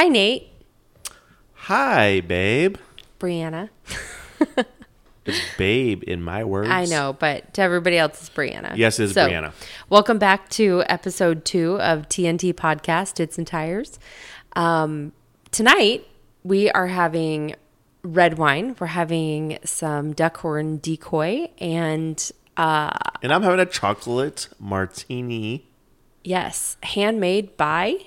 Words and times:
Hi, 0.00 0.08
Nate. 0.08 0.48
Hi, 1.52 2.22
babe. 2.22 2.78
Brianna. 3.18 3.68
It's 5.26 5.38
babe 5.58 6.02
in 6.06 6.22
my 6.22 6.42
words. 6.42 6.70
I 6.70 6.86
know, 6.86 7.12
but 7.12 7.52
to 7.52 7.60
everybody 7.60 7.98
else, 7.98 8.18
it's 8.18 8.30
Brianna. 8.30 8.78
Yes, 8.78 8.98
it 8.98 9.10
is 9.10 9.14
Brianna. 9.14 9.52
Welcome 9.90 10.18
back 10.18 10.48
to 10.52 10.84
episode 10.86 11.44
two 11.44 11.78
of 11.82 12.08
TNT 12.08 12.54
Podcast, 12.54 13.12
Tits 13.16 13.36
and 13.36 13.46
Tires. 13.46 13.98
Um, 14.56 15.12
tonight, 15.50 16.08
we 16.44 16.70
are 16.70 16.86
having 16.86 17.54
red 18.02 18.38
wine. 18.38 18.76
We're 18.80 18.86
having 18.86 19.58
some 19.66 20.14
duckhorn 20.14 20.80
decoy 20.80 21.50
and, 21.58 22.32
uh, 22.56 22.96
And 23.22 23.34
I'm 23.34 23.42
having 23.42 23.60
a 23.60 23.66
chocolate 23.66 24.48
martini. 24.58 25.68
yes, 26.24 26.78
handmade 26.84 27.58
by 27.58 27.98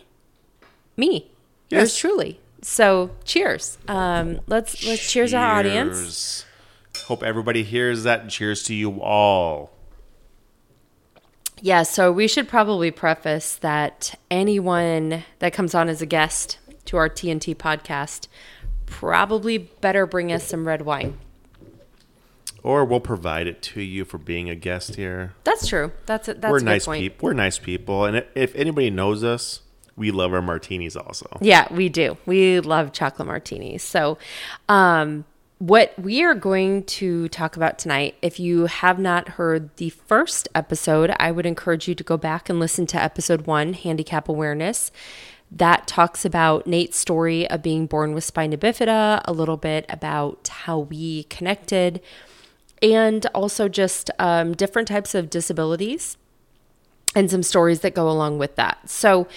me. 0.97 1.29
Yes. 1.69 1.79
Yours 1.79 1.97
truly. 1.97 2.39
So, 2.61 3.11
cheers. 3.25 3.77
Um, 3.87 4.39
let's 4.47 4.85
let's 4.85 5.11
cheers 5.11 5.33
our 5.33 5.59
audience. 5.59 6.45
Hope 7.07 7.23
everybody 7.23 7.63
hears 7.63 8.03
that. 8.03 8.29
Cheers 8.29 8.63
to 8.63 8.73
you 8.73 9.01
all. 9.01 9.71
Yeah, 11.61 11.83
so 11.83 12.11
we 12.11 12.27
should 12.27 12.47
probably 12.47 12.91
preface 12.91 13.55
that 13.55 14.19
anyone 14.29 15.23
that 15.39 15.53
comes 15.53 15.73
on 15.73 15.87
as 15.87 16.01
a 16.01 16.05
guest 16.05 16.57
to 16.85 16.97
our 16.97 17.09
TNT 17.09 17.55
podcast 17.55 18.27
probably 18.85 19.57
better 19.57 20.05
bring 20.05 20.31
us 20.31 20.43
some 20.43 20.67
red 20.67 20.83
wine. 20.83 21.17
Or 22.61 22.85
we'll 22.85 22.99
provide 22.99 23.47
it 23.47 23.61
to 23.63 23.81
you 23.81 24.05
for 24.05 24.17
being 24.17 24.49
a 24.49 24.55
guest 24.55 24.95
here. 24.95 25.33
That's 25.43 25.67
true. 25.67 25.91
That's 26.05 26.27
a, 26.27 26.35
that's 26.35 26.51
We're 26.51 26.59
a 26.59 26.63
nice 26.63 26.85
people. 26.85 27.27
We're 27.27 27.33
nice 27.33 27.59
people, 27.59 28.05
and 28.05 28.25
if 28.35 28.55
anybody 28.55 28.89
knows 28.89 29.23
us, 29.23 29.61
we 29.95 30.11
love 30.11 30.33
our 30.33 30.41
martinis 30.41 30.95
also. 30.95 31.27
Yeah, 31.41 31.71
we 31.71 31.89
do. 31.89 32.17
We 32.25 32.59
love 32.59 32.93
chocolate 32.93 33.27
martinis. 33.27 33.83
So, 33.83 34.17
um, 34.67 35.25
what 35.59 35.97
we 35.97 36.23
are 36.23 36.35
going 36.35 36.83
to 36.83 37.29
talk 37.29 37.55
about 37.55 37.79
tonight, 37.79 38.15
if 38.21 38.37
you 38.37 38.65
have 38.65 38.99
not 38.99 39.29
heard 39.29 39.73
the 39.77 39.91
first 39.91 40.49
episode, 40.53 41.13
I 41.19 41.31
would 41.31 41.45
encourage 41.45 41.87
you 41.87 41.95
to 41.95 42.03
go 42.03 42.17
back 42.17 42.49
and 42.49 42.59
listen 42.59 42.85
to 42.87 43.01
episode 43.01 43.47
one, 43.47 43.71
Handicap 43.73 44.27
Awareness. 44.27 44.91
That 45.49 45.87
talks 45.87 46.25
about 46.25 46.65
Nate's 46.65 46.97
story 46.97 47.49
of 47.49 47.61
being 47.61 47.85
born 47.85 48.13
with 48.13 48.23
spina 48.23 48.57
bifida, 48.57 49.21
a 49.23 49.31
little 49.31 49.55
bit 49.55 49.85
about 49.87 50.49
how 50.49 50.79
we 50.79 51.23
connected, 51.25 52.01
and 52.81 53.25
also 53.27 53.69
just 53.69 54.09
um, 54.19 54.53
different 54.53 54.87
types 54.87 55.15
of 55.15 55.29
disabilities 55.29 56.17
and 57.15 57.29
some 57.29 57.43
stories 57.43 57.81
that 57.81 57.93
go 57.93 58.09
along 58.09 58.39
with 58.39 58.55
that. 58.55 58.89
So, 58.89 59.27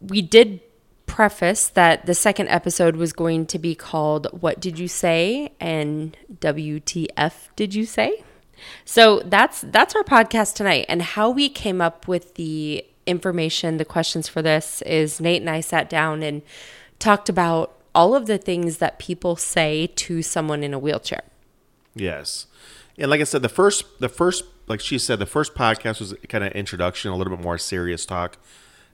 we 0.00 0.22
did 0.22 0.60
preface 1.06 1.68
that 1.68 2.06
the 2.06 2.14
second 2.14 2.48
episode 2.48 2.96
was 2.96 3.12
going 3.12 3.44
to 3.46 3.58
be 3.58 3.74
called 3.74 4.28
What 4.30 4.60
Did 4.60 4.78
You 4.78 4.88
Say? 4.88 5.52
and 5.60 6.16
WTF 6.32 7.32
Did 7.56 7.74
You 7.74 7.84
Say? 7.84 8.22
So 8.84 9.20
that's 9.20 9.62
that's 9.62 9.94
our 9.94 10.02
podcast 10.02 10.54
tonight 10.54 10.86
and 10.88 11.00
how 11.00 11.30
we 11.30 11.48
came 11.48 11.80
up 11.80 12.06
with 12.06 12.34
the 12.34 12.84
information, 13.06 13.78
the 13.78 13.84
questions 13.84 14.28
for 14.28 14.42
this 14.42 14.82
is 14.82 15.20
Nate 15.20 15.40
and 15.40 15.50
I 15.50 15.60
sat 15.60 15.88
down 15.88 16.22
and 16.22 16.42
talked 16.98 17.28
about 17.28 17.76
all 17.94 18.14
of 18.14 18.26
the 18.26 18.38
things 18.38 18.78
that 18.78 18.98
people 18.98 19.34
say 19.34 19.88
to 19.96 20.22
someone 20.22 20.62
in 20.62 20.74
a 20.74 20.78
wheelchair. 20.78 21.22
Yes, 21.94 22.46
and 22.98 23.10
like 23.10 23.20
I 23.20 23.24
said, 23.24 23.42
the 23.42 23.48
first, 23.48 23.98
the 23.98 24.08
first, 24.08 24.44
like 24.68 24.80
she 24.80 24.98
said, 24.98 25.18
the 25.18 25.26
first 25.26 25.54
podcast 25.54 26.00
was 26.00 26.14
kind 26.28 26.44
of 26.44 26.52
introduction, 26.52 27.10
a 27.10 27.16
little 27.16 27.34
bit 27.34 27.42
more 27.42 27.58
serious 27.58 28.04
talk. 28.06 28.36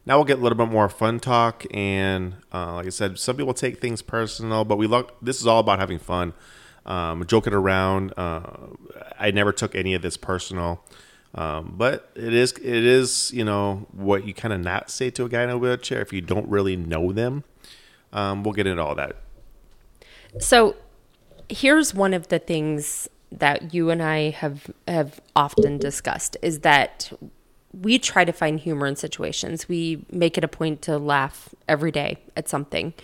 Now 0.07 0.19
we'll 0.19 0.25
get 0.25 0.39
a 0.39 0.43
little 0.43 0.57
bit 0.57 0.69
more 0.69 0.89
fun 0.89 1.19
talk, 1.19 1.65
and 1.73 2.37
uh, 2.55 2.75
like 2.75 2.87
I 2.87 2.91
said, 2.91 3.19
some 3.19 3.37
people 3.37 3.53
take 3.53 3.81
things 3.81 4.03
personal, 4.03 4.65
but 4.65 4.77
we 4.77 4.87
look. 4.87 5.17
This 5.21 5.41
is 5.41 5.49
all 5.49 5.59
about 5.59 5.81
having 5.81 5.99
fun, 5.99 6.33
um, 6.87 7.27
joking 7.27 7.53
around. 7.53 8.15
Uh, 8.17 8.43
I 9.19 9.33
never 9.33 9.53
took 9.53 9.75
any 9.75 9.95
of 9.95 10.03
this 10.03 10.17
personal, 10.17 10.85
um, 11.35 11.75
but 11.77 12.11
it 12.15 12.33
is, 12.33 12.53
it 12.53 12.65
is, 12.65 13.33
you 13.35 13.45
know, 13.45 13.89
what 13.91 14.25
you 14.25 14.33
kind 14.33 14.55
of 14.55 14.61
not 14.61 14.91
say 14.91 15.11
to 15.11 15.25
a 15.25 15.29
guy 15.29 15.43
in 15.43 15.51
a 15.51 15.59
wheelchair 15.59 16.01
if 16.01 16.13
you 16.13 16.21
don't 16.21 16.49
really 16.49 16.77
know 16.77 17.13
them. 17.13 17.43
Um, 18.13 18.45
we'll 18.45 18.55
get 18.55 18.69
into 18.69 18.83
all 18.83 18.95
that. 18.95 19.17
So 20.39 20.77
here's 21.49 21.95
one 21.95 22.15
of 22.15 22.29
the 22.29 22.39
things 22.39 23.09
that 23.33 23.75
you 23.75 23.91
and 23.91 24.03
I 24.03 24.31
have 24.31 24.71
have 24.87 25.21
often 25.35 25.79
discussed 25.79 26.37
is 26.43 26.61
that 26.61 27.13
we 27.73 27.99
try 27.99 28.25
to 28.25 28.33
find 28.33 28.61
humor 28.61 28.87
in 28.87 28.97
situations. 28.97 29.69
We 29.69 30.05
make 30.11 30.39
it 30.39 30.45
a 30.45 30.49
point 30.49 30.83
to 30.83 30.99
laugh 30.99 31.55
every 31.69 31.91
day 31.91 32.19
at 32.37 32.49
something. 32.49 32.95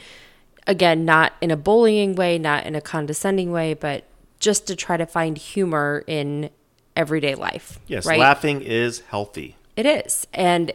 Again, 0.67 1.05
not 1.05 1.33
in 1.41 1.51
a 1.51 1.57
bullying 1.57 2.15
way, 2.15 2.39
not 2.39 2.65
in 2.67 2.75
a 2.75 2.81
condescending 2.81 3.51
way, 3.53 3.75
but 3.75 4.05
just 4.39 4.67
to 4.69 4.77
try 4.77 4.97
to 4.97 5.07
find 5.07 5.37
humor 5.37 6.05
in 6.07 6.51
everyday 6.97 7.35
life. 7.35 7.79
Yes, 7.87 8.07
right? 8.07 8.19
laughing 8.19 8.61
is 8.61 9.01
healthy. 9.09 9.57
It 9.77 9.87
is. 9.87 10.27
And 10.33 10.73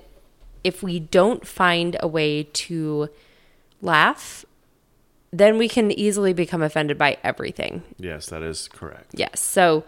if 0.64 0.84
we 0.84 1.00
don't 1.00 1.46
find 1.48 1.96
a 2.00 2.08
way 2.08 2.44
to 2.44 3.10
laugh, 3.82 4.46
then 5.32 5.58
we 5.58 5.68
can 5.68 5.92
easily 5.92 6.34
become 6.34 6.62
offended 6.62 6.98
by 6.98 7.18
everything. 7.24 7.84
Yes, 7.98 8.28
that 8.28 8.42
is 8.42 8.68
correct. 8.68 9.12
Yes. 9.14 9.40
So 9.40 9.84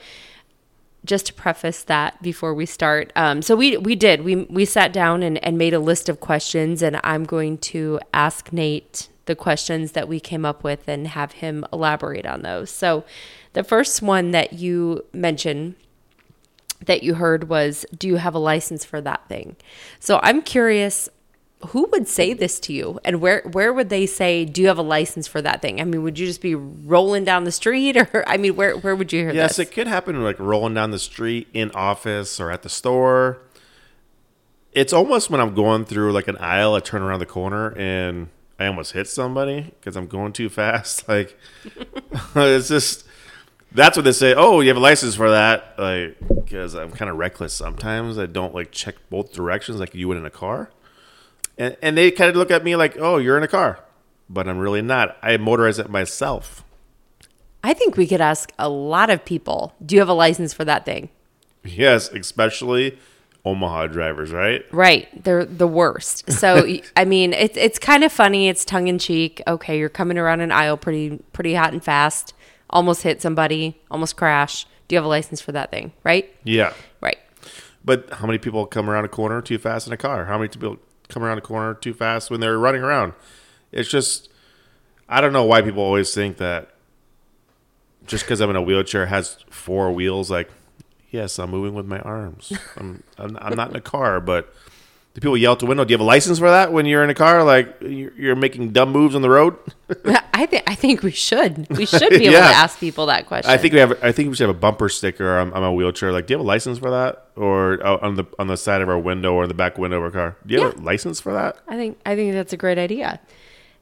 just 1.06 1.28
to 1.28 1.34
preface 1.34 1.84
that 1.84 2.22
before 2.22 2.54
we 2.54 2.66
start, 2.66 3.12
um, 3.16 3.42
so 3.42 3.56
we 3.56 3.78
we 3.78 3.96
did 3.96 4.24
we 4.24 4.36
we 4.36 4.66
sat 4.66 4.92
down 4.92 5.24
and, 5.24 5.44
and 5.44 5.58
made 5.58 5.74
a 5.74 5.80
list 5.80 6.10
of 6.10 6.20
questions, 6.20 6.82
and 6.82 7.00
I'm 7.04 7.24
going 7.24 7.58
to 7.60 8.00
ask 8.14 8.52
Nate 8.52 9.10
the 9.26 9.36
questions 9.36 9.94
that 9.94 10.08
we 10.08 10.20
came 10.20 10.46
up 10.46 10.64
with 10.64 10.88
and 10.88 11.08
have 11.08 11.34
him 11.34 11.66
elaborate 11.72 12.26
on 12.26 12.42
those. 12.42 12.70
So 12.70 13.06
the 13.54 13.64
first 13.64 14.02
one 14.02 14.32
that 14.32 14.54
you 14.54 15.06
mentioned 15.14 15.76
that 16.86 17.04
you 17.04 17.16
heard 17.16 17.50
was, 17.50 17.86
"Do 17.98 18.08
you 18.08 18.18
have 18.18 18.36
a 18.36 18.40
license 18.40 18.84
for 18.84 19.00
that 19.02 19.28
thing?" 19.30 19.56
So 20.00 20.20
I'm 20.24 20.42
curious 20.42 21.10
who 21.68 21.86
would 21.92 22.08
say 22.08 22.34
this 22.34 22.58
to 22.60 22.72
you 22.72 23.00
and 23.04 23.20
where 23.20 23.42
where 23.52 23.74
would 23.74 23.90
they 23.90 24.06
say 24.06 24.46
do 24.46 24.62
you 24.62 24.68
have 24.68 24.78
a 24.78 24.82
license 24.82 25.28
for 25.28 25.42
that 25.42 25.62
thing 25.62 25.82
i 25.82 25.84
mean 25.84 26.02
would 26.04 26.18
you 26.18 26.26
just 26.26 26.42
be 26.42 26.56
rolling 26.56 27.26
down 27.26 27.44
the 27.44 27.52
street 27.52 27.98
or 28.14 28.24
i 28.30 28.38
mean 28.38 28.56
where 28.56 28.78
where 28.78 28.96
would 28.96 29.12
you 29.12 29.20
hear 29.20 29.32
Yes, 29.34 29.58
this 29.58 29.68
it 29.68 29.74
could 29.74 29.88
happen 29.88 30.24
like 30.24 30.40
rolling 30.40 30.74
down 30.74 30.92
the 30.92 31.00
street 31.00 31.48
in 31.54 31.70
office 31.72 32.40
or 32.40 32.50
at 32.50 32.62
the 32.64 32.70
store. 32.70 33.40
It's 34.72 34.94
almost 34.94 35.30
when 35.30 35.42
I'm 35.42 35.54
going 35.56 35.84
through 35.86 36.12
like 36.14 36.28
an 36.28 36.38
aisle, 36.38 36.76
I 36.76 36.80
turn 36.80 37.02
around 37.02 37.20
the 37.20 37.26
corner 37.26 37.76
and 37.76 38.30
I 38.60 38.68
almost 38.68 38.94
hit 38.94 39.08
somebody 39.08 39.74
because 39.80 39.96
I'm 39.98 40.08
going 40.08 40.32
too 40.32 40.48
fast. 40.48 41.06
Like 41.10 41.38
it's 42.36 42.70
just 42.70 43.06
that's 43.72 43.98
what 43.98 44.04
they 44.06 44.12
say. 44.14 44.34
Oh, 44.36 44.62
you 44.62 44.70
have 44.70 44.78
a 44.78 44.80
license 44.80 45.16
for 45.16 45.30
that? 45.32 45.76
Like 45.78 46.18
because 46.36 46.74
I'm 46.74 46.92
kind 46.92 47.12
of 47.12 47.18
reckless 47.18 47.54
sometimes. 47.54 48.18
I 48.18 48.28
don't 48.28 48.54
like 48.56 48.72
check 48.72 48.96
both 49.10 49.34
directions 49.34 49.80
like 49.80 49.94
you 49.94 50.08
would 50.08 50.18
in 50.18 50.26
a 50.26 50.30
car. 50.32 50.70
And 51.60 51.76
and 51.82 51.96
they 51.98 52.10
kind 52.10 52.30
of 52.32 52.36
look 52.38 52.50
at 52.52 52.64
me 52.64 52.76
like, 52.76 52.96
"Oh, 52.98 53.18
you're 53.18 53.38
in 53.38 53.44
a 53.44 53.48
car." 53.48 53.80
But 54.30 54.48
I'm 54.48 54.58
really 54.58 54.82
not. 54.82 55.18
I 55.22 55.38
motorize 55.38 55.78
it 55.80 55.90
myself. 55.90 56.64
i 57.64 57.74
think 57.74 57.98
we 57.98 58.08
could 58.08 58.22
ask 58.22 58.54
a 58.58 58.70
lot 58.70 59.10
of 59.10 59.26
people 59.26 59.74
do 59.86 59.94
you 59.96 60.00
have 60.02 60.08
a 60.08 60.14
license 60.26 60.54
for 60.54 60.64
that 60.66 60.86
thing 60.86 61.10
Yes, 61.66 62.10
especially 62.10 62.98
Omaha 63.44 63.88
drivers, 63.88 64.32
right? 64.32 64.64
right 64.72 65.08
they're 65.26 65.44
the 65.44 65.68
worst 65.68 66.32
so 66.32 66.66
i 66.96 67.04
mean 67.04 67.34
it's 67.34 67.58
it's 67.58 67.78
kind 67.80 68.04
of 68.06 68.12
funny 68.14 68.48
it's 68.48 68.64
tongue-in-cheek 68.64 69.42
okay 69.46 69.78
you're 69.78 69.90
coming 70.02 70.18
around 70.18 70.40
an 70.42 70.52
aisle 70.54 70.78
pretty 70.78 71.20
pretty 71.34 71.54
hot 71.54 71.74
and 71.74 71.84
fast 71.84 72.34
almost 72.70 73.02
hit 73.04 73.22
somebody 73.22 73.76
almost 73.92 74.16
crash 74.16 74.66
do 74.88 74.94
you 74.96 74.98
have 74.98 75.06
a 75.06 75.14
license 75.18 75.42
for 75.42 75.52
that 75.52 75.70
thing 75.70 75.92
right 76.06 76.26
Yeah. 76.46 76.72
right 77.02 77.18
But 77.84 78.00
how 78.20 78.26
many 78.26 78.38
people 78.40 78.66
come 78.68 78.90
around 78.90 79.04
a 79.06 79.10
corner 79.10 79.42
too 79.42 79.58
fast 79.58 79.88
in 79.88 79.94
a 79.94 79.98
car? 79.98 80.26
How 80.26 80.38
many 80.38 80.50
people 80.50 80.78
come 81.10 81.24
around 81.24 81.38
a 81.38 81.42
corner 81.42 81.74
too 81.74 81.94
fast 81.94 82.32
when 82.32 82.40
they're 82.40 82.58
running 82.58 82.82
around? 82.82 83.14
It's 83.72 83.90
just, 83.90 84.30
I 85.08 85.22
don't 85.22 85.34
know 85.34 85.44
why 85.44 85.62
people 85.62 85.84
always 85.84 86.14
think 86.14 86.38
that 86.38 86.70
just 88.08 88.24
because 88.24 88.40
I'm 88.42 88.50
in 88.50 88.56
a 88.56 88.62
wheelchair 88.62 89.08
has 89.08 89.44
four 89.50 89.92
wheels. 89.92 90.32
Like, 90.32 90.50
yes, 91.12 91.38
I'm 91.38 91.52
moving 91.52 91.74
with 91.74 91.86
my 91.86 92.00
arms. 92.00 92.54
I'm, 92.78 93.04
I'm, 93.18 93.38
I'm 93.42 93.56
not 93.56 93.70
in 93.70 93.76
a 93.76 93.82
car, 93.82 94.20
but 94.20 94.54
the 95.14 95.22
people 95.22 95.36
yell 95.36 95.54
out 95.54 95.60
the 95.60 95.66
window, 95.66 95.84
"Do 95.84 95.92
you 95.92 95.96
have 95.96 96.02
a 96.02 96.08
license 96.08 96.40
for 96.40 96.50
that?" 96.50 96.72
When 96.72 96.86
you're 96.86 97.04
in 97.04 97.10
a 97.10 97.16
car, 97.16 97.44
like 97.44 97.76
you're 97.82 98.36
making 98.36 98.72
dumb 98.72 98.92
moves 98.92 99.16
on 99.16 99.22
the 99.22 99.30
road. 99.30 99.58
I 100.34 100.46
think 100.46 100.64
I 100.68 100.76
think 100.76 101.02
we 101.02 101.12
should. 101.12 101.68
We 101.76 101.86
should 101.88 102.10
be 102.12 102.28
able 102.28 102.38
to 102.38 102.44
ask 102.44 102.80
people 102.80 103.08
that 103.08 103.26
question. 103.26 103.52
I 103.52 103.58
think 103.58 103.74
we 103.74 103.80
have. 103.80 104.02
I 104.04 104.12
think 104.12 104.30
we 104.30 104.36
should 104.36 104.48
have 104.48 104.56
a 104.56 104.60
bumper 104.60 104.88
sticker 104.88 105.38
on, 105.40 105.52
on 105.54 105.64
a 105.64 105.74
wheelchair. 105.74 106.12
Like, 106.12 106.28
do 106.28 106.34
you 106.34 106.38
have 106.38 106.46
a 106.46 106.48
license 106.48 106.78
for 106.78 106.92
that, 106.92 107.28
or 107.36 107.86
uh, 107.86 107.98
on 108.02 108.16
the 108.16 108.26
on 108.38 108.48
the 108.48 108.58
side 108.58 108.82
of 108.82 108.90
our 108.90 109.00
window 109.00 109.34
or 109.34 109.48
the 109.48 109.54
back 109.54 109.78
window 109.78 109.98
of 109.98 110.04
our 110.04 110.12
car? 110.12 110.38
Do 110.46 110.54
you 110.54 110.62
have 110.62 110.78
a 110.78 110.82
license 110.82 111.20
for 111.20 111.34
that? 111.34 111.58
I 111.68 111.76
think 111.76 112.00
I 112.06 112.16
think 112.16 112.34
that's 112.34 112.54
a 112.54 112.58
great 112.58 112.78
idea. 112.78 113.20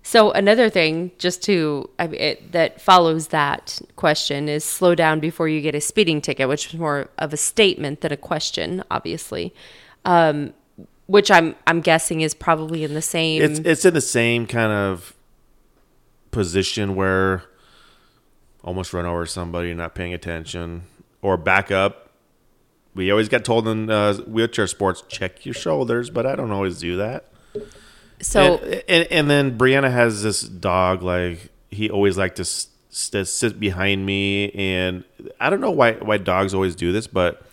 So 0.03 0.31
another 0.31 0.69
thing, 0.69 1.11
just 1.17 1.43
to 1.43 1.89
I 1.99 2.07
mean, 2.07 2.21
it, 2.21 2.51
that 2.53 2.79
follows 2.79 3.27
that 3.27 3.81
question 3.97 4.47
is 4.47 4.63
slow 4.63 4.95
down 4.95 5.19
before 5.19 5.49
you 5.49 5.59
get 5.59 5.75
a 5.75 5.81
speeding 5.81 6.21
ticket, 6.21 6.47
which 6.47 6.73
is 6.73 6.79
more 6.79 7.09
of 7.17 7.33
a 7.33 7.37
statement 7.37 7.99
than 7.99 8.13
a 8.13 8.17
question, 8.17 8.85
obviously. 8.89 9.53
Um, 10.05 10.53
which 11.07 11.31
I'm 11.31 11.55
I'm 11.65 11.81
guessing 11.81 12.21
is 12.21 12.33
probably 12.33 12.83
in 12.83 12.93
the 12.93 13.01
same. 13.01 13.41
It's 13.41 13.59
it's 13.59 13.85
in 13.85 13.93
the 13.93 14.01
same 14.01 14.45
kind 14.45 14.71
of 14.71 15.15
position 16.31 16.95
where 16.95 17.43
almost 18.63 18.93
run 18.93 19.05
over 19.05 19.25
somebody, 19.25 19.73
not 19.73 19.95
paying 19.95 20.13
attention, 20.13 20.83
or 21.21 21.37
back 21.37 21.71
up. 21.71 22.11
We 22.93 23.11
always 23.11 23.29
got 23.29 23.45
told 23.45 23.67
in 23.67 23.89
uh, 23.89 24.15
wheelchair 24.15 24.67
sports, 24.67 25.03
check 25.07 25.45
your 25.45 25.53
shoulders, 25.53 26.09
but 26.09 26.25
I 26.25 26.35
don't 26.35 26.51
always 26.51 26.79
do 26.79 26.97
that. 26.97 27.25
So 28.19 28.57
and, 28.57 28.83
and, 28.87 29.07
and 29.11 29.29
then 29.29 29.57
Brianna 29.57 29.91
has 29.91 30.23
this 30.23 30.41
dog, 30.41 31.03
like 31.03 31.49
he 31.69 31.89
always 31.89 32.17
liked 32.17 32.37
to 32.37 32.45
st- 32.45 33.27
sit 33.27 33.59
behind 33.59 34.05
me, 34.05 34.51
and 34.51 35.03
I 35.39 35.49
don't 35.49 35.61
know 35.61 35.71
why 35.71 35.93
why 35.93 36.17
dogs 36.17 36.53
always 36.53 36.75
do 36.75 36.91
this, 36.91 37.07
but 37.07 37.45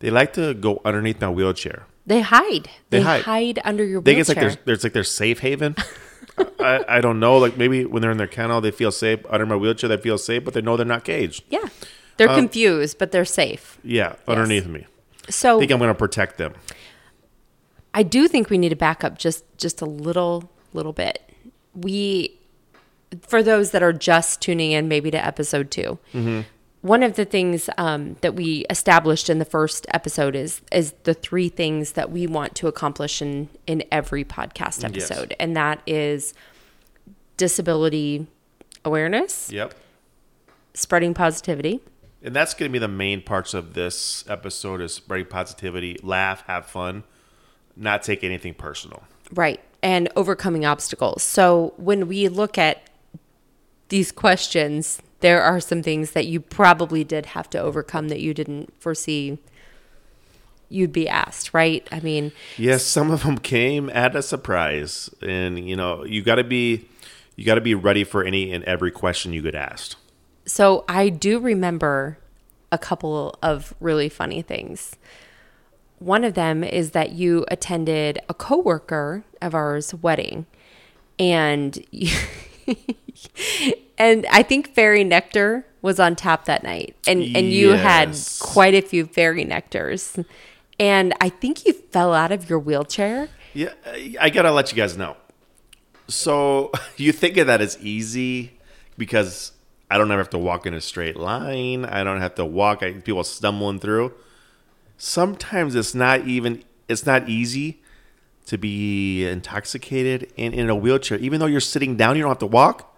they 0.00 0.10
like 0.10 0.34
to 0.34 0.54
go 0.54 0.80
underneath 0.84 1.20
my 1.20 1.30
wheelchair. 1.30 1.86
They 2.10 2.20
hide. 2.22 2.68
They 2.90 2.98
They, 2.98 3.02
hide. 3.04 3.22
hide. 3.22 3.58
under 3.64 3.84
your 3.84 4.02
think 4.02 4.18
it's 4.18 4.28
wheelchair. 4.28 4.48
like 4.50 4.54
there's, 4.56 4.64
there's 4.66 4.84
like 4.84 4.92
their 4.92 5.04
safe 5.04 5.38
haven. 5.38 5.76
I, 6.58 6.84
I 6.88 7.00
don't 7.00 7.20
know. 7.20 7.38
Like 7.38 7.56
maybe 7.56 7.84
when 7.84 8.02
they're 8.02 8.10
in 8.10 8.18
their 8.18 8.26
kennel, 8.26 8.60
they 8.60 8.70
feel 8.72 8.90
safe. 8.90 9.20
Under 9.30 9.46
my 9.46 9.56
wheelchair, 9.56 9.88
they 9.88 9.96
feel 9.96 10.18
safe, 10.18 10.44
but 10.44 10.54
they 10.54 10.60
know 10.60 10.76
they're 10.76 10.84
not 10.86 11.04
caged. 11.04 11.44
yeah. 11.48 11.68
They're 12.16 12.28
Um, 12.28 12.36
confused, 12.36 12.98
but 12.98 13.12
they're 13.12 13.24
safe. 13.24 13.78
Yeah, 13.82 14.16
underneath 14.28 14.66
me. 14.66 14.86
So 15.30 15.56
I 15.56 15.60
think 15.60 15.72
I'm 15.72 15.78
going 15.78 15.88
to 15.88 15.94
protect 15.94 16.36
them. 16.36 16.52
I 17.94 18.02
do 18.02 18.28
think 18.28 18.50
we 18.50 18.58
need 18.58 18.68
to 18.70 18.76
back 18.76 19.02
up 19.04 19.16
just 19.18 19.44
just 19.56 19.80
a 19.80 19.86
little 19.86 20.50
little 20.74 20.92
bit. 20.92 21.22
We 21.74 22.36
for 23.26 23.42
those 23.42 23.70
that 23.70 23.82
are 23.82 23.92
just 23.92 24.40
tuning 24.42 24.72
in 24.72 24.86
maybe 24.88 25.10
to 25.10 25.24
episode 25.24 25.70
2 25.70 25.98
Mm-hmm. 26.14 26.40
One 26.82 27.02
of 27.02 27.14
the 27.16 27.26
things 27.26 27.68
um, 27.76 28.16
that 28.22 28.34
we 28.34 28.64
established 28.70 29.28
in 29.28 29.38
the 29.38 29.44
first 29.44 29.86
episode 29.92 30.34
is 30.34 30.62
is 30.72 30.94
the 31.04 31.12
three 31.12 31.50
things 31.50 31.92
that 31.92 32.10
we 32.10 32.26
want 32.26 32.54
to 32.56 32.68
accomplish 32.68 33.20
in 33.20 33.48
in 33.66 33.84
every 33.92 34.24
podcast 34.24 34.82
episode, 34.84 35.36
and 35.38 35.54
that 35.56 35.82
is 35.86 36.32
disability 37.36 38.26
awareness, 38.84 39.50
Yep. 39.52 39.74
spreading 40.74 41.12
positivity, 41.12 41.80
And 42.22 42.34
that's 42.34 42.54
going 42.54 42.70
to 42.70 42.72
be 42.72 42.78
the 42.78 42.88
main 42.88 43.20
parts 43.22 43.52
of 43.52 43.74
this 43.74 44.24
episode: 44.28 44.80
is 44.80 44.94
spreading 44.94 45.26
positivity, 45.26 45.98
laugh, 46.02 46.44
have 46.46 46.64
fun, 46.64 47.04
not 47.76 48.02
take 48.02 48.24
anything 48.24 48.54
personal. 48.54 49.02
Right. 49.32 49.60
And 49.82 50.08
overcoming 50.16 50.64
obstacles. 50.64 51.22
So 51.22 51.74
when 51.76 52.08
we 52.08 52.28
look 52.28 52.56
at 52.58 52.82
these 53.88 54.12
questions, 54.12 55.00
there 55.20 55.42
are 55.42 55.60
some 55.60 55.82
things 55.82 56.12
that 56.12 56.26
you 56.26 56.40
probably 56.40 57.04
did 57.04 57.26
have 57.26 57.48
to 57.50 57.58
overcome 57.58 58.08
that 58.08 58.20
you 58.20 58.34
didn't 58.34 58.72
foresee 58.80 59.38
you'd 60.72 60.92
be 60.92 61.08
asked, 61.08 61.52
right? 61.52 61.86
I 61.90 61.98
mean, 62.00 62.30
Yes, 62.56 62.84
some 62.84 63.10
of 63.10 63.24
them 63.24 63.38
came 63.38 63.90
at 63.90 64.14
a 64.14 64.22
surprise, 64.22 65.10
and 65.20 65.68
you 65.68 65.76
know 65.76 66.04
you 66.04 66.22
got 66.22 66.36
to 66.36 66.44
be 66.44 66.88
you 67.36 67.44
got 67.44 67.56
to 67.56 67.60
be 67.60 67.74
ready 67.74 68.04
for 68.04 68.22
any 68.24 68.52
and 68.52 68.62
every 68.64 68.90
question 68.90 69.32
you 69.32 69.42
get 69.42 69.54
asked. 69.54 69.96
so 70.46 70.84
I 70.88 71.08
do 71.08 71.38
remember 71.38 72.18
a 72.72 72.78
couple 72.78 73.36
of 73.42 73.74
really 73.80 74.08
funny 74.08 74.42
things. 74.42 74.96
One 75.98 76.22
of 76.24 76.34
them 76.34 76.62
is 76.64 76.92
that 76.92 77.12
you 77.12 77.44
attended 77.48 78.20
a 78.28 78.34
coworker 78.34 79.24
of 79.42 79.54
ours 79.54 79.92
wedding 79.94 80.46
and 81.18 81.84
and 83.98 84.26
I 84.30 84.42
think 84.42 84.74
fairy 84.74 85.04
nectar 85.04 85.66
was 85.82 85.98
on 85.98 86.16
tap 86.16 86.44
that 86.46 86.62
night. 86.62 86.96
And 87.06 87.22
and 87.36 87.50
you 87.50 87.70
had 87.70 88.16
quite 88.40 88.74
a 88.74 88.80
few 88.80 89.06
fairy 89.06 89.44
nectars. 89.44 90.24
And 90.78 91.12
I 91.20 91.28
think 91.28 91.66
you 91.66 91.72
fell 91.72 92.14
out 92.14 92.32
of 92.32 92.48
your 92.48 92.58
wheelchair. 92.58 93.28
Yeah, 93.54 93.72
I- 93.86 94.16
I 94.20 94.30
gotta 94.30 94.52
let 94.52 94.70
you 94.72 94.76
guys 94.76 94.96
know. 94.96 95.16
So 96.08 96.70
you 96.96 97.12
think 97.12 97.36
of 97.36 97.46
that 97.46 97.60
as 97.60 97.78
easy 97.80 98.58
because 98.98 99.52
I 99.90 99.98
don't 99.98 100.10
ever 100.10 100.20
have 100.20 100.30
to 100.30 100.38
walk 100.38 100.66
in 100.66 100.74
a 100.74 100.80
straight 100.80 101.16
line. 101.16 101.84
I 101.84 102.04
don't 102.04 102.20
have 102.20 102.34
to 102.36 102.44
walk. 102.44 102.82
I, 102.82 102.92
people 102.92 103.24
stumbling 103.24 103.80
through. 103.80 104.14
Sometimes 104.96 105.74
it's 105.74 105.94
not 105.94 106.26
even. 106.26 106.62
It's 106.88 107.06
not 107.06 107.28
easy 107.28 107.79
to 108.50 108.58
be 108.58 109.24
intoxicated 109.24 110.32
and 110.36 110.52
in 110.52 110.68
a 110.68 110.74
wheelchair. 110.74 111.16
Even 111.18 111.38
though 111.38 111.46
you're 111.46 111.60
sitting 111.60 111.96
down, 111.96 112.16
you 112.16 112.22
don't 112.22 112.32
have 112.32 112.40
to 112.40 112.46
walk. 112.46 112.96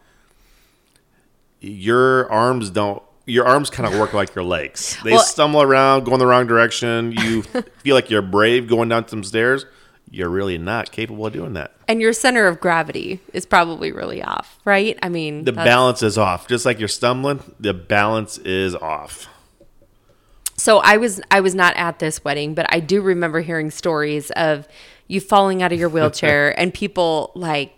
Your 1.61 2.31
arms 2.33 2.71
don't. 2.71 3.03
Your 3.27 3.47
arms 3.47 3.69
kind 3.69 3.93
of 3.93 4.01
work 4.01 4.15
like 4.15 4.35
your 4.35 4.45
legs. 4.45 4.97
They 5.05 5.13
Well- 5.13 5.21
stumble 5.21 5.61
around, 5.63 6.05
go 6.05 6.15
in 6.15 6.19
the 6.19 6.27
wrong 6.27 6.47
direction. 6.47 7.13
You 7.13 7.43
feel 7.83 7.95
like 7.95 8.09
you're 8.09 8.23
brave 8.23 8.67
going 8.67 8.89
down 8.89 9.07
some 9.09 9.23
stairs. 9.23 9.67
You're 10.11 10.31
really 10.31 10.57
not 10.59 10.91
capable 10.91 11.27
of 11.27 11.35
doing 11.35 11.53
that. 11.53 11.73
And 11.87 12.01
your 12.01 12.13
center 12.15 12.47
of 12.47 12.59
gravity 12.61 13.21
is 13.35 13.45
probably 13.47 13.93
really 13.93 14.23
off, 14.23 14.59
right? 14.65 14.99
I 15.03 15.09
mean, 15.11 15.45
The 15.45 15.53
balance 15.53 16.03
is 16.03 16.17
off. 16.19 16.49
Just 16.49 16.65
like 16.67 16.79
you're 16.79 16.89
stumbling, 16.89 17.41
the 17.61 17.73
balance 17.75 18.39
is 18.39 18.75
off. 18.75 19.29
So 20.57 20.79
I 20.79 20.97
was 20.97 21.21
I 21.31 21.41
was 21.41 21.55
not 21.55 21.77
at 21.77 21.99
this 21.99 22.25
wedding, 22.25 22.55
but 22.55 22.67
I 22.71 22.81
do 22.81 23.03
remember 23.03 23.41
hearing 23.41 23.71
stories 23.71 24.31
of 24.33 24.67
you 25.13 25.21
falling 25.21 25.63
out 25.63 25.73
of 25.73 25.79
your 25.79 25.89
wheelchair 25.97 26.59
and 26.59 26.73
people 26.73 27.33
like 27.35 27.73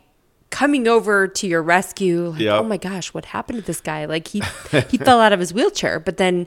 coming 0.51 0.87
over 0.87 1.27
to 1.27 1.47
your 1.49 1.63
rescue. 1.63 2.29
Like, 2.29 2.41
Yep. 2.41 2.61
oh 2.61 2.65
my 2.65 2.77
gosh, 2.77 3.13
what 3.13 3.25
happened 3.27 3.59
to 3.59 3.65
this 3.65 3.81
guy? 3.81 4.05
Like 4.05 4.29
he 4.29 4.41
he 4.89 4.99
fell 4.99 5.21
out 5.21 5.33
of 5.33 5.41
his 5.41 5.53
wheelchair, 5.53 5.99
but 5.99 6.17
then 6.17 6.47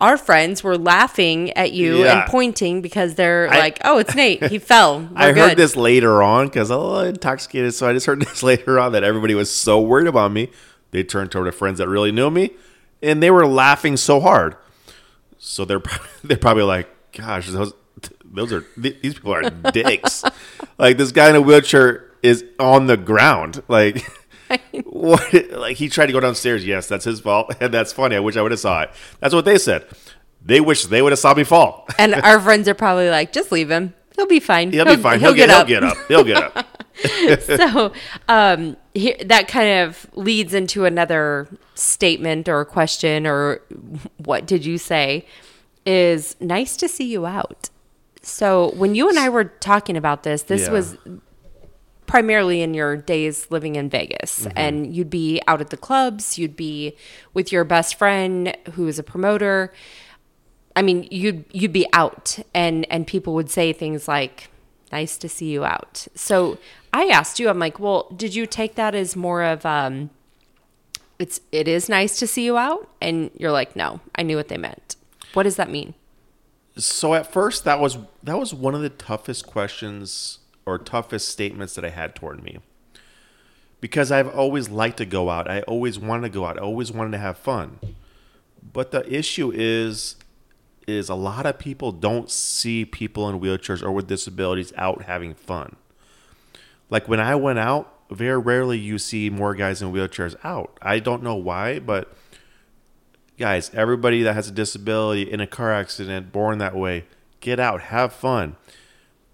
our 0.00 0.16
friends 0.16 0.62
were 0.62 0.78
laughing 0.78 1.50
at 1.54 1.72
you 1.72 2.04
Yeah. 2.04 2.22
and 2.22 2.30
pointing 2.30 2.80
because 2.82 3.16
they're 3.16 3.48
I- 3.52 3.58
like, 3.58 3.78
"Oh, 3.84 3.98
it's 3.98 4.14
Nate. 4.14 4.44
He 4.44 4.58
fell." 4.60 5.00
We're 5.12 5.16
I 5.16 5.32
good. 5.32 5.48
heard 5.48 5.56
this 5.58 5.74
later 5.74 6.22
on 6.22 6.46
because 6.46 6.70
oh, 6.70 6.74
I'm 6.78 6.80
a 6.80 6.88
little 6.88 7.04
intoxicated, 7.08 7.74
so 7.74 7.88
I 7.88 7.92
just 7.92 8.06
heard 8.06 8.20
this 8.26 8.42
later 8.44 8.78
on 8.78 8.92
that 8.92 9.02
everybody 9.02 9.34
was 9.34 9.50
so 9.52 9.80
worried 9.80 10.06
about 10.06 10.30
me. 10.30 10.50
They 10.92 11.02
turned 11.02 11.32
toward 11.32 11.46
their 11.46 11.52
friends 11.52 11.78
that 11.78 11.88
really 11.88 12.12
knew 12.12 12.30
me, 12.30 12.50
and 13.02 13.20
they 13.20 13.30
were 13.32 13.44
laughing 13.46 13.96
so 13.96 14.20
hard. 14.20 14.54
So 15.38 15.64
they're 15.64 15.82
they're 16.22 16.36
probably 16.36 16.62
like, 16.62 16.88
"Gosh, 17.12 17.48
those 17.50 17.72
those 18.24 18.52
are 18.52 18.64
these 18.76 19.14
people 19.14 19.34
are 19.34 19.50
dicks." 19.72 20.24
like 20.78 20.96
this 20.96 21.12
guy 21.12 21.30
in 21.30 21.36
a 21.36 21.40
wheelchair 21.40 22.10
is 22.22 22.44
on 22.58 22.86
the 22.86 22.96
ground, 22.96 23.62
like. 23.68 24.04
What? 24.84 25.50
Like 25.50 25.76
he 25.76 25.90
tried 25.90 26.06
to 26.06 26.12
go 26.12 26.20
downstairs. 26.20 26.64
Yes, 26.64 26.88
that's 26.88 27.04
his 27.04 27.20
fault, 27.20 27.54
and 27.60 27.72
that's 27.72 27.92
funny. 27.92 28.16
I 28.16 28.20
wish 28.20 28.34
I 28.34 28.40
would 28.40 28.50
have 28.50 28.58
saw 28.58 28.80
it. 28.80 28.90
That's 29.20 29.34
what 29.34 29.44
they 29.44 29.58
said. 29.58 29.86
They 30.42 30.58
wish 30.58 30.86
they 30.86 31.02
would 31.02 31.12
have 31.12 31.18
saw 31.18 31.34
me 31.34 31.44
fall. 31.44 31.86
And 31.98 32.14
our 32.14 32.40
friends 32.40 32.66
are 32.66 32.74
probably 32.74 33.10
like, 33.10 33.30
"Just 33.30 33.52
leave 33.52 33.70
him. 33.70 33.92
He'll 34.16 34.26
be 34.26 34.40
fine. 34.40 34.72
He'll, 34.72 34.86
be 34.86 34.96
fine. 34.96 35.20
He'll, 35.20 35.34
get, 35.34 35.50
up." 35.50 35.68
He'll 35.68 35.80
get 35.80 35.84
up. 35.84 35.96
He'll 36.08 36.24
get 36.24 36.56
up. 36.56 36.66
so 37.60 37.92
um, 38.26 38.78
here, 38.94 39.16
that 39.26 39.48
kind 39.48 39.86
of 39.86 40.06
leads 40.14 40.54
into 40.54 40.86
another 40.86 41.46
statement 41.74 42.48
or 42.48 42.64
question 42.64 43.26
or 43.26 43.60
what 44.16 44.46
did 44.46 44.64
you 44.64 44.78
say 44.78 45.26
is 45.86 46.36
nice 46.40 46.76
to 46.76 46.88
see 46.88 47.04
you 47.04 47.26
out 47.26 47.70
so 48.22 48.70
when 48.76 48.94
you 48.94 49.08
and 49.08 49.18
i 49.18 49.28
were 49.28 49.44
talking 49.44 49.96
about 49.96 50.22
this 50.22 50.42
this 50.44 50.66
Yeah. 50.66 50.72
was 50.72 50.96
primarily 52.06 52.62
in 52.62 52.72
your 52.74 52.96
days 52.96 53.46
living 53.50 53.76
in 53.76 53.88
vegas 53.90 54.40
Mm-hmm. 54.46 54.58
and 54.58 54.94
you'd 54.96 55.10
be 55.10 55.40
out 55.46 55.60
at 55.60 55.70
the 55.70 55.76
clubs 55.76 56.38
you'd 56.38 56.56
be 56.56 56.96
with 57.34 57.52
your 57.52 57.64
best 57.64 57.96
friend 57.96 58.56
who 58.72 58.86
is 58.88 58.98
a 58.98 59.02
promoter 59.02 59.72
I 60.76 60.82
mean, 60.82 61.08
you'd 61.10 61.44
you'd 61.52 61.72
be 61.72 61.88
out, 61.92 62.38
and 62.54 62.86
and 62.88 63.04
people 63.04 63.34
would 63.34 63.50
say 63.50 63.72
things 63.72 64.06
like, 64.06 64.48
"Nice 64.92 65.18
to 65.18 65.28
see 65.28 65.50
you 65.50 65.64
out." 65.64 66.06
So 66.14 66.56
I 66.92 67.06
asked 67.06 67.40
you, 67.40 67.48
I'm 67.48 67.58
like, 67.58 67.80
"Well, 67.80 68.06
did 68.16 68.32
you 68.36 68.46
take 68.46 68.76
that 68.76 68.94
as 68.94 69.16
more 69.16 69.42
of 69.42 69.66
um, 69.66 70.10
it's 71.18 71.40
it 71.50 71.66
is 71.66 71.88
nice 71.88 72.16
to 72.20 72.28
see 72.28 72.44
you 72.44 72.56
out?" 72.56 72.88
And 73.00 73.32
you're 73.36 73.50
like, 73.50 73.74
"No, 73.74 73.98
I 74.14 74.22
knew 74.22 74.36
what 74.36 74.46
they 74.46 74.56
meant." 74.56 74.94
What 75.32 75.42
does 75.44 75.56
that 75.56 75.68
mean? 75.68 75.94
So 76.78 77.14
at 77.14 77.30
first, 77.30 77.64
that 77.64 77.80
was 77.80 77.98
that 78.22 78.38
was 78.38 78.54
one 78.54 78.74
of 78.74 78.82
the 78.82 78.88
toughest 78.88 79.46
questions 79.46 80.38
or 80.64 80.78
toughest 80.78 81.28
statements 81.28 81.74
that 81.74 81.84
I 81.84 81.90
had 81.90 82.14
toward 82.14 82.42
me, 82.42 82.58
because 83.80 84.12
I've 84.12 84.28
always 84.28 84.68
liked 84.68 84.98
to 84.98 85.04
go 85.04 85.28
out. 85.28 85.50
I 85.50 85.62
always 85.62 85.98
wanted 85.98 86.22
to 86.22 86.28
go 86.28 86.46
out. 86.46 86.56
I 86.56 86.62
always 86.62 86.92
wanted 86.92 87.12
to 87.12 87.18
have 87.18 87.36
fun. 87.36 87.80
But 88.72 88.92
the 88.92 89.12
issue 89.12 89.50
is, 89.52 90.16
is 90.86 91.08
a 91.08 91.14
lot 91.14 91.46
of 91.46 91.58
people 91.58 91.90
don't 91.90 92.30
see 92.30 92.84
people 92.84 93.28
in 93.28 93.40
wheelchairs 93.40 93.82
or 93.82 93.90
with 93.90 94.06
disabilities 94.06 94.72
out 94.76 95.02
having 95.02 95.34
fun. 95.34 95.76
Like 96.90 97.08
when 97.08 97.18
I 97.18 97.34
went 97.34 97.58
out, 97.58 97.92
very 98.10 98.38
rarely 98.38 98.78
you 98.78 98.98
see 98.98 99.30
more 99.30 99.54
guys 99.54 99.82
in 99.82 99.92
wheelchairs 99.92 100.36
out. 100.44 100.78
I 100.80 100.98
don't 100.98 101.22
know 101.22 101.34
why, 101.34 101.78
but 101.78 102.14
guys, 103.38 103.70
everybody 103.72 104.22
that 104.22 104.34
has 104.34 104.48
a 104.48 104.52
disability 104.52 105.22
in 105.30 105.40
a 105.40 105.46
car 105.46 105.72
accident, 105.72 106.32
born 106.32 106.58
that 106.58 106.74
way, 106.74 107.04
get 107.40 107.60
out, 107.60 107.82
have 107.82 108.12
fun. 108.12 108.56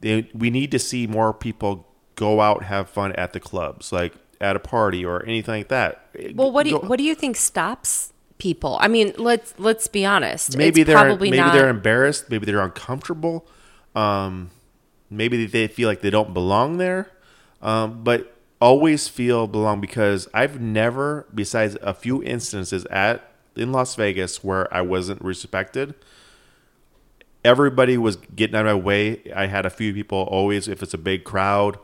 They, 0.01 0.31
we 0.35 0.51
need 0.51 0.71
to 0.73 0.79
see 0.79 1.07
more 1.07 1.33
people 1.33 1.89
go 2.15 2.41
out, 2.41 2.65
have 2.65 2.89
fun 2.89 3.13
at 3.13 3.33
the 3.33 3.41
clubs, 3.41 3.91
like 3.91 4.15
at 4.41 4.55
a 4.55 4.61
party 4.61 5.05
or 5.05 5.25
anything 5.25 5.61
like 5.61 5.69
that. 5.69 6.07
Well, 6.35 6.53
what 6.53 6.65
do 6.65 6.71
you, 6.71 6.79
what 6.79 6.99
do 6.99 7.05
you 7.05 7.15
think 7.15 7.37
stops 7.37 8.13
people? 8.39 8.77
I 8.81 8.89
mean, 8.89 9.15
let's 9.17 9.55
let's 9.59 9.89
be 9.89 10.05
honest. 10.05 10.57
maybe 10.57 10.83
it's 10.83 10.89
they're 10.89 10.97
probably 10.97 11.31
maybe 11.31 11.43
not. 11.43 11.55
they're 11.55 11.71
embarrassed, 11.71 12.31
maybe 12.31 12.45
they're 12.47 12.61
uncomfortable, 12.61 13.47
um, 13.95 14.51
maybe 15.09 15.47
they 15.47 15.67
feel 15.67 15.89
like 15.89 16.03
they 16.03 16.11
don't 16.11 16.35
belong 16.35 16.77
there. 16.77 17.11
Um, 17.63 18.05
but 18.05 18.37
always 18.61 19.09
feel 19.09 19.47
belong 19.47 19.81
because 19.81 20.29
I've 20.35 20.61
never, 20.61 21.27
besides 21.35 21.79
a 21.81 21.95
few 21.95 22.23
instances 22.23 22.85
at 22.87 23.34
in 23.57 23.73
Las 23.73 23.95
Vegas 23.95 24.43
where 24.43 24.73
I 24.73 24.81
wasn't 24.81 25.23
respected, 25.23 25.95
everybody 27.45 27.99
was 27.99 28.17
getting 28.17 28.57
out 28.57 28.67
of 28.67 28.77
my 28.77 28.83
way. 28.83 29.33
I 29.35 29.47
had 29.47 29.67
a 29.67 29.71
few 29.71 29.93
people 29.93 30.19
always, 30.19 30.69
if 30.69 30.83
it's 30.83 30.95
a 30.95 30.99
big 30.99 31.25
crowd, 31.25 31.79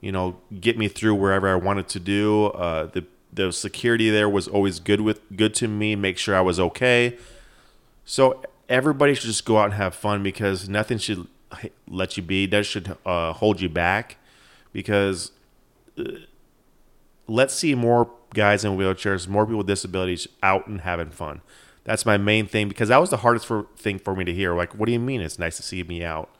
you 0.00 0.12
know, 0.12 0.38
get 0.60 0.76
me 0.76 0.88
through 0.88 1.14
wherever 1.14 1.48
I 1.48 1.56
wanted 1.56 1.88
to 1.88 2.00
do. 2.00 2.46
Uh, 2.46 2.86
the 2.86 3.04
the 3.32 3.50
security 3.50 4.10
there 4.10 4.28
was 4.28 4.46
always 4.46 4.78
good 4.78 5.00
with 5.00 5.20
good 5.34 5.54
to 5.54 5.68
me, 5.68 5.96
make 5.96 6.18
sure 6.18 6.36
I 6.36 6.42
was 6.42 6.60
okay. 6.60 7.16
So 8.04 8.42
everybody 8.68 9.14
should 9.14 9.26
just 9.26 9.44
go 9.44 9.58
out 9.58 9.66
and 9.66 9.74
have 9.74 9.94
fun 9.94 10.22
because 10.22 10.68
nothing 10.68 10.98
should 10.98 11.26
let 11.88 12.16
you 12.16 12.22
be. 12.22 12.46
That 12.46 12.66
should 12.66 12.96
uh, 13.06 13.32
hold 13.32 13.60
you 13.60 13.68
back 13.68 14.16
because 14.72 15.32
uh, 15.98 16.04
let's 17.26 17.54
see 17.54 17.74
more 17.74 18.10
guys 18.34 18.64
in 18.64 18.76
wheelchairs, 18.76 19.28
more 19.28 19.44
people 19.44 19.58
with 19.58 19.66
disabilities 19.66 20.26
out 20.42 20.66
and 20.66 20.82
having 20.82 21.10
fun. 21.10 21.40
That's 21.84 22.06
my 22.06 22.16
main 22.16 22.46
thing 22.46 22.68
because 22.68 22.88
that 22.88 23.00
was 23.00 23.10
the 23.10 23.18
hardest 23.18 23.46
for, 23.46 23.66
thing 23.76 23.98
for 23.98 24.14
me 24.14 24.24
to 24.24 24.32
hear. 24.32 24.54
Like, 24.54 24.74
what 24.74 24.86
do 24.86 24.92
you 24.92 25.00
mean 25.00 25.20
it's 25.20 25.38
nice 25.38 25.56
to 25.56 25.62
see 25.62 25.82
me 25.82 26.04
out? 26.04 26.30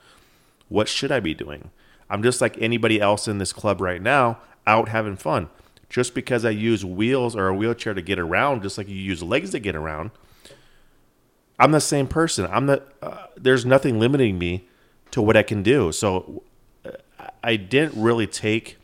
What 0.68 0.88
should 0.88 1.12
I 1.12 1.20
be 1.20 1.34
doing? 1.34 1.70
I'm 2.08 2.22
just 2.22 2.40
like 2.40 2.60
anybody 2.60 3.00
else 3.00 3.26
in 3.26 3.38
this 3.38 3.52
club 3.52 3.80
right 3.80 4.00
now, 4.00 4.38
out 4.66 4.88
having 4.88 5.16
fun. 5.16 5.48
Just 5.88 6.14
because 6.14 6.44
I 6.44 6.50
use 6.50 6.84
wheels 6.84 7.36
or 7.36 7.48
a 7.48 7.54
wheelchair 7.54 7.92
to 7.92 8.02
get 8.02 8.18
around, 8.18 8.62
just 8.62 8.78
like 8.78 8.88
you 8.88 8.94
use 8.94 9.22
legs 9.22 9.50
to 9.50 9.58
get 9.58 9.74
around, 9.74 10.10
I'm 11.58 11.72
the 11.72 11.80
same 11.80 12.06
person. 12.06 12.46
I'm 12.50 12.66
the. 12.66 12.82
Uh, 13.02 13.26
there's 13.36 13.66
nothing 13.66 13.98
limiting 13.98 14.38
me 14.38 14.68
to 15.10 15.20
what 15.20 15.36
I 15.36 15.42
can 15.42 15.62
do. 15.62 15.92
So 15.92 16.42
uh, 16.84 16.92
I 17.44 17.56
didn't 17.56 18.00
really 18.00 18.26
take 18.26 18.78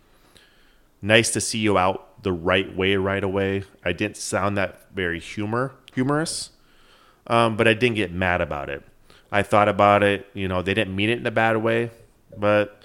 nice 1.01 1.31
to 1.33 1.41
see 1.41 1.59
you 1.59 1.79
out 1.79 2.08
the 2.23 2.33
right 2.33 2.75
way 2.77 2.97
right 2.97 3.23
away. 3.23 3.65
I 3.85 3.93
didn't 3.93 4.17
sound 4.17 4.57
that 4.57 4.93
very 4.95 5.21
humor 5.21 5.75
humorous, 5.95 6.51
um, 7.27 7.57
but 7.57 7.67
I 7.67 7.75
didn't 7.75 7.97
get 7.97 8.13
mad 8.13 8.41
about 8.41 8.69
it. 8.69 8.83
I 9.33 9.43
thought 9.43 9.69
about 9.69 10.03
it. 10.03 10.27
You 10.35 10.49
know, 10.49 10.63
they 10.63 10.75
didn't 10.75 10.95
mean 10.95 11.11
it 11.11 11.19
in 11.19 11.27
a 11.27 11.31
bad 11.31 11.57
way, 11.59 11.91
but 12.37 12.83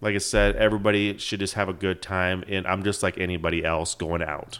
like 0.00 0.14
I 0.14 0.18
said, 0.18 0.56
everybody 0.56 1.18
should 1.18 1.40
just 1.40 1.54
have 1.54 1.68
a 1.68 1.72
good 1.72 2.00
time, 2.02 2.44
and 2.48 2.66
I'm 2.66 2.82
just 2.82 3.02
like 3.02 3.18
anybody 3.18 3.64
else 3.64 3.94
going 3.94 4.22
out. 4.22 4.58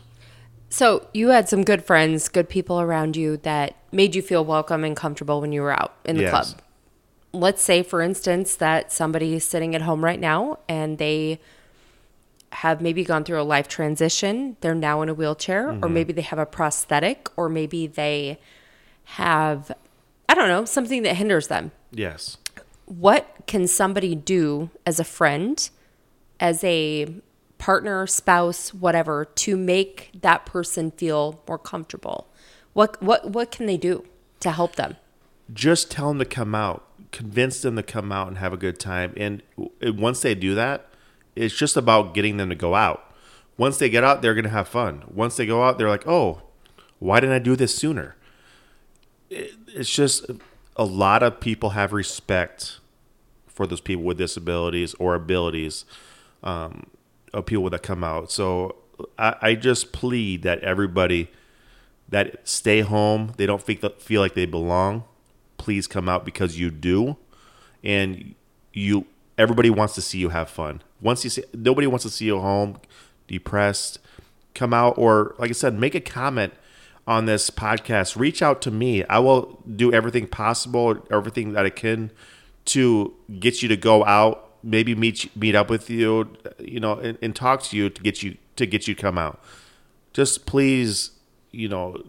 So 0.69 1.09
you 1.13 1.29
had 1.29 1.49
some 1.49 1.65
good 1.65 1.85
friends, 1.85 2.29
good 2.29 2.49
people 2.49 2.81
around 2.81 3.17
you 3.17 3.39
that 3.39 3.75
made 3.91 4.15
you 4.15 4.23
feel 4.23 4.45
welcome 4.45 4.85
and 4.85 4.97
comfortable 4.97 5.41
when 5.41 5.51
you 5.53 5.63
were 5.63 5.73
out 5.73 5.95
in 6.05 6.17
the 6.17 6.23
Yes. 6.23 6.31
club. 6.31 6.63
Let's 7.33 7.63
say, 7.63 7.83
for 7.83 8.03
instance, 8.03 8.55
that 8.57 8.93
somebody 8.93 9.35
is 9.35 9.45
sitting 9.45 9.75
at 9.75 9.83
home 9.83 10.05
right 10.05 10.21
now 10.21 10.59
and 10.69 10.99
they 10.99 11.41
have 12.53 12.81
maybe 12.81 13.05
gone 13.05 13.25
through 13.25 13.41
a 13.41 13.45
life 13.45 13.69
transition. 13.69 14.57
They're 14.61 14.75
now 14.75 15.03
in 15.03 15.09
a 15.09 15.15
wheelchair, 15.15 15.69
or 15.69 15.73
mm-hmm. 15.75 15.95
maybe 15.95 16.13
they 16.13 16.23
have 16.23 16.39
a 16.39 16.47
prosthetic, 16.47 17.29
or 17.37 17.49
maybe 17.49 17.87
they 17.87 18.39
have, 19.05 19.71
I 20.29 20.35
don't 20.35 20.49
know, 20.49 20.65
something 20.65 21.03
that 21.03 21.17
hinders 21.17 21.49
them. 21.49 21.73
Yes. 21.93 22.37
What 22.87 23.35
can 23.47 23.67
somebody 23.67 24.15
do 24.15 24.71
as 24.85 24.99
a 24.99 25.05
friend, 25.05 25.69
as 26.41 26.65
a 26.65 27.15
partner, 27.59 28.07
spouse, 28.07 28.75
whatever, 28.75 29.27
to 29.27 29.57
make 29.57 30.11
that 30.21 30.45
person 30.45 30.91
feel 30.91 31.43
more 31.47 31.59
comfortable? 31.59 32.27
What 32.73 33.03
what 33.03 33.31
what 33.31 33.51
can 33.51 33.67
they 33.67 33.77
do 33.77 34.05
to 34.41 34.51
help 34.51 34.77
them? 34.77 34.97
just 35.53 35.91
tell 35.91 36.09
them 36.09 36.19
to 36.19 36.25
come 36.25 36.55
out 36.55 36.87
convince 37.13 37.63
them 37.63 37.77
to 37.77 37.83
come 37.83 38.13
out 38.13 38.29
and 38.29 38.39
have 38.39 38.53
a 38.53 38.57
good 38.57 38.79
time 38.79 39.13
and 39.17 39.43
once 39.83 40.21
they 40.21 40.35
do 40.35 40.55
that 40.55 40.87
it's 41.37 41.55
just 41.55 41.77
about 41.77 42.15
getting 42.15 42.37
them 42.37 42.49
to 42.49 42.55
go 42.55 42.75
out. 42.75 43.15
Once 43.57 43.79
they 43.79 43.91
get 43.91 44.05
out 44.05 44.23
they're 44.23 44.35
going 44.35 44.45
to 44.45 44.51
have 44.51 44.69
fun. 44.69 45.05
Once 45.13 45.37
they 45.37 45.47
go 45.47 45.63
out 45.63 45.79
they're 45.79 45.89
like 45.89 46.07
oh 46.07 46.43
why 46.99 47.19
didn't 47.21 47.35
i 47.35 47.39
do 47.39 47.57
this 47.57 47.75
sooner? 47.75 48.17
It's 49.31 49.91
just 49.91 50.27
a 50.77 50.85
lot 50.85 51.23
of 51.23 51.41
people 51.41 51.71
have 51.71 51.93
respect 51.93 52.79
for 53.47 53.67
those 53.67 53.81
people 53.81 54.05
with 54.05 54.19
disabilities 54.19 54.95
or 54.95 55.15
abilities 55.15 55.85
um, 56.43 56.87
of 57.33 57.47
people 57.47 57.71
that 57.71 57.83
come 57.83 58.03
out. 58.03 58.33
So 58.33 58.77
I, 59.19 59.37
I 59.41 59.55
just 59.55 59.93
plead 59.93 60.43
that 60.43 60.61
everybody 60.61 61.31
that 62.09 62.47
stay 62.47 62.81
home 62.81 63.35
they 63.37 63.47
don't 63.47 63.63
feel, 63.63 63.91
feel 63.99 64.21
like 64.21 64.35
they 64.35 64.47
belong 64.47 65.05
please 65.61 65.87
come 65.87 66.09
out 66.09 66.25
because 66.25 66.59
you 66.59 66.71
do. 66.71 67.17
And 67.85 68.35
you 68.73 69.07
everybody 69.39 69.71
wants 69.71 69.95
to 69.95 70.03
see 70.03 70.19
you 70.19 70.31
have 70.31 70.49
fun 70.51 70.83
once 71.01 71.25
you 71.25 71.31
see 71.31 71.45
nobody 71.55 71.87
wants 71.87 72.05
to 72.05 72.11
see 72.11 72.27
you 72.27 72.39
home 72.41 72.79
depressed. 73.27 73.99
Come 74.55 74.75
out 74.75 74.99
or 74.99 75.35
like 75.39 75.51
i 75.51 75.53
said 75.53 75.75
make 75.75 75.95
a 75.95 76.01
comment 76.01 76.53
on 77.07 77.27
this 77.27 77.51
podcast. 77.51 78.17
Reach 78.17 78.43
out 78.43 78.61
to 78.63 78.71
me. 78.71 79.05
I 79.05 79.19
will 79.19 79.63
do 79.77 79.93
everything 79.93 80.27
possible 80.27 81.07
everything 81.11 81.53
that 81.53 81.65
i 81.65 81.71
can 81.71 82.11
to 82.67 83.15
get 83.39 83.63
you 83.63 83.69
to 83.69 83.77
go 83.77 84.05
out 84.05 84.47
maybe 84.63 84.95
meet 84.95 85.35
meet 85.35 85.55
up 85.55 85.71
with 85.71 85.89
you 85.89 86.31
you 86.59 86.79
know 86.79 86.99
and, 86.99 87.17
and 87.23 87.35
talk 87.35 87.63
to 87.63 87.77
you 87.77 87.89
to 87.89 88.03
get 88.03 88.23
you 88.23 88.37
to 88.57 88.67
get 88.67 88.87
you 88.87 88.95
to 88.95 89.01
come 89.01 89.17
out. 89.19 89.43
Just 90.13 90.47
please 90.47 91.13
you 91.51 91.69
know 91.69 92.03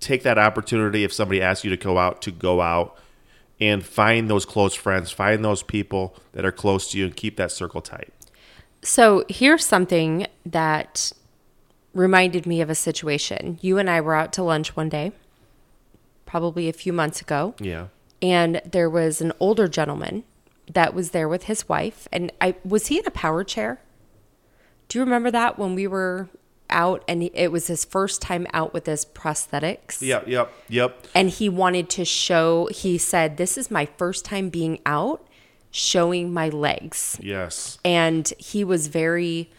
take 0.00 0.22
that 0.22 0.38
opportunity 0.38 1.04
if 1.04 1.12
somebody 1.12 1.40
asks 1.40 1.64
you 1.64 1.70
to 1.70 1.76
go 1.76 1.98
out 1.98 2.22
to 2.22 2.30
go 2.30 2.60
out 2.60 2.98
and 3.60 3.84
find 3.84 4.28
those 4.28 4.44
close 4.44 4.74
friends 4.74 5.10
find 5.10 5.44
those 5.44 5.62
people 5.62 6.16
that 6.32 6.44
are 6.44 6.52
close 6.52 6.90
to 6.90 6.98
you 6.98 7.06
and 7.06 7.16
keep 7.16 7.36
that 7.36 7.50
circle 7.50 7.80
tight 7.80 8.12
So 8.84 9.24
here's 9.28 9.66
something 9.66 10.28
that 10.46 11.10
reminded 11.92 12.46
me 12.46 12.60
of 12.60 12.70
a 12.70 12.74
situation. 12.74 13.58
You 13.60 13.78
and 13.78 13.90
I 13.90 14.00
were 14.00 14.14
out 14.14 14.32
to 14.34 14.42
lunch 14.42 14.76
one 14.76 14.88
day, 14.88 15.12
probably 16.26 16.68
a 16.68 16.72
few 16.72 16.92
months 16.92 17.20
ago, 17.20 17.54
yeah 17.58 17.86
and 18.24 18.62
there 18.64 18.88
was 18.88 19.20
an 19.20 19.32
older 19.38 19.68
gentleman 19.68 20.24
that 20.72 20.94
was 20.94 21.10
there 21.10 21.28
with 21.28 21.44
his 21.44 21.68
wife. 21.68 22.08
And 22.10 22.32
I 22.40 22.54
was 22.64 22.86
he 22.86 22.98
in 22.98 23.06
a 23.06 23.10
power 23.10 23.44
chair? 23.44 23.80
Do 24.88 24.98
you 24.98 25.04
remember 25.04 25.30
that 25.30 25.58
when 25.58 25.74
we 25.74 25.86
were 25.86 26.30
out 26.70 27.04
and 27.06 27.22
it 27.22 27.52
was 27.52 27.66
his 27.66 27.84
first 27.84 28.22
time 28.22 28.46
out 28.54 28.72
with 28.72 28.86
his 28.86 29.04
prosthetics? 29.04 30.00
yep 30.00 30.26
yep 30.26 30.50
yep 30.70 31.06
and 31.14 31.28
he 31.28 31.50
wanted 31.50 31.90
to 31.90 32.04
show 32.06 32.66
he 32.72 32.96
said 32.96 33.36
this 33.36 33.58
is 33.58 33.70
my 33.70 33.84
first 33.98 34.24
time 34.24 34.48
being 34.48 34.80
out 34.86 35.28
showing 35.76 36.32
my 36.32 36.48
legs. 36.48 37.18
Yes. 37.20 37.78
And 37.84 38.32
he 38.38 38.62
was 38.62 38.86
very 38.86 39.50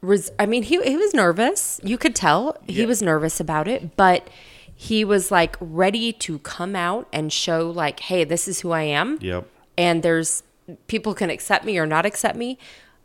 res- 0.00 0.30
i 0.38 0.46
mean 0.46 0.62
he, 0.62 0.80
he 0.82 0.96
was 0.96 1.12
nervous. 1.12 1.80
You 1.84 1.98
could 1.98 2.14
tell 2.16 2.56
he 2.66 2.80
Yeah. 2.80 2.86
was 2.86 3.02
nervous 3.02 3.40
about 3.40 3.68
it 3.68 3.94
but 3.96 4.28
he 4.74 5.04
was 5.04 5.30
like 5.30 5.56
ready 5.60 6.14
to 6.14 6.38
come 6.38 6.74
out 6.74 7.06
and 7.12 7.30
show 7.30 7.68
like 7.70 8.00
hey 8.00 8.24
this 8.24 8.48
is 8.48 8.60
who 8.60 8.70
i 8.70 8.82
am. 8.82 9.18
Yep. 9.20 9.46
And 9.76 10.02
there's 10.02 10.42
people 10.86 11.12
can 11.14 11.28
accept 11.28 11.64
me 11.66 11.76
or 11.78 11.84
not 11.86 12.06
accept 12.06 12.36
me. 12.38 12.56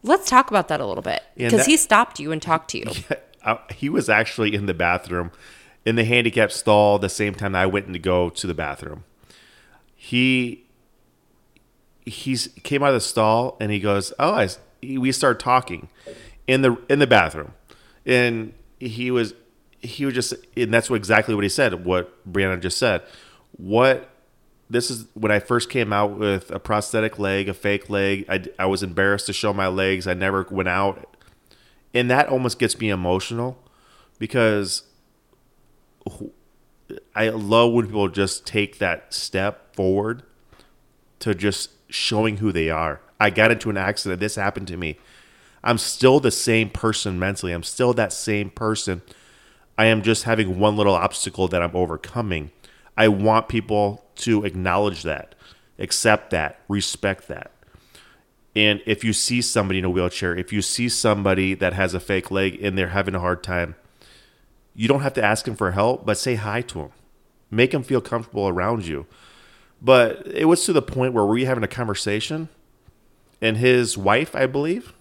Let's 0.01 0.29
talk 0.29 0.50
about 0.50 0.70
that 0.70 0.79
a 0.79 0.86
little 0.86 1.03
bit 1.03 1.24
because 1.36 1.65
he 1.65 1.75
stopped 1.75 2.20
you 2.22 2.32
and 2.32 2.41
talked 2.41 2.70
to 2.72 2.77
you. 2.77 2.86
I, 3.46 3.60
he 3.75 3.89
was 3.89 4.08
actually 4.08 4.55
in 4.55 4.65
the 4.65 4.74
bathroom 4.74 5.32
in 5.86 5.96
the 5.98 6.05
handicap 6.05 6.51
stall 6.53 7.00
the 7.00 7.10
same 7.10 7.36
time 7.36 7.53
I 7.53 7.65
went 7.65 7.88
in 7.88 7.94
to 7.94 8.00
go 8.00 8.29
to 8.29 8.48
the 8.48 8.53
bathroom. 8.53 9.03
He 9.96 10.64
he's 12.05 12.47
came 12.63 12.83
out 12.83 12.89
of 12.89 12.95
the 12.95 13.01
stall 13.01 13.57
and 13.59 13.71
he 13.71 13.79
goes, 13.79 14.13
"Oh, 14.19 14.33
I, 14.33 14.43
s-" 14.45 14.59
we 14.81 15.12
started 15.12 15.39
talking 15.39 15.89
in 16.47 16.62
the 16.62 16.77
in 16.89 17.00
the 17.00 17.07
bathroom." 17.07 17.53
And 18.05 18.53
he 18.79 19.12
was 19.12 19.33
he 19.79 20.05
was 20.05 20.13
just 20.13 20.33
and 20.55 20.74
that's 20.74 20.89
what 20.89 20.97
exactly 20.97 21.35
what 21.35 21.43
he 21.43 21.50
said, 21.50 21.85
what 21.85 22.31
Brianna 22.31 22.62
just 22.62 22.77
said. 22.77 23.01
What 23.57 24.09
this 24.69 24.89
is 24.89 25.05
when 25.13 25.31
I 25.31 25.39
first 25.39 25.69
came 25.69 25.93
out 25.93 26.17
with 26.17 26.51
a 26.51 26.59
prosthetic 26.59 27.19
leg, 27.19 27.47
a 27.50 27.53
fake 27.53 27.89
leg. 27.89 28.25
I, 28.27 28.45
I 28.57 28.65
was 28.65 28.81
embarrassed 28.83 29.27
to 29.27 29.33
show 29.33 29.53
my 29.53 29.67
legs. 29.67 30.07
I 30.07 30.13
never 30.13 30.45
went 30.50 30.69
out 30.69 31.15
and 31.95 32.12
that 32.12 32.27
almost 32.27 32.59
gets 32.59 32.77
me 32.77 32.89
emotional 32.89 33.57
because 34.19 34.83
I 37.15 37.29
love 37.29 37.71
when 37.71 37.85
people 37.85 38.09
just 38.09 38.45
take 38.45 38.79
that 38.79 39.13
step 39.13 39.74
forward 39.74 40.24
to 41.19 41.33
just 41.33 41.71
showing 41.96 42.38
who 42.38 42.52
they 42.52 42.70
are. 42.70 43.02
I 43.20 43.30
got 43.30 43.52
into 43.52 43.70
an 43.70 43.78
accident. 43.78 44.20
This 44.20 44.36
happened 44.36 44.68
to 44.68 44.78
me. 44.78 44.98
I'm 45.64 45.78
still 45.78 46.20
the 46.20 46.32
same 46.32 46.70
person 46.70 47.18
mentally. 47.18 47.52
I'm 47.52 47.64
still 47.64 47.94
that 47.94 48.14
same 48.14 48.50
person. 48.50 49.02
I 49.78 49.86
am 49.86 50.04
just 50.04 50.24
having 50.24 50.60
one 50.60 50.78
little 50.78 50.94
obstacle 50.94 51.48
that 51.48 51.62
I'm 51.62 51.75
overcoming. 51.75 52.52
I 52.98 53.08
want 53.08 53.50
people 53.50 54.06
to 54.18 54.46
acknowledge 54.46 55.04
that, 55.04 55.36
accept 55.80 56.30
that, 56.32 56.60
respect 56.68 57.28
that. 57.28 57.52
And 58.56 58.82
if 58.86 59.04
you 59.04 59.12
see 59.12 59.42
somebody 59.42 59.80
in 59.80 59.86
a 59.86 59.90
wheelchair, 59.90 60.36
if 60.36 60.54
you 60.54 60.62
see 60.62 60.88
somebody 60.88 61.56
that 61.56 61.74
has 61.74 61.94
a 61.94 62.00
fake 62.00 62.32
leg 62.32 62.64
and 62.64 62.78
they're 62.78 62.90
having 62.90 63.16
a 63.16 63.20
hard 63.20 63.44
time, 63.44 63.75
you 64.74 64.88
don't 64.88 65.02
have 65.02 65.14
to 65.14 65.24
ask 65.24 65.46
them 65.46 65.56
for 65.56 65.72
help, 65.72 66.06
but 66.06 66.18
say 66.18 66.36
hi 66.36 66.62
to 66.62 66.78
them. 66.78 66.92
Make 67.52 67.72
them 67.72 67.84
feel 67.84 68.02
comfortable 68.02 68.48
around 68.48 68.86
you. 68.86 69.08
But 69.82 70.25
it 70.27 70.46
was 70.46 70.63
to 70.65 70.74
the 70.74 70.82
point 70.82 71.13
where 71.13 71.25
we 71.25 71.41
were 71.41 71.48
having 71.48 71.63
a 71.63 71.67
conversation, 71.67 72.50
and 73.41 73.58
his 73.58 73.98
wife, 73.98 74.36
I 74.36 74.46
believe, 74.48 74.94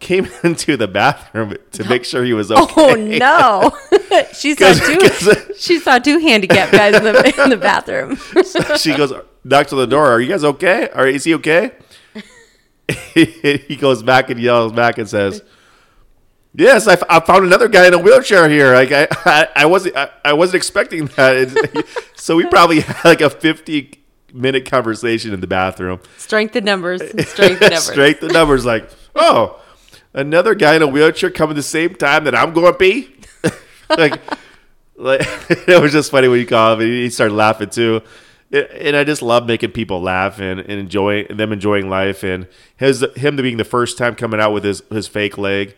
came 0.00 0.28
into 0.44 0.76
the 0.76 0.86
bathroom 0.86 1.56
to 1.72 1.84
make 1.88 2.04
sure 2.04 2.24
he 2.24 2.32
was 2.32 2.50
oh, 2.54 2.64
okay. 2.64 3.18
Oh 3.20 3.72
no! 3.98 4.22
she 4.32 4.54
saw 4.54 4.72
two. 4.74 5.54
She 5.58 5.80
saw 5.80 5.98
two 5.98 6.18
handicapped 6.18 6.72
guys 6.72 6.94
in 6.94 7.04
the 7.04 7.42
in 7.42 7.50
the 7.50 7.56
bathroom. 7.56 8.16
she 8.78 8.96
goes, 8.96 9.12
knocks 9.42 9.72
on 9.72 9.78
the 9.78 9.86
door. 9.86 10.06
Are 10.06 10.20
you 10.20 10.28
guys 10.28 10.44
okay? 10.44 10.88
Or 10.94 11.06
is 11.06 11.24
he 11.24 11.34
okay? 11.34 11.72
he 13.14 13.76
goes 13.76 14.02
back 14.02 14.30
and 14.30 14.38
yells 14.38 14.72
back 14.72 14.98
and 14.98 15.08
says, 15.08 15.42
"Yes, 16.54 16.86
I, 16.86 16.94
f- 16.94 17.02
I 17.08 17.20
found 17.20 17.44
another 17.44 17.68
guy 17.68 17.86
in 17.86 17.94
a 17.94 17.98
wheelchair 17.98 18.48
here. 18.48 18.74
Like 18.74 18.92
I, 18.92 19.06
I, 19.24 19.48
I 19.56 19.66
wasn't, 19.66 19.96
I, 19.96 20.10
I 20.24 20.32
wasn't 20.32 20.56
expecting 20.56 21.06
that." 21.16 21.84
So 22.16 22.36
we 22.36 22.46
probably 22.46 22.80
had 22.80 23.04
like 23.04 23.20
a 23.20 23.28
fifty 23.28 24.00
minute 24.32 24.64
conversation 24.64 25.32
in 25.32 25.40
the 25.40 25.46
bathroom. 25.46 26.00
Strength 26.18 26.56
in 26.56 26.64
numbers. 26.72 27.02
Strength 27.02 27.62
in 27.62 27.70
numbers. 27.70 27.84
Straight 27.84 28.20
the 28.20 28.28
numbers, 28.28 28.64
like, 28.64 28.90
oh, 29.14 29.62
another 30.12 30.54
guy 30.54 30.74
in 30.74 30.82
a 30.82 30.86
wheelchair 30.86 31.30
coming 31.30 31.54
the 31.56 31.62
same 31.62 31.94
time 31.94 32.24
that 32.24 32.34
I'm 32.34 32.52
going 32.52 32.72
to 32.72 32.78
be. 32.78 33.14
like, 33.90 34.20
like 34.96 35.20
it 35.68 35.80
was 35.80 35.92
just 35.92 36.10
funny 36.10 36.28
when 36.28 36.40
you 36.40 36.46
called 36.46 36.80
him 36.80 36.86
and 36.88 36.94
he 36.96 37.10
started 37.10 37.34
laughing 37.34 37.70
too. 37.70 38.02
And 38.50 38.96
I 38.96 39.02
just 39.04 39.20
love 39.22 39.46
making 39.46 39.72
people 39.72 40.00
laugh 40.00 40.38
and, 40.38 40.60
and 40.60 40.72
enjoy 40.72 41.24
them 41.24 41.52
enjoying 41.52 41.88
life 41.90 42.22
and 42.22 42.46
his 42.76 43.04
him 43.16 43.36
being 43.36 43.56
the 43.56 43.64
first 43.64 43.98
time 43.98 44.14
coming 44.14 44.38
out 44.40 44.52
with 44.52 44.64
his, 44.64 44.82
his 44.90 45.08
fake 45.08 45.36
leg. 45.38 45.76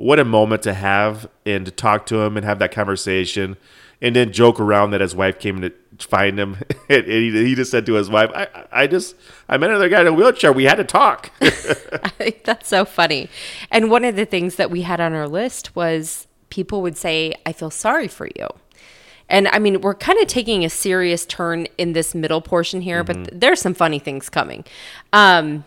What 0.00 0.18
a 0.18 0.24
moment 0.24 0.62
to 0.62 0.72
have 0.72 1.28
and 1.44 1.66
to 1.66 1.70
talk 1.70 2.06
to 2.06 2.22
him 2.22 2.36
and 2.36 2.46
have 2.46 2.58
that 2.60 2.72
conversation 2.72 3.56
and 4.00 4.16
then 4.16 4.32
joke 4.32 4.58
around 4.58 4.92
that 4.92 5.02
his 5.02 5.14
wife 5.14 5.38
came 5.38 5.60
to 5.60 5.72
find 5.98 6.40
him 6.40 6.56
and 6.88 7.06
he, 7.06 7.54
just 7.54 7.70
said 7.70 7.84
to 7.84 7.94
his 7.94 8.08
wife, 8.08 8.30
I, 8.34 8.64
I 8.72 8.86
just 8.86 9.14
I 9.46 9.58
met 9.58 9.68
another 9.68 9.90
guy 9.90 10.00
in 10.00 10.06
a 10.06 10.12
wheelchair. 10.12 10.52
We 10.52 10.64
had 10.64 10.76
to 10.76 10.84
talk. 10.84 11.30
That's 12.44 12.66
so 12.66 12.86
funny. 12.86 13.28
And 13.70 13.90
one 13.90 14.04
of 14.04 14.16
the 14.16 14.24
things 14.24 14.56
that 14.56 14.70
we 14.70 14.82
had 14.82 15.00
on 15.00 15.12
our 15.12 15.28
list 15.28 15.76
was 15.76 16.26
people 16.48 16.80
would 16.80 16.96
say, 16.96 17.34
I 17.44 17.52
feel 17.52 17.70
sorry 17.70 18.08
for 18.08 18.26
you. 18.26 18.48
And 19.28 19.48
I 19.48 19.58
mean, 19.58 19.82
we're 19.82 19.94
kind 19.94 20.18
of 20.18 20.26
taking 20.28 20.64
a 20.64 20.70
serious 20.70 21.24
turn 21.26 21.66
in 21.76 21.92
this 21.92 22.14
middle 22.14 22.40
portion 22.40 22.80
here, 22.80 23.04
but 23.04 23.14
th- 23.14 23.28
there's 23.32 23.60
some 23.60 23.74
funny 23.74 24.00
things 24.00 24.28
coming. 24.28 24.64
Um, 25.12 25.64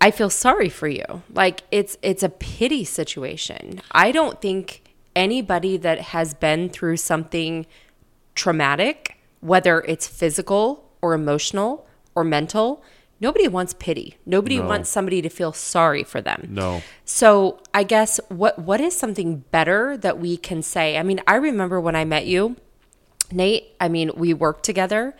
I 0.00 0.10
feel 0.10 0.30
sorry 0.30 0.68
for 0.68 0.88
you. 0.88 1.22
Like 1.32 1.62
it's 1.70 1.96
it's 2.02 2.22
a 2.22 2.28
pity 2.28 2.84
situation. 2.84 3.80
I 3.90 4.12
don't 4.12 4.40
think 4.40 4.82
anybody 5.16 5.76
that 5.76 5.98
has 6.00 6.34
been 6.34 6.68
through 6.68 6.96
something 6.98 7.66
traumatic, 8.34 9.18
whether 9.40 9.80
it's 9.82 10.06
physical 10.06 10.88
or 11.02 11.14
emotional 11.14 11.86
or 12.14 12.22
mental, 12.24 12.82
nobody 13.20 13.48
wants 13.48 13.74
pity. 13.74 14.16
Nobody 14.24 14.58
No. 14.58 14.66
wants 14.66 14.88
somebody 14.90 15.20
to 15.22 15.28
feel 15.28 15.52
sorry 15.52 16.04
for 16.04 16.20
them. 16.20 16.46
No. 16.50 16.82
So 17.04 17.58
I 17.74 17.82
guess 17.82 18.20
what 18.28 18.58
what 18.60 18.80
is 18.80 18.96
something 18.96 19.44
better 19.50 19.96
that 19.96 20.18
we 20.20 20.36
can 20.36 20.62
say? 20.62 20.96
I 20.96 21.02
mean, 21.02 21.20
I 21.26 21.34
remember 21.36 21.80
when 21.80 21.96
I 21.96 22.04
met 22.04 22.26
you, 22.26 22.54
Nate. 23.32 23.74
I 23.80 23.88
mean, 23.88 24.12
we 24.16 24.32
worked 24.34 24.64
together, 24.64 25.16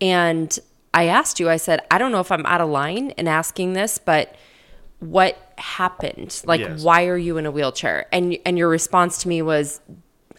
and 0.00 0.56
I 0.94 1.04
asked 1.06 1.40
you. 1.40 1.48
I 1.48 1.56
said, 1.56 1.80
I 1.90 1.98
don't 1.98 2.12
know 2.12 2.20
if 2.20 2.30
I'm 2.30 2.44
out 2.46 2.60
of 2.60 2.68
line 2.68 3.10
in 3.12 3.26
asking 3.28 3.72
this, 3.72 3.98
but 3.98 4.34
what 5.00 5.52
happened? 5.58 6.42
Like, 6.44 6.60
Yes. 6.60 6.82
why 6.82 7.06
are 7.06 7.16
you 7.16 7.38
in 7.38 7.46
a 7.46 7.50
wheelchair? 7.50 8.06
And 8.12 8.36
and 8.44 8.58
your 8.58 8.68
response 8.68 9.18
to 9.22 9.28
me 9.28 9.42
was, 9.42 9.80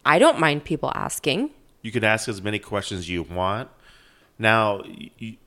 I 0.05 0.19
don't 0.19 0.39
mind 0.39 0.63
people 0.63 0.91
asking. 0.95 1.49
You 1.81 1.91
can 1.91 2.03
ask 2.03 2.29
as 2.29 2.41
many 2.41 2.59
questions 2.59 2.99
as 3.01 3.09
you 3.09 3.23
want. 3.23 3.69
Now, 4.39 4.81
y 4.83 5.09
y- 5.21 5.37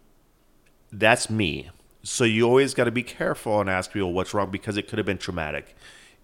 that's 0.92 1.30
me. 1.30 1.70
So 2.02 2.24
you 2.24 2.46
always 2.46 2.74
got 2.74 2.84
to 2.84 2.90
be 2.90 3.02
careful 3.02 3.60
and 3.60 3.68
ask 3.70 3.92
people 3.92 4.12
what's 4.12 4.32
wrong 4.34 4.50
because 4.50 4.76
it 4.76 4.86
could 4.88 4.98
have 4.98 5.06
been 5.06 5.18
traumatic. 5.18 5.74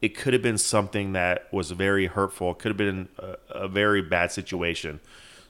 It 0.01 0.17
could 0.17 0.33
have 0.33 0.43
been 0.43 0.59
something 0.59 1.13
that 1.13 1.53
was 1.53 1.71
very 1.71 2.07
hurtful. 2.07 2.53
It 2.53 2.59
could 2.59 2.69
have 2.71 2.77
been 2.77 3.09
a, 3.19 3.37
a 3.51 3.69
very 3.69 4.03
bad 4.03 4.33
situation. 4.33 5.01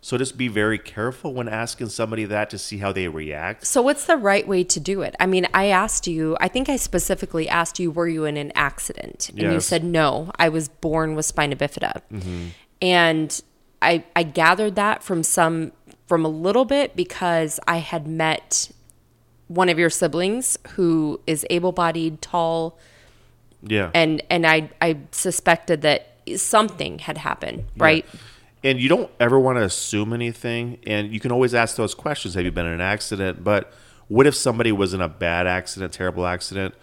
So 0.04 0.18
just 0.18 0.36
be 0.36 0.48
very 0.48 0.78
careful 0.78 1.32
when 1.32 1.48
asking 1.48 1.90
somebody 1.90 2.24
that 2.24 2.50
to 2.50 2.58
see 2.58 2.78
how 2.78 2.90
they 2.90 3.06
react. 3.06 3.64
So, 3.64 3.80
what's 3.80 4.04
the 4.04 4.16
right 4.16 4.46
way 4.46 4.64
to 4.64 4.80
do 4.80 5.00
it? 5.02 5.14
I 5.20 5.26
mean, 5.26 5.46
I 5.54 5.66
asked 5.66 6.08
you, 6.08 6.36
I 6.40 6.48
think 6.48 6.68
I 6.68 6.74
specifically 6.74 7.48
asked 7.48 7.78
you, 7.78 7.92
were 7.92 8.08
you 8.08 8.24
in 8.24 8.36
an 8.36 8.50
accident? 8.56 9.30
And 9.30 9.52
you 9.52 9.60
said, 9.60 9.84
no, 9.84 10.32
I 10.40 10.48
was 10.48 10.68
born 10.68 11.14
with 11.14 11.24
spina 11.24 11.54
bifida. 11.54 12.02
Mm-hmm. 12.12 12.46
And 12.82 13.40
I, 13.80 14.04
I 14.16 14.24
gathered 14.24 14.74
that 14.74 15.04
from 15.04 15.22
some, 15.22 15.70
from 16.08 16.24
a 16.24 16.28
little 16.28 16.64
bit 16.64 16.96
because 16.96 17.60
I 17.68 17.76
had 17.76 18.08
met 18.08 18.72
one 19.46 19.68
of 19.68 19.78
your 19.78 19.90
siblings 19.90 20.58
who 20.70 21.20
is 21.28 21.46
able 21.48 21.70
bodied, 21.70 22.20
tall, 22.20 22.76
Yeah. 23.62 23.92
and, 23.94 24.20
and 24.28 24.48
I, 24.48 24.68
I 24.80 24.98
suspected 25.12 25.82
that 25.82 26.08
something 26.36 26.98
had 26.98 27.18
happened, 27.18 27.66
right? 27.76 28.04
And 28.64 28.80
you 28.80 28.88
don't 28.88 29.10
ever 29.18 29.38
want 29.38 29.58
to 29.58 29.64
assume 29.64 30.12
anything. 30.12 30.78
And 30.86 31.12
you 31.12 31.20
can 31.20 31.32
always 31.32 31.54
ask 31.54 31.76
those 31.76 31.94
questions 31.94 32.34
Have 32.34 32.44
you 32.44 32.52
been 32.52 32.66
in 32.66 32.72
an 32.72 32.80
accident? 32.80 33.42
But 33.42 33.72
what 34.08 34.26
if 34.26 34.34
somebody 34.34 34.72
was 34.72 34.94
in 34.94 35.00
a 35.00 35.08
bad 35.08 35.46
accident, 35.46 35.92
terrible 35.92 36.26
accident? 36.26 36.74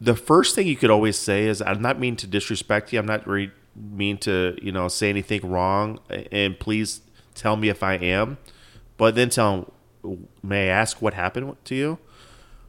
The 0.00 0.14
first 0.14 0.54
thing 0.54 0.66
you 0.66 0.76
could 0.76 0.90
always 0.90 1.18
say 1.18 1.46
is, 1.46 1.60
I'm 1.60 1.82
not 1.82 1.98
mean 1.98 2.16
to 2.16 2.26
disrespect 2.26 2.92
you. 2.92 2.98
I'm 2.98 3.06
not 3.06 3.26
re- 3.28 3.50
mean 3.76 4.16
to, 4.18 4.56
you 4.62 4.72
know, 4.72 4.88
say 4.88 5.10
anything 5.10 5.48
wrong. 5.48 5.98
And 6.32 6.58
please 6.58 7.02
tell 7.34 7.56
me 7.56 7.68
if 7.68 7.82
I 7.82 7.94
am. 7.94 8.38
But 8.96 9.14
then 9.14 9.28
tell 9.28 9.72
them, 10.02 10.28
may 10.42 10.70
I 10.70 10.72
ask 10.72 11.02
what 11.02 11.12
happened 11.12 11.56
to 11.64 11.74
you? 11.74 11.98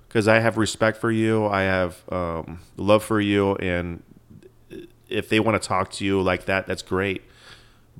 Because 0.07 0.27
I 0.27 0.39
have 0.39 0.57
respect 0.57 0.97
for 0.97 1.09
you. 1.09 1.45
I 1.45 1.61
have 1.61 2.03
um, 2.11 2.59
love 2.75 3.01
for 3.01 3.21
you. 3.21 3.55
And 3.55 4.03
if 5.07 5.29
they 5.29 5.39
want 5.39 5.61
to 5.61 5.65
talk 5.65 5.89
to 5.91 6.05
you 6.05 6.21
like 6.21 6.45
that, 6.45 6.67
that's 6.67 6.81
great 6.81 7.21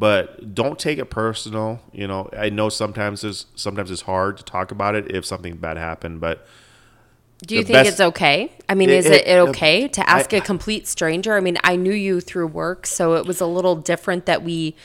but 0.02 0.56
don't 0.56 0.80
take 0.80 0.98
it 0.98 1.12
personal. 1.12 1.80
You 1.94 2.08
know, 2.08 2.28
I 2.36 2.50
know 2.50 2.70
sometimes 2.70 3.24
it's 3.24 3.46
sometimes 3.56 3.92
it's 3.92 4.02
hard 4.02 4.38
to 4.38 4.44
talk 4.44 4.72
about 4.72 4.96
it 4.96 5.12
if 5.16 5.26
something 5.26 5.58
bad 5.58 5.78
happened, 5.78 6.20
but 6.20 6.46
Do 7.46 7.56
you 7.56 7.64
think 7.64 7.74
best- 7.76 7.90
it's 7.92 8.00
okay? 8.02 8.52
I 8.68 8.74
mean, 8.74 8.90
It- 8.90 8.96
is 9.02 9.06
it, 9.06 9.14
it- 9.14 9.28
it 9.28 9.38
okay 9.50 9.88
to 9.90 10.10
ask 10.10 10.34
I- 10.34 10.38
a 10.38 10.42
complete 10.42 10.88
stranger? 10.88 11.38
I 11.38 11.40
mean, 11.40 11.58
I 11.64 11.76
knew 11.76 11.94
you 11.94 12.20
through 12.20 12.48
work, 12.48 12.88
so 12.88 13.14
it 13.14 13.26
was 13.28 13.40
a 13.42 13.46
little 13.46 13.76
different 13.76 14.26
that 14.26 14.42
we 14.44 14.76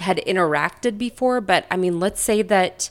had 0.00 0.18
interacted 0.26 0.98
before. 0.98 1.40
But 1.40 1.64
I 1.70 1.76
mean, 1.78 1.98
let's 1.98 2.20
say 2.20 2.42
that, 2.42 2.90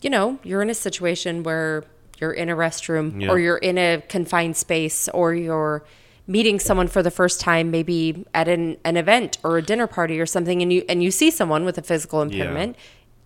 you 0.00 0.08
know, 0.08 0.38
you're 0.42 0.62
in 0.62 0.70
a 0.70 0.74
situation 0.74 1.42
where 1.42 1.84
you're 2.18 2.32
in 2.32 2.48
a 2.48 2.56
restroom 2.56 3.20
Yeah. 3.20 3.28
or 3.30 3.38
you're 3.38 3.58
in 3.58 3.76
a 3.76 4.02
confined 4.08 4.56
space 4.56 5.08
or 5.12 5.34
you're 5.34 5.82
meeting 6.30 6.60
someone 6.60 6.86
for 6.86 7.02
the 7.02 7.10
first 7.10 7.40
time 7.40 7.70
maybe 7.72 8.24
at 8.32 8.46
an, 8.46 8.76
an 8.84 8.96
event 8.96 9.36
or 9.42 9.58
a 9.58 9.62
dinner 9.62 9.88
party 9.88 10.20
or 10.20 10.26
something 10.26 10.62
and 10.62 10.72
you 10.72 10.84
and 10.88 11.02
you 11.02 11.10
see 11.10 11.30
someone 11.30 11.64
with 11.64 11.76
a 11.76 11.82
physical 11.82 12.22
impairment 12.22 12.76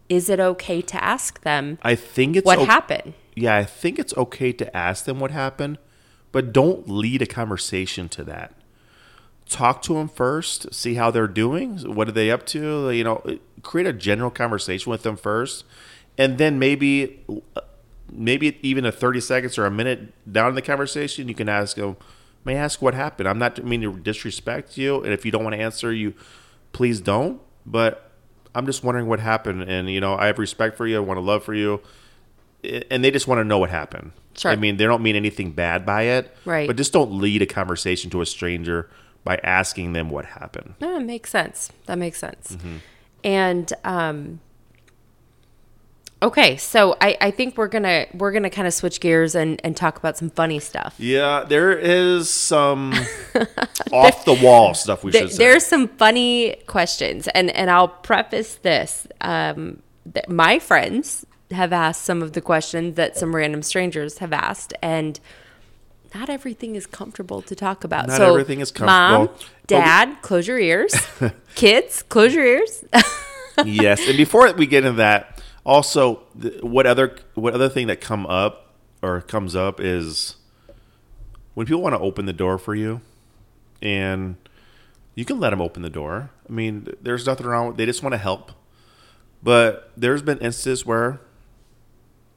is 0.09 0.31
it 0.31 0.41
okay 0.41 0.81
to 0.81 1.03
ask 1.05 1.43
them 1.43 1.79
I 1.83 1.95
think 1.97 2.37
it's 2.37 2.47
what 2.47 2.59
o- 2.59 2.65
happened 2.65 3.13
Yeah, 3.37 3.57
I 3.57 3.65
think 3.65 3.99
it's 3.99 4.17
okay 4.17 4.53
to 4.53 4.77
ask 4.77 5.05
them 5.05 5.19
what 5.21 5.33
happened, 5.33 5.79
but 6.33 6.53
don't 6.53 6.89
lead 6.89 7.21
a 7.21 7.27
conversation 7.27 8.09
to 8.11 8.25
that. 8.25 8.55
Talk 9.49 9.83
to 9.83 9.95
them 9.95 10.09
first, 10.09 10.73
see 10.73 10.95
how 10.95 11.11
they're 11.11 11.27
doing. 11.45 11.79
What 11.97 12.09
are 12.09 12.13
they 12.13 12.31
up 12.31 12.47
to? 12.47 12.91
You 12.91 13.05
know, 13.05 13.39
create 13.63 13.87
a 13.87 13.93
general 13.93 14.31
conversation 14.31 14.91
with 14.91 15.03
them 15.03 15.17
first, 15.17 15.65
and 16.17 16.39
then 16.39 16.59
maybe, 16.59 17.25
uh, 17.29 17.61
maybe 18.11 18.57
even 18.63 18.87
a 18.87 18.93
thirty 18.93 19.21
seconds 19.21 19.59
or 19.59 19.67
a 19.67 19.71
minute 19.71 20.15
down 20.33 20.49
in 20.51 20.55
the 20.55 20.63
conversation, 20.63 21.29
you 21.29 21.35
can 21.35 21.49
ask 21.49 21.77
them. 21.77 21.97
May 22.45 22.57
ask 22.57 22.83
what 22.83 22.95
happened? 22.95 23.29
I'm 23.29 23.39
not 23.39 23.65
meaning 23.65 23.93
to 23.93 24.01
disrespect 24.01 24.77
you, 24.77 25.03
and 25.03 25.13
if 25.13 25.25
you 25.25 25.31
don't 25.31 25.45
want 25.45 25.55
to 25.55 25.63
answer, 25.63 25.93
you 25.93 26.15
please 26.73 27.01
don't. 27.01 27.41
But 27.65 28.11
I'm 28.55 28.67
just 28.67 28.85
wondering 28.85 29.07
what 29.07 29.21
happened, 29.21 29.63
and 29.63 29.91
you 29.91 30.01
know, 30.01 30.15
I 30.15 30.27
have 30.27 30.39
respect 30.39 30.77
for 30.77 30.87
you. 30.87 30.97
I 30.97 31.01
want 31.01 31.17
to 31.19 31.23
love 31.23 31.45
for 31.45 31.55
you 31.55 31.81
and 32.91 33.05
they 33.05 33.11
just 33.11 33.27
want 33.29 33.39
to 33.39 33.45
know 33.45 33.59
what 33.59 33.71
happened. 33.71 34.13
Sure. 34.37 34.51
I 34.51 34.57
mean, 34.57 34.77
they 34.77 34.85
don't 34.85 35.03
mean 35.03 35.17
anything 35.17 35.53
bad 35.53 35.87
by 35.87 36.03
it. 36.03 36.35
Right. 36.45 36.67
But 36.67 36.77
just 36.77 36.93
don't 36.93 37.21
lead 37.21 37.43
a 37.43 37.47
conversation 37.47 38.11
to 38.11 38.21
a 38.21 38.27
stranger 38.27 38.91
by 39.23 39.37
asking 39.43 39.93
them 39.93 40.11
what 40.11 40.25
happened. 40.25 40.75
No, 40.81 40.97
it 40.97 41.05
makes 41.05 41.31
sense. 41.31 41.71
That 41.87 41.99
makes 41.99 42.19
sense. 42.19 42.57
Mm-hmm. 42.57 42.77
And 43.23 43.73
um, 43.85 44.41
okay, 46.23 46.57
so 46.57 46.97
I, 47.01 47.17
I 47.21 47.31
think 47.31 47.57
we're 47.57 47.69
gonna 47.69 48.07
we're 48.15 48.33
gonna 48.33 48.51
kind 48.51 48.67
of 48.67 48.75
switch 48.75 49.01
gears 49.01 49.35
and, 49.35 49.61
and 49.65 49.77
talk 49.77 49.99
about 49.99 50.17
some 50.17 50.31
funny 50.31 50.59
stuff. 50.59 50.95
Yeah, 50.99 51.45
there 51.47 51.77
is 51.77 52.31
some 52.31 52.93
off 53.93 54.25
the 54.25 54.39
wall 54.43 54.75
stuff 54.75 55.05
we 55.05 55.11
There- 55.11 55.23
should 55.23 55.33
say. 55.33 55.39
there's 55.39 55.67
some 55.67 55.89
funny 55.89 56.57
questions, 56.67 57.29
and 57.29 57.51
and 57.51 57.71
I'll 57.71 57.89
preface 57.89 58.57
this. 58.57 59.07
Um, 59.21 59.81
that 60.07 60.29
my 60.29 60.59
friends 60.59 61.25
have 61.51 61.73
asked 61.73 62.03
some 62.03 62.23
of 62.23 62.33
the 62.35 62.41
questions 62.43 62.97
that 62.97 63.17
some 63.17 63.35
random 63.35 63.63
strangers 63.63 64.19
have 64.19 64.33
asked, 64.35 64.75
and 64.83 65.19
not 66.15 66.29
everything 66.29 66.75
is 66.75 66.87
comfortable 66.87 67.41
to 67.43 67.55
talk 67.55 67.85
about. 67.85 68.09
Not 68.09 68.17
so, 68.19 68.31
everything 68.31 68.61
is 68.61 68.73
Mom, 68.79 69.29
comfortable. 69.29 69.47
Dad, 69.67 70.17
close 70.23 70.47
your 70.47 70.59
ears. 70.59 70.95
Kids, 71.55 72.03
close 72.03 72.35
your 72.35 72.45
ears. 72.45 72.85
yes, 73.65 74.07
and 74.07 74.17
before 74.17 74.53
we 74.53 74.67
get 74.67 74.85
into 74.85 74.99
that, 74.99 75.34
also, 75.65 76.23
th- 76.41 76.63
what 76.63 76.87
other 76.87 77.17
what 77.35 77.55
other 77.55 77.69
thing 77.69 77.87
that 77.87 78.01
come 78.01 78.27
up 78.27 78.75
or 79.03 79.21
comes 79.21 79.57
up 79.57 79.81
is 79.81 80.37
when 81.55 81.67
people 81.67 81.83
want 81.83 81.95
to 81.95 82.01
open 82.01 82.27
the 82.27 82.33
door 82.33 82.59
for 82.59 82.75
you, 82.75 83.01
and 83.81 84.37
you 85.15 85.25
can 85.25 85.39
let 85.41 85.51
them 85.51 85.61
open 85.61 85.83
the 85.83 85.91
door. 85.91 86.31
I 86.49 86.53
mean, 86.53 86.89
there's 87.01 87.27
nothing 87.27 87.47
wrong. 87.47 87.69
with 87.69 87.77
They 87.77 87.87
just 87.87 88.03
want 88.03 88.13
to 88.13 88.19
help. 88.19 88.53
But 89.43 89.93
there's 89.97 90.23
been 90.23 90.39
instances 90.39 90.87
where 90.87 91.21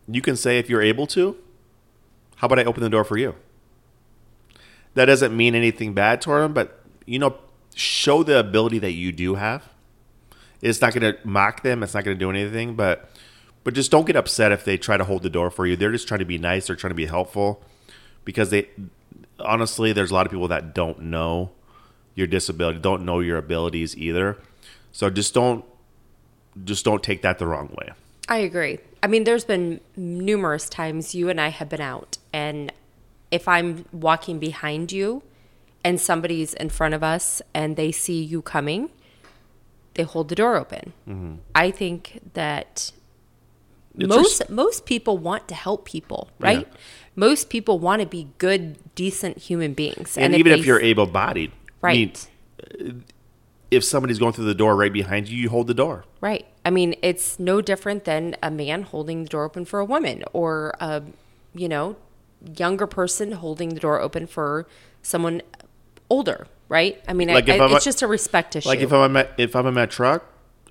you 0.09 0.21
can 0.21 0.35
say, 0.35 0.59
if 0.59 0.69
you're 0.69 0.81
able 0.81 1.07
to, 1.07 1.37
how 2.35 2.45
about 2.47 2.59
I 2.59 2.65
open 2.65 2.83
the 2.83 2.89
door 2.89 3.03
for 3.03 3.17
you? 3.17 3.35
That 4.93 5.05
doesn't 5.05 5.35
mean 5.35 5.55
anything 5.55 5.93
bad 5.93 6.21
toward 6.21 6.43
them, 6.43 6.53
but 6.53 6.83
you 7.05 7.19
know, 7.19 7.37
show 7.75 8.23
the 8.23 8.39
ability 8.39 8.79
that 8.79 8.91
you 8.91 9.11
do 9.11 9.35
have. 9.35 9.69
It's 10.61 10.81
not 10.81 10.93
going 10.93 11.13
to 11.13 11.27
mock 11.27 11.61
them. 11.61 11.83
It's 11.83 11.93
not 11.93 12.03
going 12.03 12.17
to 12.17 12.19
do 12.19 12.29
anything, 12.29 12.75
but 12.75 13.09
but 13.67 13.73
just 13.73 13.91
don't 13.91 14.08
get 14.08 14.15
upset 14.15 14.53
if 14.53 14.63
they 14.63 14.77
try 14.77 14.95
to 14.95 15.03
hold 15.03 15.23
the 15.23 15.30
door 15.30 15.51
for 15.51 15.67
you. 15.67 15.75
They're 15.75 15.91
just 15.91 16.08
trying 16.08 16.21
to 16.21 16.25
be 16.25 16.38
nice. 16.38 16.67
They're 16.67 16.77
trying 16.77 16.91
to 16.91 16.95
be 16.95 17.08
helpful 17.08 17.62
because 18.23 18.49
they 18.49 18.69
honestly, 19.41 19.91
there's 19.91 20.10
a 20.10 20.13
lot 20.13 20.25
of 20.25 20.32
people 20.32 20.47
that 20.47 20.73
don't 20.73 21.01
know 21.01 21.51
your 22.15 22.27
disability, 22.27 22.80
don't 22.80 23.03
know 23.03 23.19
your 23.19 23.38
abilities 23.38 23.93
either. 23.97 24.38
So 24.93 25.10
just 25.10 25.34
don't 25.34 25.65
just 26.63 26.86
don't 26.86 27.03
take 27.03 27.23
that 27.23 27.39
the 27.39 27.45
wrong 27.45 27.75
way. 27.77 27.91
I 28.30 28.38
agree. 28.38 28.80
I 29.03 29.08
mean, 29.08 29.25
there's 29.25 29.43
been 29.43 29.82
numerous 29.97 30.69
times 30.69 31.13
you 31.13 31.27
and 31.27 31.41
I 31.41 31.49
have 31.49 31.67
been 31.67 31.82
out, 31.82 32.19
and 32.32 32.71
if 33.32 33.49
I'm 33.49 33.84
walking 33.91 34.39
behind 34.39 34.93
you 34.93 35.23
and 35.84 35.99
somebody's 35.99 36.53
in 36.53 36.69
front 36.69 36.93
of 36.93 37.03
us 37.03 37.41
and 37.53 37.75
they 37.75 37.91
see 37.91 38.23
you 38.23 38.41
coming, 38.41 38.91
they 39.95 40.03
hold 40.03 40.30
the 40.30 40.36
door 40.36 40.56
open. 40.56 40.93
Mm-hmm. 41.06 41.34
I 41.53 41.69
think 41.69 42.21
that 42.34 42.93
It's 43.97 44.07
most 44.07 44.39
res- 44.41 44.49
most 44.49 44.86
people 44.86 45.17
want 45.17 45.47
to 45.47 45.55
help 45.55 45.86
people, 45.86 46.29
right? 46.39 46.67
Most 47.15 47.49
people 47.49 47.79
want 47.79 48.01
to 48.01 48.07
be 48.07 48.27
good, 48.38 48.77
decent 48.95 49.38
human 49.39 49.73
beings, 49.73 50.17
and, 50.17 50.36
even 50.36 50.51
if, 50.51 50.60
they- 50.62 50.67
you're 50.67 50.79
able-bodied, 50.81 51.51
I 51.83 51.93
mean, 51.93 52.10
right, 52.10 52.27
if 53.71 53.83
somebody's 53.83 54.19
going 54.19 54.33
through 54.33 54.45
the 54.45 54.55
door 54.55 54.75
right 54.75 54.93
behind 54.93 55.27
you, 55.27 55.38
you 55.38 55.49
hold 55.49 55.67
the 55.67 55.73
door. 55.73 56.05
right. 56.21 56.45
I 56.65 56.69
mean, 56.69 56.95
it's 57.01 57.39
no 57.39 57.62
different 57.62 58.03
than 58.03 58.36
a 58.43 58.51
man 58.51 58.81
holding 58.83 59.23
the 59.23 59.29
door 59.29 59.45
open 59.45 59.63
for 59.63 59.79
a 59.79 59.86
woman, 59.86 60.23
or 60.33 60.73
a 60.81 61.01
you 61.55 61.69
know 61.69 61.95
younger 62.57 62.86
person 62.86 63.31
holding 63.31 63.69
the 63.69 63.79
door 63.79 64.01
open 64.01 64.27
for 64.27 64.67
someone 65.01 65.41
older, 66.10 66.45
right? 66.67 67.01
I 67.07 67.13
mean, 67.13 67.29
Like 67.29 67.47
I, 67.47 67.53
I- 67.57 67.63
I'm 67.65 67.71
a- 67.71 67.75
it's 67.77 67.86
just 67.86 68.01
a 68.01 68.07
respect 68.07 68.55
issue. 68.57 68.67
Like 68.67 68.79
if 68.81 68.91
I'm 68.91 69.15
at, 69.15 69.31
if 69.38 69.55
I'm 69.55 69.65
in 69.65 69.73
my 69.73 69.86
truck, 69.86 70.25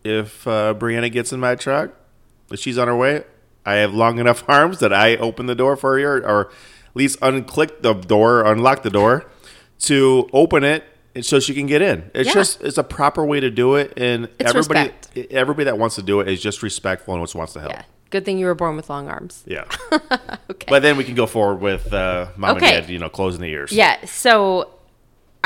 if 0.04 0.46
uh, 0.46 0.74
Brianna 0.74 1.10
gets 1.10 1.32
in 1.32 1.40
my 1.40 1.54
truck, 1.54 1.92
if 2.50 2.60
she's 2.60 2.78
on 2.78 2.88
her 2.88 2.96
way, 2.96 3.24
I 3.64 3.74
have 3.76 3.92
long 3.94 4.18
enough 4.18 4.44
arms 4.48 4.78
that 4.80 4.92
I 4.92 5.16
open 5.16 5.46
the 5.46 5.54
door 5.54 5.76
for 5.76 5.98
her, 5.98 6.18
or 6.24 6.46
at 6.48 6.52
least 6.94 7.18
unclick 7.20 7.82
the 7.82 7.94
door, 7.94 8.44
unlock 8.44 8.82
the 8.82 8.90
door, 8.90 9.26
to 9.80 10.28
open 10.32 10.64
it, 10.64 10.84
and 11.14 11.24
so 11.24 11.40
she 11.40 11.54
can 11.54 11.66
get 11.66 11.82
in. 11.82 12.10
It's 12.14 12.28
Yeah. 12.28 12.34
just 12.34 12.60
it's 12.62 12.78
a 12.78 12.84
proper 12.84 13.24
way 13.24 13.40
to 13.40 13.50
do 13.50 13.74
it, 13.76 13.92
and 13.96 14.28
It's 14.38 14.50
everybody 14.50 14.90
respect. 14.90 15.32
everybody 15.32 15.64
that 15.64 15.78
wants 15.78 15.94
to 15.96 16.02
do 16.02 16.20
it 16.20 16.28
is 16.28 16.40
just 16.42 16.62
respectful 16.62 17.14
and 17.14 17.22
just 17.22 17.34
wants 17.34 17.52
to 17.54 17.60
help. 17.60 17.72
yeah, 17.72 17.82
good 18.10 18.24
thing 18.24 18.38
you 18.38 18.46
were 18.46 18.54
born 18.54 18.76
with 18.76 18.88
long 18.90 19.08
arms. 19.08 19.42
Yeah. 19.46 19.64
Okay. 20.48 20.66
But 20.68 20.82
then 20.82 20.96
we 20.96 21.02
can 21.04 21.14
go 21.16 21.26
forward 21.26 21.56
with 21.60 21.92
uh, 21.92 22.28
mom 22.36 22.56
Okay. 22.56 22.76
and 22.76 22.86
dad, 22.86 22.92
you 22.92 22.98
know, 23.00 23.08
closing 23.08 23.40
the 23.42 23.48
ears. 23.48 23.72
Yeah. 23.72 23.96
So 24.06 24.70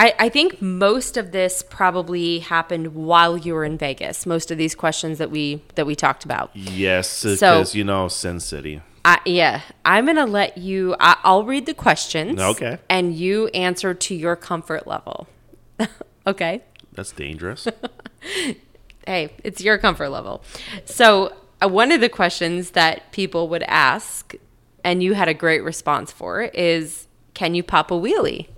I, 0.00 0.14
I 0.18 0.28
think 0.30 0.62
most 0.62 1.18
of 1.18 1.30
this 1.30 1.62
probably 1.62 2.38
happened 2.38 2.94
while 2.94 3.36
you 3.36 3.52
were 3.52 3.66
in 3.66 3.76
Vegas. 3.76 4.24
Most 4.24 4.50
of 4.50 4.56
these 4.56 4.74
questions 4.74 5.18
that 5.18 5.30
we 5.30 5.62
that 5.74 5.86
we 5.86 5.94
talked 5.94 6.24
about. 6.24 6.50
Yes, 6.54 7.22
because 7.22 7.38
So- 7.70 7.76
you 7.76 7.84
know, 7.84 8.08
Sin 8.08 8.40
City. 8.40 8.80
I, 9.04 9.18
yeah, 9.24 9.62
I'm 9.84 10.06
gonna 10.06 10.26
let 10.26 10.58
you. 10.58 10.94
I, 11.00 11.16
I'll 11.22 11.44
read 11.44 11.66
the 11.66 11.74
questions. 11.74 12.40
Okay. 12.40 12.78
And 12.88 13.14
you 13.14 13.48
answer 13.48 13.92
to 13.94 14.14
your 14.14 14.36
comfort 14.36 14.86
level. 14.86 15.28
okay. 16.26 16.62
That's 16.92 17.12
dangerous. 17.12 17.68
Hey, 19.06 19.32
it's 19.42 19.62
your 19.62 19.78
comfort 19.78 20.10
level. 20.10 20.44
So 20.84 21.34
uh, 21.64 21.68
one 21.68 21.90
of 21.90 22.02
the 22.02 22.10
questions 22.10 22.72
that 22.72 23.10
people 23.12 23.48
would 23.48 23.62
ask, 23.62 24.34
and 24.84 25.02
you 25.02 25.14
had 25.14 25.26
a 25.26 25.32
great 25.34 25.64
response 25.64 26.12
for, 26.12 26.42
is, 26.42 27.08
"Can 27.32 27.54
you 27.54 27.62
pop 27.62 27.90
a 27.90 27.94
wheelie?" 27.94 28.48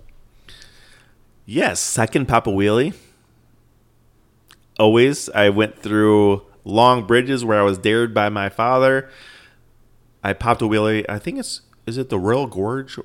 Yes, 1.44 1.80
second 1.80 2.26
Papa 2.26 2.50
Wheelie. 2.50 2.94
Always, 4.78 5.28
I 5.30 5.48
went 5.50 5.78
through 5.78 6.42
long 6.64 7.06
bridges 7.06 7.44
where 7.44 7.58
I 7.60 7.62
was 7.62 7.78
dared 7.78 8.14
by 8.14 8.28
my 8.28 8.48
father. 8.48 9.10
I 10.24 10.32
popped 10.32 10.62
a 10.62 10.66
wheelie. 10.66 11.04
I 11.08 11.18
think 11.18 11.38
it's 11.38 11.62
is 11.86 11.98
it 11.98 12.08
the 12.08 12.18
Royal 12.18 12.46
Gorge 12.46 12.96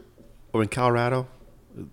or 0.53 0.61
in 0.61 0.67
Colorado, 0.69 1.27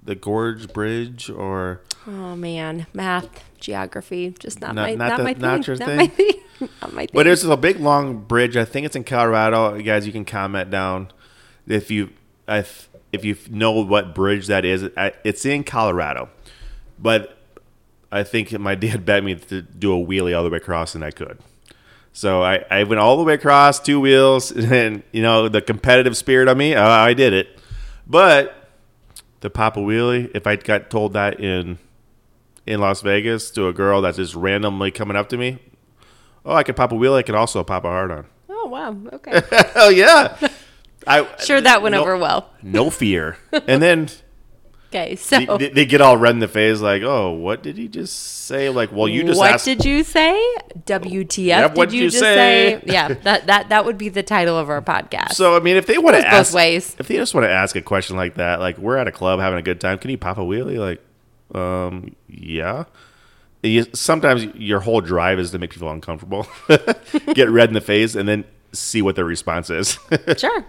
the 0.02 0.14
Gorge 0.14 0.72
Bridge, 0.72 1.30
or 1.30 1.80
Oh 2.07 2.37
man, 2.37 2.87
math, 2.92 3.28
geography, 3.59 4.35
just 4.38 4.61
not, 4.61 4.74
Not- 4.74 4.83
my 4.90 4.94
not 4.94 5.09
not, 5.09 5.16
the- 5.18 5.24
my 5.24 5.33
thing. 5.33 5.42
not 5.42 5.66
your 5.66 5.76
not 5.76 5.87
thing? 5.88 5.96
my 5.96 6.07
thing. 6.07 6.33
not 6.83 6.92
my 6.92 7.07
thing. 7.07 7.11
but 7.14 7.24
there's 7.24 7.42
a 7.44 7.57
big 7.57 7.80
long 7.80 8.18
bridge. 8.22 8.57
I 8.57 8.64
think 8.66 8.85
it's 8.87 8.96
in 8.96 9.04
Colorado. 9.04 9.80
Guys, 9.80 10.07
you 10.07 10.12
can 10.12 10.24
comment 10.26 10.70
down 10.70 11.11
if 11.66 11.90
you 11.90 12.11
if 12.46 12.88
if 13.12 13.24
you 13.24 13.37
know 13.50 13.72
what 13.72 14.14
bridge 14.14 14.46
that 14.48 14.64
is. 14.66 14.88
It's 15.24 15.46
in 15.46 15.64
Colorado, 15.64 16.28
but 17.04 17.36
I 18.10 18.24
think 18.24 18.58
my 18.58 18.74
dad 18.86 19.04
bet 19.04 19.22
me 19.22 19.36
to 19.36 19.62
do 19.62 19.92
a 19.92 20.04
wheelie 20.04 20.36
all 20.36 20.42
the 20.42 20.50
way 20.50 20.56
across, 20.56 20.96
and 20.96 21.04
I 21.04 21.12
could. 21.12 21.38
So 22.12 22.42
I, 22.42 22.64
I 22.70 22.84
went 22.84 22.98
all 22.98 23.16
the 23.16 23.24
way 23.24 23.34
across, 23.34 23.78
two 23.78 24.00
wheels, 24.00 24.50
and 24.52 25.04
you 25.12 25.22
know 25.22 25.48
the 25.48 25.60
competitive 25.60 26.16
spirit 26.16 26.48
of 26.48 26.56
me, 26.56 26.74
uh, 26.74 26.88
I 26.88 27.14
did 27.14 27.32
it. 27.32 27.60
But 28.06 28.68
the 29.40 29.50
pop 29.50 29.76
a 29.76 29.80
wheelie, 29.80 30.30
if 30.34 30.46
I 30.46 30.56
got 30.56 30.90
told 30.90 31.12
that 31.12 31.38
in 31.38 31.78
in 32.66 32.80
Las 32.80 33.02
Vegas 33.02 33.50
to 33.52 33.68
a 33.68 33.72
girl 33.72 34.00
that's 34.00 34.16
just 34.16 34.34
randomly 34.34 34.90
coming 34.90 35.16
up 35.16 35.28
to 35.28 35.36
me, 35.36 35.58
oh, 36.46 36.54
I 36.54 36.62
could 36.62 36.76
pop 36.76 36.90
a 36.92 36.94
wheelie, 36.94 37.18
I 37.18 37.22
could 37.22 37.34
also 37.34 37.62
pop 37.62 37.84
a 37.84 37.88
hard 37.88 38.10
on. 38.10 38.26
oh 38.48 38.66
wow, 38.68 38.96
okay, 39.12 39.42
Hell 39.74 39.92
yeah! 39.92 40.38
I 41.06 41.28
sure 41.38 41.60
that 41.60 41.82
went 41.82 41.92
no- 41.92 42.00
over 42.00 42.16
well. 42.16 42.48
No 42.62 42.88
fear, 42.88 43.36
and 43.52 43.82
then 43.82 44.08
Okay, 44.94 45.16
so 45.16 45.57
they, 45.59 45.70
they- 45.70 45.87
get 45.87 46.00
all 46.00 46.16
red 46.16 46.30
in 46.35 46.38
the 46.38 46.46
face, 46.46 46.80
like, 46.80 47.02
"Oh, 47.02 47.33
what 47.33 47.62
did 47.64 47.76
he 47.76 47.88
just 47.88 48.16
say?" 48.46 48.68
Like, 48.70 48.92
well, 48.92 49.09
you 49.09 49.24
just 49.24 49.38
what 49.38 49.50
asked. 49.52 49.64
did 49.64 49.85
you 49.85 50.04
say? 50.04 50.35
WTF? 50.87 51.68
Did 51.68 51.76
what 51.76 51.90
did 51.90 51.96
you, 51.96 52.04
you 52.04 52.11
just 52.11 52.20
say? 52.20 52.80
say? 52.80 52.83
Yeah, 52.92 53.09
that 53.09 53.46
that 53.48 53.70
that 53.70 53.85
would 53.85 53.98
be 53.98 54.09
the 54.09 54.22
title 54.22 54.57
of 54.57 54.70
our 54.70 54.80
podcast. 54.80 55.33
So 55.33 55.57
I 55.57 55.61
mean, 55.61 55.76
if 55.76 55.87
they 55.87 55.98
want 55.98 56.16
to 56.16 56.22
Goes 56.22 56.30
both 56.30 56.38
ask, 56.40 56.54
ways. 56.54 56.96
if 56.98 57.09
they 57.09 57.16
just 57.16 57.35
want 57.35 57.44
to 57.44 57.50
ask 57.50 57.74
a 57.74 57.83
question 57.83 58.16
like 58.16 58.37
that, 58.37 58.61
like 58.61 58.78
we're 58.78 58.96
at 58.96 59.09
a 59.09 59.12
club 59.12 59.40
having 59.40 59.59
a 59.59 59.62
good 59.62 59.80
time, 59.80 59.98
can 59.98 60.11
you 60.11 60.18
pop 60.18 60.38
a 60.38 60.42
wheelie? 60.42 60.78
Like, 60.78 61.02
um, 61.61 62.14
yeah. 62.28 62.85
You, 63.64 63.87
sometimes 63.94 64.44
your 64.54 64.78
whole 64.80 65.00
drive 65.00 65.38
is 65.38 65.50
to 65.52 65.59
make 65.59 65.70
people 65.70 65.90
uncomfortable, 65.90 66.46
get 67.35 67.48
red 67.50 67.68
in 67.70 67.74
the 67.74 67.80
face, 67.80 68.14
and 68.14 68.28
then 68.28 68.44
see 68.72 69.00
what 69.02 69.16
their 69.16 69.24
response 69.24 69.70
is. 69.70 69.98
sure. 70.37 70.66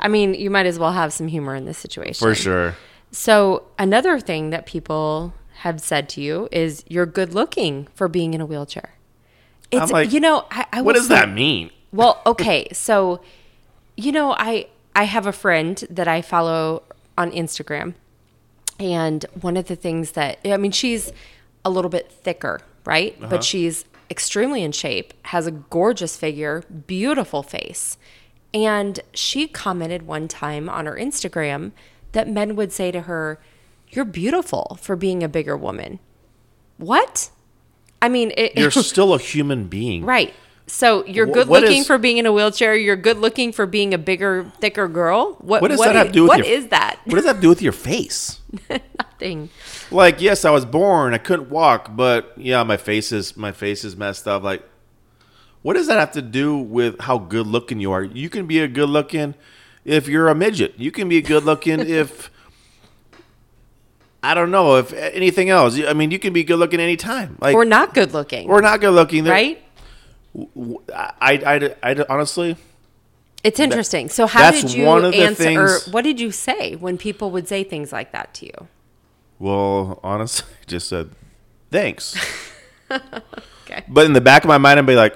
I 0.00 0.08
mean, 0.08 0.32
you 0.32 0.48
might 0.48 0.64
as 0.64 0.78
well 0.78 0.92
have 0.92 1.12
some 1.12 1.28
humor 1.28 1.54
in 1.54 1.66
this 1.66 1.76
situation. 1.76 2.26
For 2.26 2.34
sure. 2.34 2.74
So 3.10 3.64
another 3.78 4.20
thing 4.20 4.50
that 4.50 4.66
people 4.66 5.34
have 5.58 5.80
said 5.80 6.08
to 6.10 6.20
you 6.20 6.48
is 6.52 6.84
you're 6.88 7.06
good 7.06 7.34
looking 7.34 7.88
for 7.94 8.06
being 8.08 8.34
in 8.34 8.40
a 8.40 8.46
wheelchair. 8.46 8.94
It's 9.70 9.82
I'm 9.82 9.88
like, 9.88 10.12
you 10.12 10.20
know 10.20 10.46
I, 10.50 10.66
I 10.72 10.82
What 10.82 10.94
does 10.94 11.08
say- 11.08 11.14
that 11.14 11.30
mean? 11.30 11.70
Well, 11.92 12.20
okay, 12.26 12.68
so 12.72 13.20
you 13.96 14.12
know 14.12 14.34
I 14.38 14.66
I 14.94 15.04
have 15.04 15.26
a 15.26 15.32
friend 15.32 15.82
that 15.90 16.08
I 16.08 16.22
follow 16.22 16.82
on 17.16 17.30
Instagram, 17.32 17.94
and 18.78 19.24
one 19.40 19.56
of 19.56 19.66
the 19.66 19.76
things 19.76 20.12
that 20.12 20.38
I 20.44 20.56
mean 20.56 20.72
she's 20.72 21.12
a 21.64 21.70
little 21.70 21.90
bit 21.90 22.10
thicker, 22.10 22.60
right? 22.84 23.16
Uh-huh. 23.18 23.28
But 23.30 23.44
she's 23.44 23.84
extremely 24.10 24.62
in 24.62 24.72
shape, 24.72 25.12
has 25.26 25.46
a 25.46 25.50
gorgeous 25.50 26.16
figure, 26.16 26.62
beautiful 26.86 27.42
face. 27.42 27.98
And 28.54 29.00
she 29.12 29.46
commented 29.46 30.06
one 30.06 30.28
time 30.28 30.68
on 30.70 30.86
her 30.86 30.94
Instagram 30.96 31.72
that 32.12 32.28
men 32.28 32.56
would 32.56 32.72
say 32.72 32.90
to 32.90 33.02
her, 33.02 33.38
You're 33.90 34.04
beautiful 34.04 34.78
for 34.80 34.96
being 34.96 35.22
a 35.22 35.28
bigger 35.28 35.56
woman. 35.56 35.98
What? 36.76 37.30
I 38.00 38.08
mean, 38.08 38.32
it, 38.36 38.56
You're 38.56 38.70
still 38.70 39.14
a 39.14 39.18
human 39.18 39.66
being. 39.68 40.04
right. 40.04 40.32
So 40.70 41.02
you're 41.06 41.24
good 41.24 41.48
what 41.48 41.62
looking 41.62 41.78
is- 41.80 41.86
for 41.86 41.96
being 41.96 42.18
in 42.18 42.26
a 42.26 42.32
wheelchair. 42.32 42.76
You're 42.76 42.94
good 42.94 43.16
looking 43.16 43.52
for 43.52 43.64
being 43.64 43.94
a 43.94 43.98
bigger, 43.98 44.52
thicker 44.60 44.86
girl. 44.86 45.32
What, 45.40 45.62
What 45.62 45.68
does 45.68 45.78
what 45.78 45.86
that 45.86 45.96
have 45.96 46.06
to 46.08 46.12
do 46.12 46.22
with 46.24 46.28
what 46.28 46.38
your- 46.40 46.46
is 46.46 46.66
that 46.68 46.98
What 47.06 47.14
does 47.14 47.24
that 47.24 47.40
do 47.40 47.48
with 47.48 47.62
your 47.62 47.72
face? 47.72 48.40
Nothing. 48.70 49.48
Like, 49.90 50.20
yes, 50.20 50.44
I 50.44 50.50
was 50.50 50.66
born, 50.66 51.14
I 51.14 51.18
couldn't 51.18 51.48
walk, 51.48 51.96
but 51.96 52.34
yeah, 52.36 52.62
my 52.64 52.76
face 52.76 53.12
is 53.12 53.34
my 53.34 53.50
face 53.50 53.82
is 53.82 53.96
messed 53.96 54.28
up. 54.28 54.42
Like, 54.42 54.62
what 55.62 55.72
does 55.72 55.86
that 55.86 55.98
have 55.98 56.12
to 56.12 56.22
do 56.22 56.58
with 56.58 57.00
how 57.00 57.16
good 57.16 57.46
looking 57.46 57.80
you 57.80 57.90
are? 57.92 58.02
You 58.04 58.28
can 58.28 58.46
be 58.46 58.58
a 58.60 58.68
good 58.68 58.90
looking 58.90 59.34
if 59.88 60.06
you're 60.08 60.28
a 60.28 60.34
midget. 60.34 60.74
You 60.76 60.90
can 60.90 61.08
be 61.08 61.20
good 61.22 61.44
looking 61.44 61.80
if 61.88 62.30
I 64.22 64.34
don't 64.34 64.50
know 64.50 64.76
if 64.76 64.92
anything 64.92 65.48
else. 65.50 65.78
I 65.80 65.92
mean, 65.92 66.10
you 66.10 66.18
can 66.18 66.32
be 66.32 66.44
good 66.44 66.58
looking 66.58 66.80
anytime. 66.80 67.38
Like 67.40 67.54
we're 67.54 67.64
not 67.64 67.94
good 67.94 68.12
looking, 68.12 68.48
We're 68.48 68.60
not 68.60 68.80
good 68.80 68.90
looking, 68.90 69.24
There- 69.24 69.32
right? 69.32 69.62
I, 70.94 71.10
I, 71.18 71.74
I, 71.82 71.92
I 71.92 72.04
honestly, 72.08 72.56
It's 73.42 73.58
interesting. 73.58 74.08
So 74.08 74.26
how 74.26 74.50
did 74.50 74.72
you 74.72 74.84
one 74.84 75.04
of 75.04 75.12
the 75.12 75.22
answer 75.22 75.60
or 75.60 75.78
what 75.90 76.02
did 76.02 76.20
you 76.20 76.30
say 76.30 76.76
when 76.76 76.98
people 76.98 77.30
would 77.30 77.48
say 77.48 77.64
things 77.64 77.92
like 77.92 78.12
that 78.12 78.34
to 78.34 78.46
you? 78.46 78.68
Well, 79.38 79.98
honestly, 80.04 80.46
I 80.62 80.64
just 80.66 80.88
said 80.88 81.10
thanks. 81.70 82.16
Okay. 83.70 83.84
But 83.86 84.06
in 84.06 84.14
the 84.14 84.20
back 84.22 84.44
of 84.44 84.48
my 84.48 84.56
mind, 84.56 84.78
I'd 84.78 84.86
be 84.86 84.96
like, 84.96 85.14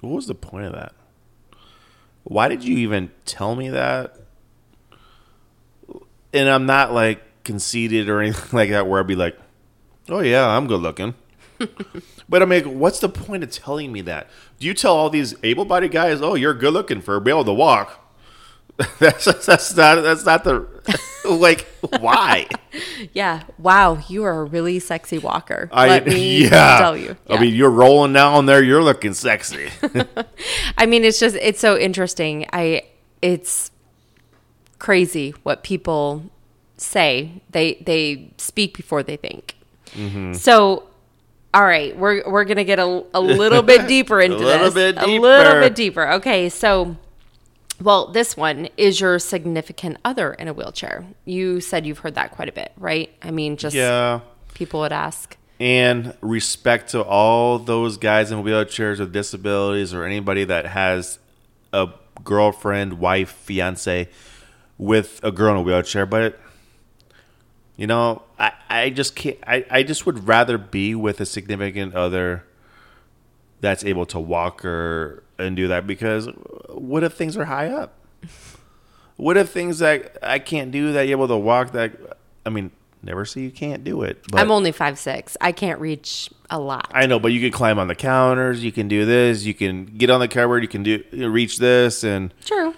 what 0.00 0.14
was 0.14 0.26
the 0.26 0.34
point 0.34 0.64
of 0.64 0.72
that? 0.72 0.94
Why 2.24 2.48
did 2.48 2.64
you 2.64 2.78
even 2.78 3.10
tell 3.24 3.54
me 3.54 3.68
that? 3.70 4.16
And 6.32 6.48
I'm 6.48 6.66
not 6.66 6.92
like 6.92 7.22
conceited 7.44 8.08
or 8.08 8.20
anything 8.22 8.56
like 8.56 8.70
that 8.70 8.86
where 8.86 9.00
I'd 9.00 9.06
be 9.06 9.14
like, 9.14 9.38
oh, 10.08 10.20
yeah, 10.20 10.48
I'm 10.48 10.66
good 10.66 10.80
looking. 10.80 11.14
but 12.28 12.42
I'm 12.42 12.50
like, 12.50 12.64
what's 12.64 12.98
the 12.98 13.08
point 13.08 13.44
of 13.44 13.50
telling 13.50 13.92
me 13.92 14.00
that? 14.02 14.28
Do 14.58 14.66
you 14.66 14.74
tell 14.74 14.96
all 14.96 15.10
these 15.10 15.34
able 15.42 15.64
bodied 15.64 15.92
guys, 15.92 16.20
oh, 16.20 16.34
you're 16.34 16.54
good 16.54 16.72
looking 16.72 17.00
for 17.00 17.20
be 17.20 17.30
able 17.30 17.44
to 17.44 17.52
walk? 17.52 18.00
that's, 18.98 19.24
that's 19.46 19.76
not 19.76 20.02
that's 20.02 20.24
not 20.24 20.42
the 20.42 20.66
like 21.28 21.66
why 22.00 22.46
Yeah. 23.12 23.44
Wow, 23.58 23.98
you 24.08 24.24
are 24.24 24.40
a 24.40 24.44
really 24.44 24.78
sexy 24.78 25.18
walker. 25.18 25.68
I 25.72 25.88
Let 25.88 26.06
me 26.06 26.42
yeah 26.48 26.78
tell 26.78 26.96
you. 26.96 27.16
I 27.28 27.38
mean 27.38 27.54
you're 27.54 27.70
rolling 27.70 28.12
down 28.12 28.46
there 28.46 28.62
you're 28.62 28.82
looking 28.82 29.14
sexy 29.14 29.70
I 30.76 30.86
mean, 30.86 31.04
it's 31.04 31.18
just 31.18 31.36
it's 31.36 31.60
so 31.60 31.78
interesting. 31.78 32.46
I 32.52 32.82
it's 33.22 33.70
crazy 34.78 35.34
what 35.42 35.62
people 35.62 36.24
say. 36.76 37.42
They 37.50 37.74
they 37.84 38.32
speak 38.38 38.76
before 38.76 39.02
they 39.02 39.16
think. 39.16 39.56
Mm-hmm. 39.92 40.34
So, 40.34 40.88
all 41.52 41.64
right, 41.64 41.96
we're 41.96 42.28
we're 42.28 42.44
gonna 42.44 42.64
get 42.64 42.78
a, 42.78 43.04
a 43.14 43.20
little 43.20 43.62
bit 43.62 43.86
deeper 43.86 44.20
into 44.20 44.36
little 44.36 44.70
this. 44.70 44.74
bit 44.94 45.02
A 45.02 45.06
little 45.06 45.60
bit 45.60 45.74
deeper. 45.74 46.08
Okay, 46.14 46.48
so. 46.48 46.96
Well, 47.80 48.06
this 48.08 48.36
one 48.36 48.68
is 48.76 49.00
your 49.00 49.18
significant 49.18 49.98
other 50.04 50.32
in 50.32 50.48
a 50.48 50.52
wheelchair. 50.54 51.04
You 51.24 51.60
said 51.60 51.86
you've 51.86 51.98
heard 51.98 52.14
that 52.14 52.30
quite 52.30 52.48
a 52.48 52.52
bit, 52.52 52.72
right? 52.76 53.12
I 53.22 53.30
mean, 53.30 53.56
just 53.56 53.74
yeah 53.74 54.20
people 54.54 54.80
would 54.80 54.92
ask. 54.92 55.36
and 55.60 56.16
respect 56.20 56.90
to 56.90 57.02
all 57.02 57.58
those 57.58 57.96
guys 57.96 58.30
in 58.30 58.42
wheelchairs 58.42 59.00
with 59.00 59.12
disabilities 59.12 59.92
or 59.92 60.04
anybody 60.04 60.44
that 60.44 60.66
has 60.66 61.18
a 61.72 61.88
girlfriend, 62.22 62.94
wife, 63.00 63.30
fiance 63.30 64.08
with 64.78 65.20
a 65.24 65.32
girl 65.32 65.52
in 65.52 65.58
a 65.58 65.62
wheelchair. 65.62 66.06
But 66.06 66.38
you 67.76 67.88
know, 67.88 68.22
I, 68.38 68.52
I 68.70 68.90
just 68.90 69.16
can't. 69.16 69.38
I, 69.46 69.66
I 69.68 69.82
just 69.82 70.06
would 70.06 70.28
rather 70.28 70.58
be 70.58 70.94
with 70.94 71.20
a 71.20 71.26
significant 71.26 71.94
other 71.94 72.44
that's 73.60 73.84
able 73.84 74.06
to 74.06 74.20
walk 74.20 74.64
or 74.64 75.23
and 75.38 75.56
do 75.56 75.68
that 75.68 75.86
because 75.86 76.28
what 76.68 77.02
if 77.04 77.14
things 77.14 77.36
are 77.36 77.44
high 77.44 77.68
up? 77.68 77.94
What 79.16 79.36
if 79.36 79.50
things 79.50 79.78
that 79.78 80.18
I 80.22 80.38
can't 80.38 80.70
do 80.70 80.92
that 80.92 81.06
you're 81.06 81.16
able 81.18 81.28
to 81.28 81.36
walk 81.36 81.72
that 81.72 82.18
I 82.44 82.50
mean, 82.50 82.70
never 83.02 83.24
say 83.24 83.40
you 83.42 83.50
can't 83.50 83.84
do 83.84 84.02
it. 84.02 84.24
But 84.30 84.40
I'm 84.40 84.50
only 84.50 84.72
five 84.72 84.98
six. 84.98 85.36
I 85.40 85.52
can't 85.52 85.80
reach 85.80 86.30
a 86.50 86.58
lot. 86.58 86.90
I 86.92 87.06
know, 87.06 87.18
but 87.18 87.32
you 87.32 87.40
can 87.40 87.52
climb 87.52 87.78
on 87.78 87.88
the 87.88 87.94
counters. 87.94 88.64
You 88.64 88.72
can 88.72 88.88
do 88.88 89.04
this. 89.04 89.44
You 89.44 89.54
can 89.54 89.86
get 89.86 90.10
on 90.10 90.20
the 90.20 90.28
cupboard. 90.28 90.62
You 90.62 90.68
can 90.68 90.82
do 90.82 91.02
reach 91.12 91.58
this 91.58 92.04
and 92.04 92.34
True. 92.44 92.74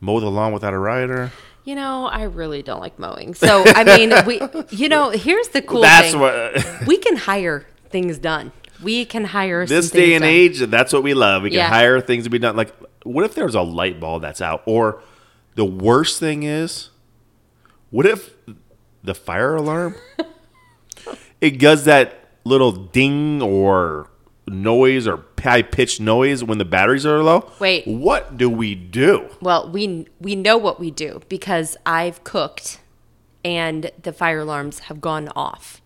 mow 0.00 0.20
the 0.20 0.30
lawn 0.30 0.52
without 0.52 0.74
a 0.74 0.78
rider. 0.78 1.32
You 1.64 1.74
know, 1.76 2.06
I 2.06 2.24
really 2.24 2.62
don't 2.62 2.80
like 2.80 2.98
mowing. 2.98 3.32
So, 3.32 3.64
I 3.66 3.84
mean, 3.84 4.12
we, 4.26 4.38
you 4.70 4.88
know, 4.90 5.08
here's 5.10 5.48
the 5.48 5.62
cool 5.62 5.80
That's 5.80 6.10
thing. 6.10 6.20
what 6.20 6.86
we 6.86 6.98
can 6.98 7.16
hire 7.16 7.66
things 7.88 8.18
done. 8.18 8.52
We 8.82 9.04
can 9.04 9.24
hire 9.24 9.64
this 9.66 9.90
day 9.90 10.14
and 10.14 10.22
done. 10.22 10.30
age. 10.30 10.58
That's 10.60 10.92
what 10.92 11.02
we 11.02 11.14
love. 11.14 11.42
We 11.42 11.50
can 11.50 11.58
Yeah. 11.58 11.68
hire 11.68 12.00
things 12.00 12.24
to 12.24 12.30
be 12.30 12.38
done. 12.38 12.56
Like, 12.56 12.74
what 13.04 13.24
if 13.24 13.34
there's 13.34 13.54
a 13.54 13.62
light 13.62 14.00
bulb 14.00 14.22
that's 14.22 14.40
out? 14.40 14.62
Or 14.66 15.00
the 15.54 15.64
worst 15.64 16.18
thing 16.20 16.42
is, 16.42 16.90
what 17.90 18.06
if 18.06 18.34
the 19.02 19.14
fire 19.14 19.54
alarm 19.54 19.94
it 21.40 21.58
does 21.58 21.84
that 21.84 22.28
little 22.44 22.72
ding 22.72 23.40
or 23.42 24.10
noise 24.46 25.06
or 25.06 25.24
high 25.42 25.62
pitched 25.62 26.00
noise 26.00 26.42
when 26.42 26.58
the 26.58 26.64
batteries 26.64 27.04
are 27.06 27.22
low? 27.22 27.50
Wait. 27.58 27.86
what 27.86 28.36
do 28.36 28.48
we 28.50 28.74
do? 28.74 29.28
Well, 29.40 29.70
we 29.70 30.06
we 30.20 30.34
know 30.34 30.56
what 30.58 30.80
we 30.80 30.90
do 30.90 31.20
because 31.28 31.76
I've 31.86 32.24
cooked, 32.24 32.80
and 33.44 33.90
the 34.02 34.12
fire 34.12 34.40
alarms 34.40 34.80
have 34.80 35.00
gone 35.00 35.28
off. 35.36 35.80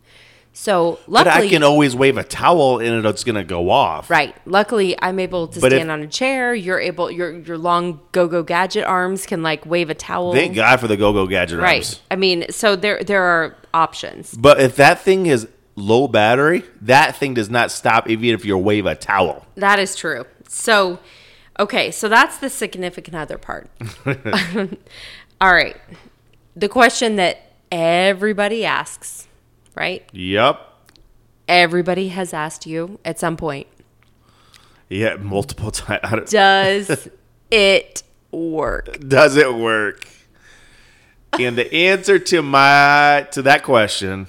So 0.61 0.99
luckily, 1.07 1.31
But 1.37 1.45
I 1.45 1.49
can 1.49 1.63
always 1.63 1.95
wave 1.95 2.19
a 2.19 2.25
towel 2.25 2.81
and 2.81 3.07
it's 3.07 3.23
gonna 3.23 3.45
go 3.45 3.71
off. 3.71 4.11
right. 4.11 4.35
Luckily, 4.45 4.97
I'm 5.01 5.21
able 5.21 5.47
to 5.47 5.61
But 5.61 5.73
if- 5.73 5.77
stand 5.79 5.89
on 5.93 6.03
a 6.03 6.09
chair. 6.09 6.53
You're 6.53 6.81
able. 6.81 7.13
Your 7.13 7.31
your 7.39 7.57
long 7.57 8.01
go 8.11 8.27
go 8.27 8.43
gadget 8.43 8.85
arms 8.85 9.25
can 9.25 9.41
like 9.41 9.65
wave 9.65 9.89
a 9.89 9.95
towel. 9.95 10.33
Thank 10.35 10.57
God 10.57 10.81
for 10.81 10.89
the 10.89 10.97
go 10.97 11.13
go 11.13 11.29
gadget 11.29 11.61
Right. 11.61 11.77
arms. 11.77 11.91
Right. 11.95 12.01
I 12.11 12.17
mean, 12.17 12.47
so 12.51 12.75
there 12.75 13.05
there 13.05 13.23
are 13.23 13.55
options. 13.73 14.35
But 14.35 14.61
if 14.61 14.75
that 14.77 15.01
thing 15.01 15.27
is 15.27 15.47
low 15.77 16.09
battery, 16.09 16.65
that 16.83 17.15
thing 17.15 17.35
does 17.35 17.49
not 17.49 17.71
stop 17.71 18.11
even 18.11 18.31
if 18.31 18.45
you 18.45 18.59
wave 18.59 18.85
a 18.85 18.97
towel. 18.97 19.47
That 19.55 19.79
is 19.79 19.95
true. 19.95 20.25
So, 20.49 20.99
okay, 21.61 21.93
so 21.93 22.09
that's 22.09 22.39
the 22.39 22.51
significant 22.51 23.15
other 23.15 23.39
part. 23.39 23.71
All 25.41 25.53
right. 25.55 25.77
The 26.57 26.69
question 26.69 27.15
that 27.15 27.53
everybody 27.71 28.65
asks, 28.65 29.28
right? 29.79 30.09
Yep. 30.13 30.61
Everybody 31.49 32.09
has 32.09 32.35
asked 32.35 32.67
you 32.67 32.99
at 33.05 33.19
some 33.19 33.37
point 33.37 33.67
Yeah, 34.89 35.17
multiple 35.17 35.71
times. 35.71 36.31
Does 36.31 37.09
it 37.51 38.03
work? 38.31 38.99
Does 39.01 39.37
it 39.37 39.55
work? 39.55 40.07
And 41.39 41.57
the 41.57 41.73
answer 41.75 42.19
to 42.19 42.43
my 42.43 43.27
to 43.33 43.43
that 43.43 43.63
question, 43.63 44.27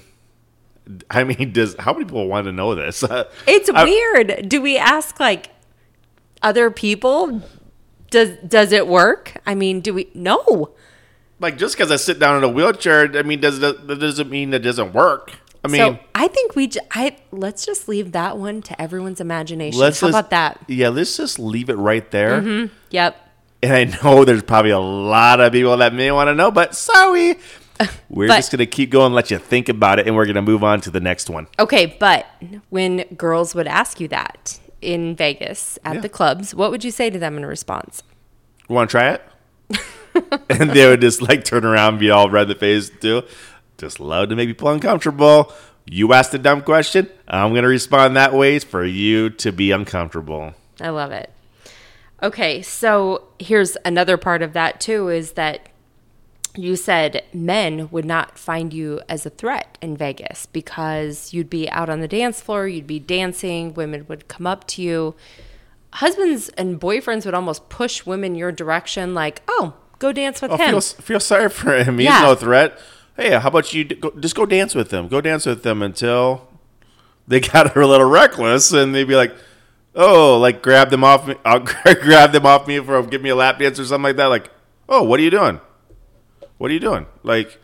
I 1.10 1.24
mean, 1.24 1.52
does 1.52 1.76
how 1.78 1.92
many 1.92 2.04
people 2.04 2.26
want 2.28 2.44
to 2.46 2.52
know 2.52 2.74
this? 2.74 3.02
It's 3.46 3.70
I- 3.70 3.84
weird. 3.84 4.48
Do 4.48 4.60
we 4.62 4.76
ask 4.78 5.18
like 5.20 5.50
other 6.42 6.70
people? 6.70 7.42
Does 8.10 8.30
does 8.46 8.72
it 8.72 8.86
work? 8.86 9.40
I 9.46 9.54
mean, 9.54 9.80
do 9.80 9.94
we 9.94 10.10
no. 10.14 10.70
Like 11.40 11.56
just 11.56 11.76
because 11.76 11.90
I 11.90 11.96
sit 11.96 12.18
down 12.18 12.36
in 12.38 12.44
a 12.44 12.48
wheelchair, 12.48 13.10
I 13.16 13.22
mean, 13.22 13.40
does 13.40 13.58
that 13.60 13.86
that 13.88 13.98
doesn't 13.98 14.30
mean 14.30 14.52
it 14.54 14.60
doesn't 14.60 14.92
work? 14.92 15.32
I 15.64 15.68
mean, 15.68 15.78
so 15.80 15.98
I 16.14 16.28
think 16.28 16.54
we. 16.54 16.68
J- 16.68 16.80
I 16.92 17.16
let's 17.32 17.66
just 17.66 17.88
leave 17.88 18.12
that 18.12 18.38
one 18.38 18.62
to 18.62 18.80
everyone's 18.80 19.20
imagination. 19.20 19.78
let's 19.80 20.00
How 20.00 20.06
just- 20.08 20.18
about 20.18 20.30
that? 20.30 20.60
Yeah, 20.68 20.88
let's 20.90 21.16
just 21.16 21.38
leave 21.38 21.68
it 21.70 21.76
right 21.76 22.08
there. 22.10 22.40
Mm-hmm. 22.40 22.74
Yep. 22.90 23.16
And 23.62 23.72
I 23.74 23.84
know 24.02 24.24
there's 24.24 24.42
probably 24.42 24.70
a 24.70 24.78
lot 24.78 25.38
of 25.40 25.52
people 25.52 25.76
that 25.78 25.92
may 25.92 26.10
want 26.10 26.28
to 26.28 26.34
know, 26.34 26.50
but 26.50 26.74
sorry. 26.74 27.38
We're 28.10 28.28
But- 28.28 28.36
just 28.36 28.52
going 28.52 28.58
to 28.58 28.66
keep 28.66 28.90
going, 28.90 29.12
let 29.14 29.30
you 29.30 29.38
think 29.38 29.68
about 29.70 29.98
it, 29.98 30.06
and 30.06 30.14
we're 30.14 30.26
going 30.26 30.34
to 30.36 30.42
move 30.42 30.62
on 30.62 30.80
to 30.82 30.90
the 30.90 31.00
next 31.00 31.30
one. 31.30 31.46
Okay, 31.58 31.96
but 31.98 32.26
when 32.68 33.04
girls 33.16 33.54
would 33.54 33.66
ask 33.66 34.00
you 34.00 34.08
that 34.08 34.60
in 34.82 35.16
Vegas 35.16 35.78
at 35.84 35.94
Yeah. 35.96 36.00
the 36.02 36.08
clubs, 36.10 36.54
what 36.54 36.70
would 36.70 36.84
you 36.84 36.90
say 36.90 37.08
to 37.08 37.18
them 37.18 37.38
in 37.38 37.46
response? 37.46 38.02
You 38.68 38.74
want 38.74 38.90
to 38.90 38.92
try 38.92 39.10
it? 39.12 39.22
and 40.50 40.70
they 40.70 40.86
would 40.86 41.00
just 41.00 41.22
like 41.22 41.44
turn 41.44 41.64
around 41.64 41.94
and 41.94 42.00
be 42.00 42.10
all 42.10 42.30
red 42.30 42.42
in 42.42 42.48
the 42.48 42.54
face, 42.54 42.90
too. 42.90 43.22
Just 43.78 44.00
love 44.00 44.28
to 44.28 44.36
make 44.36 44.48
people 44.48 44.68
uncomfortable. 44.68 45.52
You 45.86 46.12
asked 46.12 46.34
a 46.34 46.38
dumb 46.38 46.62
question. 46.62 47.08
I'm 47.26 47.52
going 47.52 47.62
to 47.62 47.68
respond 47.68 48.16
that 48.16 48.32
way 48.32 48.58
for 48.58 48.84
you 48.84 49.30
to 49.30 49.52
be 49.52 49.70
uncomfortable. 49.70 50.54
I 50.80 50.90
love 50.90 51.12
it. 51.12 51.30
Okay, 52.22 52.60
so 52.60 53.28
here's 53.38 53.76
another 53.84 54.18
part 54.18 54.42
of 54.42 54.52
that 54.52 54.80
too 54.80 55.08
is 55.08 55.32
that 55.32 55.70
you 56.56 56.76
said 56.76 57.22
men 57.32 57.88
would 57.90 58.04
not 58.04 58.38
find 58.38 58.74
you 58.74 59.00
as 59.08 59.24
a 59.24 59.30
threat 59.30 59.78
in 59.80 59.96
Vegas 59.96 60.46
because 60.46 61.32
you'd 61.32 61.48
be 61.48 61.70
out 61.70 61.88
on 61.88 62.00
the 62.00 62.08
dance 62.08 62.40
floor, 62.40 62.66
you'd 62.66 62.86
be 62.86 62.98
dancing, 62.98 63.72
women 63.72 64.04
would 64.08 64.28
come 64.28 64.46
up 64.46 64.66
to 64.68 64.82
you. 64.82 65.14
Husbands 65.94 66.50
and 66.50 66.80
boyfriends 66.80 67.24
would 67.24 67.34
almost 67.34 67.68
push 67.68 68.04
women 68.04 68.34
your 68.34 68.52
direction, 68.52 69.14
like, 69.14 69.42
oh, 69.48 69.74
go 70.00 70.10
dance 70.12 70.42
with 70.42 70.50
Oh, 70.50 70.56
him. 70.56 70.70
feel, 70.70 70.80
feel 70.80 71.20
sorry 71.20 71.48
for 71.48 71.72
him. 71.76 71.98
He's 71.98 72.06
Yeah. 72.06 72.22
no 72.22 72.34
threat. 72.34 72.76
Hey, 73.16 73.38
how 73.38 73.48
about 73.48 73.72
you 73.72 73.84
go, 73.84 74.10
just 74.18 74.34
go 74.34 74.44
dance 74.46 74.74
with 74.74 74.90
them? 74.90 75.06
Go 75.06 75.20
dance 75.20 75.46
with 75.46 75.62
them 75.62 75.80
until 75.82 76.48
they 77.28 77.38
got 77.52 77.76
a 77.76 77.86
little 77.86 78.08
reckless, 78.08 78.72
and 78.72 78.92
they'd 78.94 79.04
be 79.06 79.14
like, 79.14 79.32
"Oh, 79.94 80.38
like 80.38 80.62
grab 80.62 80.90
them 80.90 81.04
off 81.04 81.26
me, 81.28 81.34
I'll 81.44 81.60
grab 82.00 82.32
them 82.32 82.46
off 82.46 82.66
me 82.66 82.80
for 82.80 83.00
give 83.04 83.22
me 83.22 83.28
a 83.30 83.36
lap 83.36 83.58
dance 83.60 83.78
or 83.78 83.84
something 83.84 84.04
like 84.04 84.16
that." 84.16 84.26
Like, 84.26 84.50
"Oh, 84.88 85.02
what 85.04 85.20
are 85.20 85.22
you 85.22 85.30
doing? 85.30 85.60
What 86.58 86.70
are 86.70 86.74
you 86.74 86.80
doing?" 86.80 87.06
Like, 87.22 87.58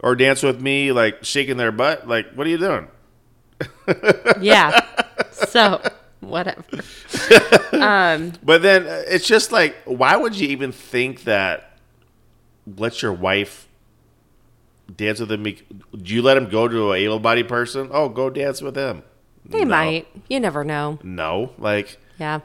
or 0.00 0.16
dance 0.16 0.42
with 0.42 0.60
me, 0.60 0.90
like 0.92 1.22
shaking 1.24 1.56
their 1.58 1.72
butt. 1.72 2.08
Like, 2.08 2.32
what 2.34 2.46
are 2.46 2.50
you 2.50 2.58
doing? 2.58 2.88
yeah. 4.40 4.80
So, 5.32 5.82
whatever. 6.20 6.62
But 8.42 8.62
then 8.62 8.86
uh, 8.86 9.02
it's 9.06 9.26
just 9.26 9.52
like, 9.52 9.76
why 9.84 10.16
would 10.16 10.34
you 10.34 10.48
even 10.48 10.72
think 10.72 11.24
that? 11.24 11.64
Let 12.76 13.00
your 13.00 13.12
wife 13.14 13.66
dance 14.94 15.20
with 15.20 15.30
him. 15.32 15.42
Do 15.44 16.14
you 16.14 16.20
let 16.22 16.36
him 16.36 16.48
go 16.50 16.68
to 16.68 16.92
a 16.92 16.96
able-bodied 16.96 17.48
person? 17.48 17.88
Oh, 17.92 18.08
go 18.10 18.28
dance 18.30 18.60
with 18.60 18.76
him. 18.76 19.02
They 19.46 19.60
No. 19.64 19.70
might. 19.70 20.06
You 20.28 20.38
never 20.40 20.64
know. 20.64 20.98
No, 21.02 21.52
like 21.58 21.98
Yeah. 22.18 22.40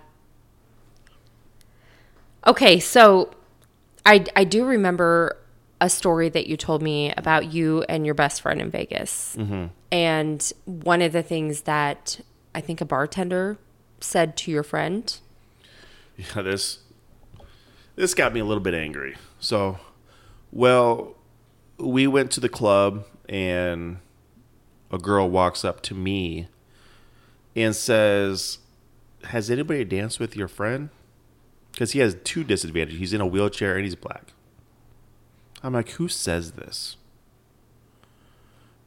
Okay, 2.45 2.79
so 2.79 3.31
I 4.05 4.25
I 4.35 4.43
do 4.43 4.65
remember 4.65 5.37
a 5.81 5.89
story 5.89 6.29
that 6.29 6.47
you 6.47 6.55
told 6.57 6.81
me 6.81 7.13
about 7.17 7.51
you 7.53 7.83
and 7.89 8.05
your 8.05 8.15
best 8.15 8.41
friend 8.41 8.61
in 8.61 8.69
Vegas. 8.69 9.35
And 9.91 10.53
one 10.65 11.01
of 11.01 11.11
the 11.11 11.23
things 11.23 11.61
that 11.61 12.19
I 12.55 12.61
think 12.61 12.79
a 12.81 12.85
bartender 12.85 13.57
said 14.03 14.35
to 14.37 14.51
your 14.51 14.63
friend. 14.63 15.17
Yeah, 16.17 16.41
this 16.41 16.79
this 17.95 18.13
got 18.13 18.33
me 18.33 18.39
a 18.39 18.45
little 18.45 18.63
bit 18.63 18.73
angry. 18.73 19.15
So, 19.39 19.79
well, 20.51 21.15
we 21.77 22.07
went 22.07 22.31
to 22.31 22.39
the 22.39 22.49
club 22.49 23.05
and 23.29 23.97
a 24.91 24.97
girl 24.97 25.29
walks 25.29 25.65
up 25.65 25.81
to 25.81 25.95
me 25.95 26.47
and 27.55 27.75
says, 27.75 28.59
"Has 29.25 29.49
anybody 29.49 29.83
danced 29.85 30.19
with 30.19 30.35
your 30.35 30.47
friend?" 30.47 30.89
Because 31.71 31.93
he 31.93 31.99
has 31.99 32.15
two 32.23 32.43
disadvantages. 32.43 32.99
He's 32.99 33.13
in 33.13 33.21
a 33.21 33.25
wheelchair 33.25 33.75
and 33.75 33.83
he's 33.83 33.95
black. 33.95 34.33
I'm 35.63 35.73
like, 35.73 35.91
who 35.91 36.07
says 36.07 36.51
this? 36.51 36.97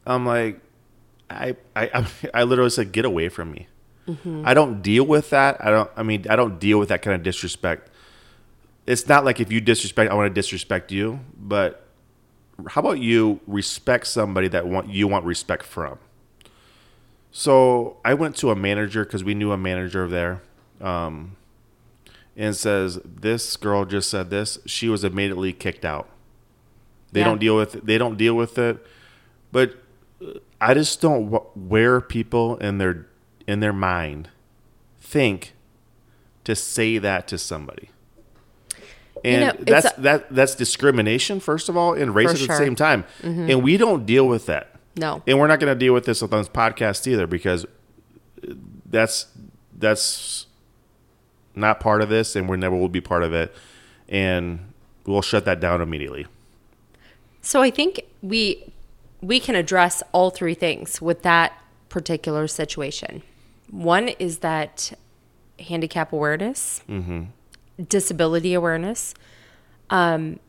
I'm 0.07 0.25
like, 0.25 0.61
I 1.29 1.57
I 1.75 2.07
I 2.35 2.45
literally 2.45 2.71
said, 2.71 2.93
get 2.93 3.05
away 3.05 3.29
from 3.29 3.51
me. 3.51 3.67
I 4.45 4.55
don't 4.55 4.83
deal 4.83 5.05
with 5.05 5.31
that. 5.31 5.57
I 5.65 5.71
don't. 5.71 5.91
I 5.97 6.03
mean, 6.05 6.27
I 6.31 6.37
don't 6.37 6.59
deal 6.61 6.79
with 6.79 6.89
that 6.91 7.03
kind 7.03 7.15
of 7.17 7.23
disrespect. 7.23 7.91
It's 8.87 9.09
not 9.09 9.25
like 9.25 9.41
if 9.41 9.51
you 9.51 9.61
disrespect, 9.61 10.11
I 10.13 10.15
want 10.15 10.31
to 10.33 10.35
disrespect 10.35 10.93
you. 10.93 11.21
But 11.37 11.85
how 12.69 12.81
about 12.83 13.01
you 13.01 13.41
respect 13.49 14.07
somebody 14.07 14.47
that 14.49 14.67
want 14.69 14.89
you 14.91 15.09
want 15.09 15.25
respect 15.25 15.65
from? 15.65 15.99
So 17.33 17.97
I 18.05 18.15
went 18.15 18.37
to 18.37 18.51
a 18.51 18.57
manager 18.57 19.05
because 19.05 19.25
we 19.25 19.35
knew 19.35 19.53
a 19.53 19.59
manager 19.59 20.09
there, 20.09 20.41
um, 20.81 21.37
and 22.37 22.57
says 22.57 23.01
this 23.05 23.57
girl 23.57 23.85
just 23.85 24.09
said 24.09 24.31
this. 24.31 24.59
She 24.67 24.89
was 24.89 25.05
immediately 25.05 25.53
kicked 25.53 25.85
out. 25.85 26.09
They 27.13 27.21
Yeah. 27.21 27.27
don't 27.27 27.39
deal 27.39 27.57
with 27.57 27.85
they 27.85 27.99
don't 27.99 28.17
deal 28.17 28.35
with 28.35 28.57
it, 28.59 28.85
but 29.53 29.75
I 30.61 30.75
just 30.75 31.01
don't 31.01 31.31
w- 31.31 31.51
where 31.55 32.01
people 32.01 32.57
in 32.57 32.79
their 32.79 33.07
in 33.47 33.61
their 33.61 33.73
mind 33.73 34.29
think 35.01 35.55
to 36.45 36.55
say 36.55 36.99
that 36.99 37.29
to 37.29 37.39
somebody. 37.39 37.91
And 39.25 39.59
know, 39.59 39.65
that's 39.65 39.99
a- 39.99 40.01
that 40.01 40.31
that's 40.31 40.55
discrimination 40.55 41.41
first 41.41 41.69
of 41.69 41.77
all 41.77 41.95
and 41.95 42.15
race 42.15 42.33
For 42.33 42.43
at 42.43 42.49
the 42.49 42.57
same 42.57 42.75
time. 42.75 43.05
Mm-hmm. 43.23 43.51
And 43.51 43.63
we 43.63 43.77
don't 43.77 44.07
deal 44.07 44.27
with 44.27 44.47
that. 44.47 44.73
No. 44.97 45.23
And 45.27 45.39
we're 45.39 45.47
not 45.47 45.61
going 45.61 45.73
to 45.73 45.79
deal 45.79 45.93
with 45.93 46.05
this 46.05 46.23
on 46.23 46.31
this 46.31 46.49
podcast 46.49 47.07
either 47.07 47.27
because 47.27 47.65
uh, 47.65 48.55
that's 48.87 49.27
that's 49.77 50.47
not 51.55 51.81
part 51.81 52.03
of 52.03 52.09
this 52.09 52.37
and 52.37 52.49
we 52.49 52.57
never 52.57 52.77
will 52.77 52.89
be 52.89 53.01
part 53.01 53.23
of 53.23 53.33
it 53.33 53.55
and 54.09 54.73
we'll 55.07 55.23
shut 55.23 55.45
that 55.45 55.61
down 55.61 55.81
immediately. 55.81 56.27
So 57.41 57.63
I 57.63 57.71
think 57.71 58.03
we 58.23 58.73
we 59.21 59.41
can 59.41 59.55
address 59.55 60.03
all 60.13 60.31
three 60.31 60.55
things 60.55 61.01
with 61.01 61.23
that 61.23 61.53
particular 61.89 62.47
situation. 62.47 63.23
One 63.71 64.09
is 64.09 64.39
that 64.39 64.93
handicap 65.59 66.13
awareness, 66.13 66.83
disability 67.89 68.55
awareness. 68.55 69.15
Um, 69.91 70.41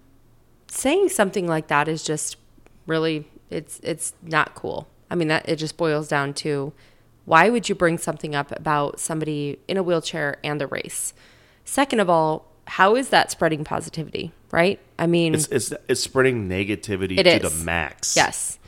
saying 0.69 1.09
something 1.09 1.47
like 1.47 1.67
that 1.67 1.87
is 1.87 2.03
just 2.03 2.37
really 2.85 3.27
it's 3.49 3.79
it's 3.83 4.13
not 4.21 4.55
cool. 4.55 4.87
I 5.09 5.15
mean 5.15 5.27
that 5.29 5.47
it 5.47 5.57
just 5.57 5.77
boils 5.77 6.07
down 6.07 6.33
to 6.35 6.73
why 7.25 7.49
would 7.49 7.67
you 7.69 7.75
bring 7.75 7.97
something 7.97 8.33
up 8.35 8.51
about 8.57 8.99
somebody 8.99 9.59
in 9.67 9.77
a 9.77 9.83
wheelchair 9.83 10.37
and 10.43 10.59
the 10.59 10.67
race? 10.67 11.13
Second 11.65 11.99
of 11.99 12.09
all, 12.09 12.45
how 12.65 12.95
is 12.95 13.09
that 13.09 13.29
spreading 13.31 13.63
positivity, 13.63 14.31
right? 14.51 14.79
I 14.97 15.07
mean, 15.07 15.33
It's 15.35 15.47
it's 15.47 15.73
it's 15.87 16.01
spreading 16.01 16.49
negativity 16.49 17.17
It 17.19 17.23
to 17.23 17.45
is. 17.45 17.59
the 17.59 17.63
max. 17.65 18.15
Yes. 18.15 18.59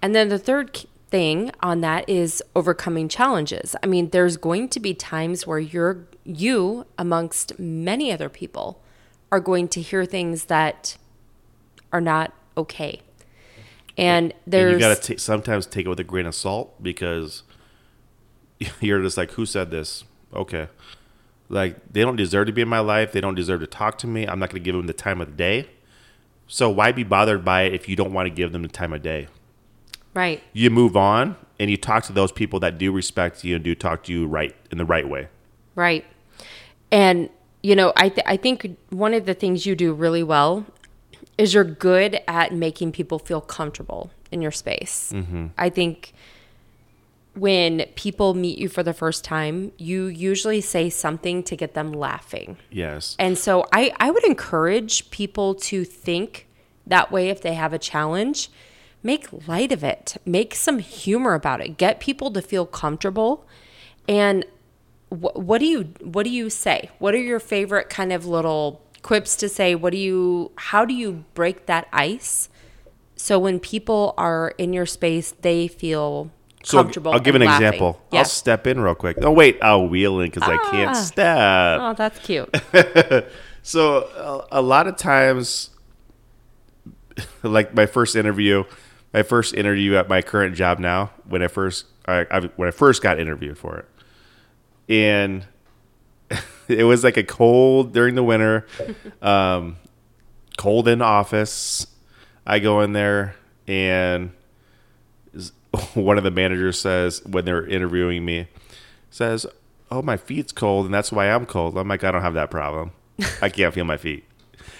And 0.00 0.14
then 0.14 0.28
the 0.28 0.38
third 0.38 0.84
thing 1.12 1.52
on 1.62 1.82
that 1.82 2.08
is 2.08 2.42
overcoming 2.56 3.06
challenges. 3.06 3.76
I 3.82 3.86
mean, 3.86 4.08
there's 4.08 4.38
going 4.38 4.70
to 4.70 4.80
be 4.80 4.94
times 4.94 5.46
where 5.46 5.60
you're 5.60 6.08
you 6.24 6.86
amongst 6.98 7.58
many 7.58 8.10
other 8.10 8.28
people 8.28 8.82
are 9.30 9.40
going 9.40 9.68
to 9.68 9.80
hear 9.80 10.04
things 10.06 10.46
that 10.46 10.96
are 11.92 12.00
not 12.00 12.32
okay. 12.56 13.02
And 13.98 14.32
And 14.32 14.34
there's 14.46 14.72
you 14.72 14.78
got 14.78 15.02
to 15.02 15.18
sometimes 15.18 15.66
take 15.66 15.84
it 15.84 15.88
with 15.88 16.00
a 16.00 16.04
grain 16.04 16.26
of 16.26 16.34
salt 16.34 16.82
because 16.82 17.42
you're 18.80 19.02
just 19.02 19.18
like, 19.18 19.32
who 19.32 19.44
said 19.44 19.70
this? 19.70 20.04
Okay. 20.32 20.68
Like, 21.50 21.76
they 21.92 22.00
don't 22.00 22.16
deserve 22.16 22.46
to 22.46 22.52
be 22.52 22.62
in 22.62 22.68
my 22.68 22.80
life. 22.80 23.12
They 23.12 23.20
don't 23.20 23.34
deserve 23.34 23.60
to 23.60 23.66
talk 23.66 23.98
to 23.98 24.06
me. 24.06 24.26
I'm 24.26 24.38
not 24.38 24.48
going 24.48 24.62
to 24.62 24.64
give 24.64 24.74
them 24.74 24.86
the 24.86 24.94
time 24.94 25.20
of 25.20 25.26
the 25.26 25.34
day. 25.34 25.68
So, 26.46 26.70
why 26.70 26.92
be 26.92 27.04
bothered 27.04 27.44
by 27.44 27.62
it 27.62 27.74
if 27.74 27.86
you 27.88 27.96
don't 27.96 28.14
want 28.14 28.26
to 28.26 28.30
give 28.30 28.52
them 28.52 28.62
the 28.62 28.68
time 28.68 28.94
of 28.94 29.02
day? 29.02 29.28
Right. 30.14 30.42
You 30.52 30.70
move 30.70 30.96
on 30.96 31.36
and 31.58 31.70
you 31.70 31.76
talk 31.76 32.04
to 32.04 32.12
those 32.12 32.32
people 32.32 32.60
that 32.60 32.78
do 32.78 32.92
respect 32.92 33.44
you 33.44 33.54
and 33.54 33.64
do 33.64 33.74
talk 33.74 34.04
to 34.04 34.12
you 34.12 34.26
right 34.26 34.54
in 34.70 34.78
the 34.78 34.84
right 34.84 35.08
way. 35.08 35.28
Right. 35.74 36.04
And 36.90 37.30
you 37.62 37.76
know, 37.76 37.92
I 37.96 38.08
th- 38.08 38.26
I 38.26 38.36
think 38.36 38.76
one 38.90 39.14
of 39.14 39.24
the 39.24 39.34
things 39.34 39.66
you 39.66 39.76
do 39.76 39.92
really 39.92 40.22
well 40.22 40.66
is 41.38 41.54
you're 41.54 41.64
good 41.64 42.20
at 42.26 42.52
making 42.52 42.92
people 42.92 43.18
feel 43.18 43.40
comfortable 43.40 44.10
in 44.30 44.42
your 44.42 44.50
space. 44.50 45.12
Mm-hmm. 45.14 45.46
I 45.56 45.70
think 45.70 46.12
when 47.34 47.86
people 47.94 48.34
meet 48.34 48.58
you 48.58 48.68
for 48.68 48.82
the 48.82 48.92
first 48.92 49.24
time, 49.24 49.72
you 49.78 50.06
usually 50.06 50.60
say 50.60 50.90
something 50.90 51.42
to 51.44 51.56
get 51.56 51.74
them 51.74 51.92
laughing. 51.92 52.58
Yes. 52.70 53.16
And 53.18 53.38
so 53.38 53.66
I, 53.72 53.92
I 53.98 54.10
would 54.10 54.24
encourage 54.24 55.10
people 55.10 55.54
to 55.54 55.84
think 55.84 56.46
that 56.86 57.10
way 57.10 57.30
if 57.30 57.40
they 57.40 57.54
have 57.54 57.72
a 57.72 57.78
challenge. 57.78 58.50
Make 59.02 59.48
light 59.48 59.72
of 59.72 59.82
it, 59.82 60.16
make 60.24 60.54
some 60.54 60.78
humor 60.78 61.34
about 61.34 61.60
it, 61.60 61.76
get 61.76 61.98
people 61.98 62.30
to 62.32 62.40
feel 62.42 62.66
comfortable. 62.66 63.44
And 64.08 64.44
wh- 65.08 65.34
what 65.36 65.58
do 65.58 65.66
you 65.66 65.92
what 66.02 66.22
do 66.24 66.30
you 66.30 66.48
say? 66.50 66.90
What 66.98 67.14
are 67.14 67.18
your 67.20 67.40
favorite 67.40 67.90
kind 67.90 68.12
of 68.12 68.26
little 68.26 68.80
quips 69.02 69.34
to 69.36 69.48
say? 69.48 69.74
What 69.74 69.90
do 69.92 69.98
you 69.98 70.52
how 70.56 70.84
do 70.84 70.94
you 70.94 71.24
break 71.34 71.66
that 71.66 71.88
ice 71.92 72.48
so 73.16 73.38
when 73.38 73.58
people 73.60 74.14
are 74.16 74.54
in 74.58 74.72
your 74.72 74.86
space 74.86 75.32
they 75.40 75.66
feel 75.66 76.30
So 76.62 76.78
comfortable? 76.78 77.12
I'll 77.12 77.18
give 77.18 77.34
an 77.34 77.42
laughing? 77.42 77.66
example. 77.66 78.00
Yeah. 78.12 78.20
I'll 78.20 78.24
step 78.24 78.66
in 78.68 78.78
real 78.80 78.94
quick. 78.94 79.16
Oh, 79.20 79.32
wait. 79.32 79.58
I'll 79.62 79.88
wheel 79.88 80.20
in 80.20 80.30
because 80.30 80.44
I 80.48 80.56
can't 80.70 80.90
Ah. 80.90 80.92
step. 80.94 81.80
oh, 81.80 81.94
that's 81.96 82.18
cute. 82.20 82.54
So 83.64 84.44
a, 84.50 84.58
a 84.58 84.62
lot 84.62 84.88
of 84.88 84.96
times, 84.96 85.70
like 87.44 87.74
my 87.74 87.86
first 87.86 88.16
interview, 88.16 88.64
my 89.12 89.22
first 89.22 89.54
interview 89.54 89.96
at 89.96 90.08
my 90.08 90.22
current 90.22 90.54
job 90.54 90.78
now, 90.78 91.10
when 91.28 91.42
I 91.42 91.48
first 91.48 91.86
I, 92.06 92.26
I 92.30 92.40
when 92.56 92.68
I 92.68 92.70
first 92.70 93.02
got 93.02 93.20
interviewed 93.20 93.58
for 93.58 93.78
it, 93.78 93.88
and 94.88 95.46
it 96.68 96.84
was 96.84 97.04
like 97.04 97.16
a 97.16 97.24
cold 97.24 97.92
during 97.92 98.14
the 98.14 98.22
winter, 98.24 98.66
um, 99.22 99.76
cold 100.56 100.88
in 100.88 101.02
office. 101.02 101.86
I 102.44 102.58
go 102.58 102.80
in 102.80 102.92
there 102.92 103.36
and 103.68 104.32
one 105.94 106.18
of 106.18 106.24
the 106.24 106.30
managers 106.30 106.80
says 106.80 107.24
when 107.24 107.44
they're 107.44 107.66
interviewing 107.66 108.24
me 108.24 108.48
says, 109.10 109.46
"Oh, 109.90 110.02
my 110.02 110.16
feet's 110.16 110.52
cold, 110.52 110.86
and 110.86 110.94
that's 110.94 111.12
why 111.12 111.30
I'm 111.30 111.46
cold." 111.46 111.76
I'm 111.78 111.88
like, 111.88 112.04
I 112.04 112.10
don't 112.10 112.22
have 112.22 112.34
that 112.34 112.50
problem. 112.50 112.92
I 113.40 113.48
can't 113.48 113.72
feel 113.72 113.84
my 113.84 113.96
feet. 113.96 114.24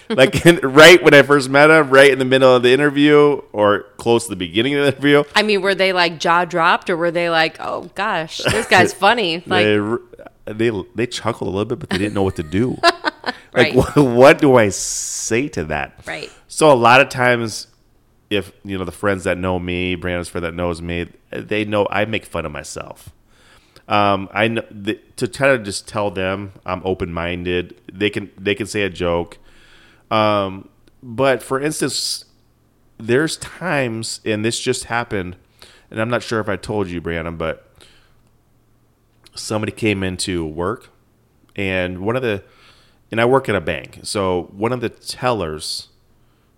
Like 0.09 0.45
in, 0.45 0.57
right 0.63 1.01
when 1.03 1.13
I 1.13 1.21
first 1.21 1.49
met 1.49 1.69
him, 1.69 1.89
right 1.89 2.11
in 2.11 2.19
the 2.19 2.25
middle 2.25 2.55
of 2.55 2.63
the 2.63 2.73
interview, 2.73 3.41
or 3.51 3.83
close 3.97 4.25
to 4.25 4.29
the 4.29 4.35
beginning 4.35 4.75
of 4.75 4.81
the 4.81 4.87
interview, 4.89 5.23
I 5.35 5.43
mean, 5.43 5.61
were 5.61 5.75
they 5.75 5.93
like 5.93 6.19
jaw 6.19 6.45
dropped 6.45 6.89
or 6.89 6.97
were 6.97 7.11
they 7.11 7.29
like, 7.29 7.57
oh 7.59 7.89
gosh, 7.95 8.37
this 8.37 8.67
guy's 8.67 8.93
funny? 9.05 9.43
Like, 9.45 9.65
they 9.65 10.51
they 10.53 10.83
they 10.95 11.07
chuckled 11.07 11.47
a 11.47 11.51
little 11.51 11.65
bit, 11.65 11.79
but 11.79 11.89
they 11.89 11.97
didn't 11.97 12.13
know 12.13 12.23
what 12.23 12.35
to 12.37 12.43
do. 12.43 12.77
Right. 13.55 13.75
Like, 13.75 13.95
what, 13.95 14.05
what 14.07 14.37
do 14.39 14.55
I 14.55 14.69
say 14.69 15.47
to 15.49 15.65
that? 15.65 15.99
right. 16.07 16.31
So 16.47 16.71
a 16.71 16.73
lot 16.73 17.01
of 17.01 17.09
times, 17.09 17.67
if 18.31 18.51
you 18.63 18.77
know 18.79 18.83
the 18.83 18.91
friends 18.91 19.25
that 19.25 19.37
know 19.37 19.59
me, 19.59 19.93
Brandon's 19.93 20.27
friend 20.27 20.43
that 20.43 20.55
knows 20.55 20.81
me, 20.81 21.09
they 21.29 21.63
know 21.63 21.87
I 21.91 22.05
make 22.05 22.25
fun 22.25 22.47
of 22.47 22.51
myself. 22.51 23.11
Um, 23.87 24.29
I 24.31 24.47
know 24.47 24.63
the, 24.71 24.99
to 25.17 25.27
kind 25.27 25.51
of 25.51 25.63
just 25.63 25.87
tell 25.87 26.09
them 26.09 26.53
I'm 26.65 26.81
open 26.83 27.13
minded. 27.13 27.79
They 27.91 28.09
can 28.09 28.31
they 28.37 28.55
can 28.55 28.65
say 28.65 28.81
a 28.81 28.89
joke. 28.89 29.37
Um, 30.13 30.69
but 31.01 31.41
for 31.41 31.59
instance, 31.59 32.25
there's 32.99 33.35
times, 33.37 34.21
and 34.23 34.45
this 34.45 34.59
just 34.59 34.85
happened, 34.85 35.37
and 35.89 35.99
I'm 35.99 36.09
not 36.09 36.21
sure 36.21 36.39
if 36.39 36.47
I 36.47 36.55
told 36.55 36.87
you, 36.87 37.01
Brandon, 37.01 37.35
but 37.35 37.67
somebody 39.33 39.71
came 39.71 40.03
into 40.03 40.45
work, 40.45 40.89
and 41.55 41.99
one 41.99 42.15
of 42.15 42.21
the, 42.21 42.43
and 43.09 43.19
I 43.19 43.25
work 43.25 43.49
at 43.49 43.55
a 43.55 43.61
bank, 43.61 44.01
so 44.03 44.49
one 44.51 44.71
of 44.71 44.81
the 44.81 44.89
tellers 44.89 45.87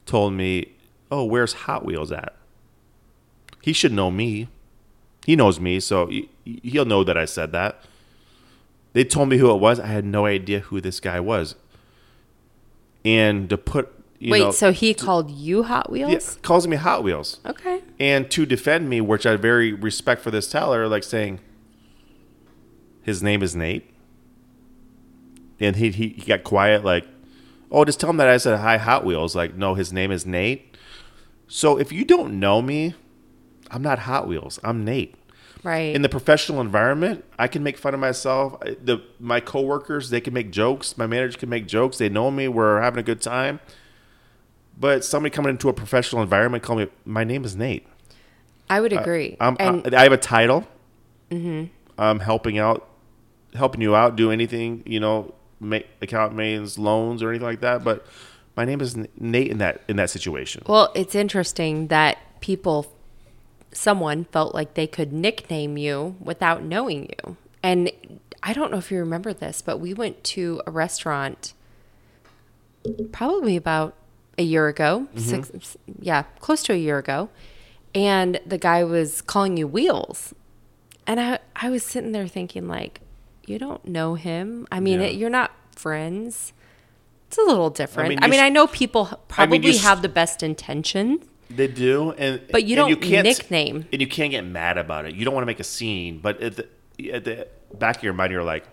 told 0.06 0.34
me, 0.34 0.74
"Oh, 1.10 1.24
where's 1.24 1.54
Hot 1.54 1.86
Wheels 1.86 2.12
at?" 2.12 2.36
He 3.62 3.72
should 3.72 3.94
know 3.94 4.12
me. 4.12 4.50
He 5.26 5.38
knows 5.38 5.62
me, 5.62 5.80
so 5.80 6.12
he'll 6.44 6.86
know 6.86 7.06
that 7.06 7.18
I 7.18 7.26
said 7.26 7.54
that. 7.54 7.82
They 8.92 9.06
told 9.06 9.30
me 9.30 9.38
who 9.38 9.50
it 9.52 9.62
was. 9.62 9.80
I 9.80 9.88
had 9.88 10.06
no 10.06 10.26
idea 10.26 10.60
who 10.60 10.82
this 10.82 11.00
guy 11.00 11.22
was. 11.22 11.56
And 13.06 13.50
to 13.50 13.58
put 13.58 13.92
you 14.20 14.32
Wait, 14.32 14.40
know 14.40 14.52
so 14.52 14.72
he 14.72 14.94
called 14.94 15.30
you 15.30 15.64
Hot 15.64 15.88
yeah, 15.94 16.08
Wheels? 16.08 16.38
calls 16.42 16.68
me 16.68 16.76
Hot 16.78 17.04
Wheels 17.04 17.40
Okay. 17.46 17.82
and 18.00 18.30
to 18.32 18.46
defend 18.46 18.90
me, 18.90 19.00
which 19.02 19.26
I 19.26 19.36
very 19.36 19.72
respect 19.74 20.22
for 20.22 20.32
this 20.32 20.50
teller, 20.50 20.88
like 20.88 21.04
saying 21.04 21.40
his 23.04 23.22
name 23.22 23.44
is 23.44 23.56
Nate, 23.56 23.90
and 25.60 25.76
he 25.76 25.92
he, 25.92 26.10
he 26.10 26.22
got 26.26 26.44
quiet, 26.44 26.84
like, 26.84 27.06
oh, 27.72 27.86
just 27.86 28.00
tell 28.00 28.10
him 28.10 28.18
that 28.18 28.28
I 28.28 28.38
said 28.38 28.60
hi 28.60 28.78
Hot 28.78 29.06
Wheels. 29.06 29.36
Like, 29.36 29.56
no, 29.56 29.74
his 29.76 29.94
name 29.94 30.12
is 30.12 30.26
Nate. 30.26 30.76
So 31.48 31.78
if 31.78 31.92
you 31.92 32.04
don't 32.06 32.40
know 32.40 32.62
me, 32.62 32.96
I'm 33.70 33.82
not 33.84 34.00
Hot 34.00 34.28
Wheels. 34.28 34.60
I'm 34.64 34.84
Nate. 34.84 35.14
Right. 35.66 35.96
In 35.96 36.04
the 36.04 36.10
professional 36.10 36.62
environment, 36.62 37.26
I 37.40 37.48
can 37.48 37.64
make 37.64 37.80
fun 37.80 37.96
of 37.96 38.00
myself. 38.00 38.60
The 38.60 39.02
my 39.20 39.40
coworkers, 39.40 40.12
they 40.12 40.22
can 40.22 40.32
make 40.32 40.52
jokes. 40.52 40.96
My 40.96 41.08
manager 41.08 41.40
can 41.40 41.50
make 41.50 41.66
jokes. 41.66 41.98
They 41.98 42.08
know 42.08 42.30
me. 42.30 42.48
We're 42.48 42.82
having 42.82 43.00
a 43.00 43.04
good 43.04 43.20
time. 43.20 43.60
But 44.80 45.04
somebody 45.04 45.34
coming 45.34 45.50
into 45.50 45.68
a 45.68 45.74
professional 45.74 46.22
environment, 46.22 46.64
call 46.64 46.76
me. 46.76 46.88
My 47.04 47.24
name 47.24 47.44
is 47.44 47.56
Nate. 47.56 47.88
I 48.70 48.80
would 48.80 48.94
agree. 48.94 49.38
I'm, 49.40 49.58
and 49.60 49.96
I, 49.96 50.02
I 50.02 50.04
have 50.04 50.12
a 50.12 50.18
title. 50.18 50.68
Mm-hmm. 51.32 51.74
I'm 51.98 52.20
helping 52.20 52.60
out, 52.60 52.88
helping 53.56 53.82
you 53.82 53.96
out. 53.96 54.16
Do 54.16 54.30
anything 54.30 54.84
you 54.86 55.00
know, 55.00 55.34
make 55.60 55.88
account 56.00 56.36
mains, 56.36 56.78
loans, 56.78 57.24
or 57.24 57.30
anything 57.30 57.48
like 57.48 57.62
that. 57.62 57.84
But 57.84 58.06
my 58.56 58.66
name 58.66 58.82
is 58.82 58.96
Nate 59.18 59.50
in 59.50 59.58
that 59.58 59.82
in 59.88 59.96
that 59.96 60.12
situation. 60.12 60.62
well, 60.68 60.92
it's 60.94 61.16
interesting 61.16 61.88
that 61.88 62.20
people, 62.40 62.95
someone 63.76 64.26
felt 64.26 64.54
like 64.54 64.74
they 64.74 64.88
could 64.88 65.12
nickname 65.12 65.78
you 65.78 66.16
without 66.20 66.64
knowing 66.64 67.10
you. 67.10 67.38
And 67.62 67.92
I 68.42 68.54
don't 68.54 68.72
know 68.72 68.78
if 68.78 68.92
you 68.92 69.00
remember 69.00 69.34
this, 69.34 69.62
but 69.62 69.80
we 69.80 69.94
went 69.94 70.24
to 70.26 70.62
a 70.66 70.72
restaurant 70.72 71.54
probably 73.12 73.56
about 73.56 73.96
a 74.38 74.44
year 74.44 74.68
ago, 74.68 75.08
mm-hmm. 75.14 75.20
six, 75.20 75.78
yeah, 76.00 76.24
close 76.40 76.62
to 76.64 76.74
a 76.74 76.78
year 76.78 76.98
ago. 76.98 77.30
And 77.94 78.40
the 78.46 78.58
guy 78.58 78.84
was 78.84 79.22
calling 79.22 79.58
you 79.58 79.68
Wheels. 79.68 80.34
And 81.08 81.20
I, 81.20 81.40
I 81.56 81.70
was 81.70 81.84
sitting 81.84 82.12
there 82.12 82.28
thinking, 82.28 82.68
like, 82.68 83.02
you 83.46 83.58
don't 83.60 83.86
know 83.86 84.16
him. 84.16 84.68
I 84.72 84.80
mean, 84.80 85.00
Yeah. 85.00 85.08
it, 85.08 85.16
you're 85.16 85.30
not 85.30 85.52
friends. 85.76 86.52
It's 87.28 87.38
a 87.38 87.42
little 87.42 87.70
different. 87.70 88.08
I 88.08 88.10
mean, 88.28 88.32
mean, 88.32 88.40
you 88.40 88.46
I, 88.46 88.50
know 88.50 88.68
people 88.68 89.06
probably 89.28 89.60
you 89.60 89.70
s- 89.74 89.84
have 89.84 90.02
the 90.02 90.10
best 90.10 90.44
intentions. 90.44 91.26
They 91.50 91.68
do, 91.68 92.12
and 92.12 92.42
But 92.52 92.64
you 92.66 92.78
and 92.82 92.90
don't 92.90 93.02
can't- 93.02 93.24
nickname. 93.26 93.86
and 93.92 94.02
you 94.02 94.08
can't 94.08 94.32
get 94.32 94.44
mad 94.46 94.78
about 94.78 95.06
it. 95.06 95.16
You 95.16 95.26
don't 95.26 95.34
want 95.34 95.44
to 95.44 95.48
make 95.48 95.60
a 95.60 95.64
scene, 95.64 96.20
but 96.20 96.42
at 96.42 96.56
the 96.58 96.68
at 97.14 97.24
the 97.24 97.48
back 97.74 97.98
of 97.98 98.04
your 98.04 98.14
mind, 98.14 98.32
you're 98.32 98.44
like, 98.44 98.66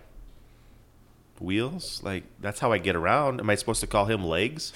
wheels. 1.41 2.01
Like 2.03 2.25
that's 2.41 2.61
how 2.61 2.73
I 2.73 2.79
get 2.79 2.97
around. 2.97 3.41
Am 3.41 3.51
I 3.51 3.55
supposed 3.57 3.81
to 3.81 3.87
call 3.87 4.07
him 4.07 4.25
legs? 4.25 4.73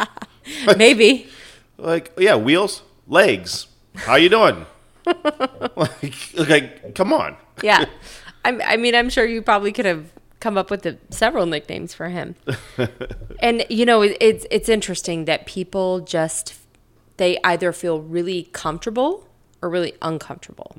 Maybe. 0.76 1.26
like 1.78 2.12
yeah, 2.18 2.36
wheels, 2.36 2.82
legs. 3.08 3.66
How 3.96 4.16
you 4.16 4.28
doing? 4.28 4.66
like, 5.76 6.14
like, 6.34 6.94
come 6.94 7.12
on. 7.12 7.36
Yeah. 7.62 7.86
I'm, 8.44 8.60
I 8.62 8.76
mean, 8.76 8.94
I'm 8.94 9.08
sure 9.08 9.24
you 9.24 9.40
probably 9.40 9.72
could 9.72 9.86
have 9.86 10.12
come 10.40 10.58
up 10.58 10.70
with 10.70 10.82
the, 10.82 10.98
several 11.10 11.46
nicknames 11.46 11.94
for 11.94 12.08
him. 12.08 12.34
and 13.40 13.64
you 13.70 13.86
know, 13.86 14.02
it, 14.02 14.16
it's 14.20 14.46
it's 14.50 14.68
interesting 14.68 15.24
that 15.24 15.46
people 15.46 16.00
just 16.00 16.54
they 17.16 17.38
either 17.44 17.72
feel 17.72 18.00
really 18.00 18.44
comfortable 18.52 19.26
or 19.62 19.68
really 19.70 19.94
uncomfortable 20.02 20.76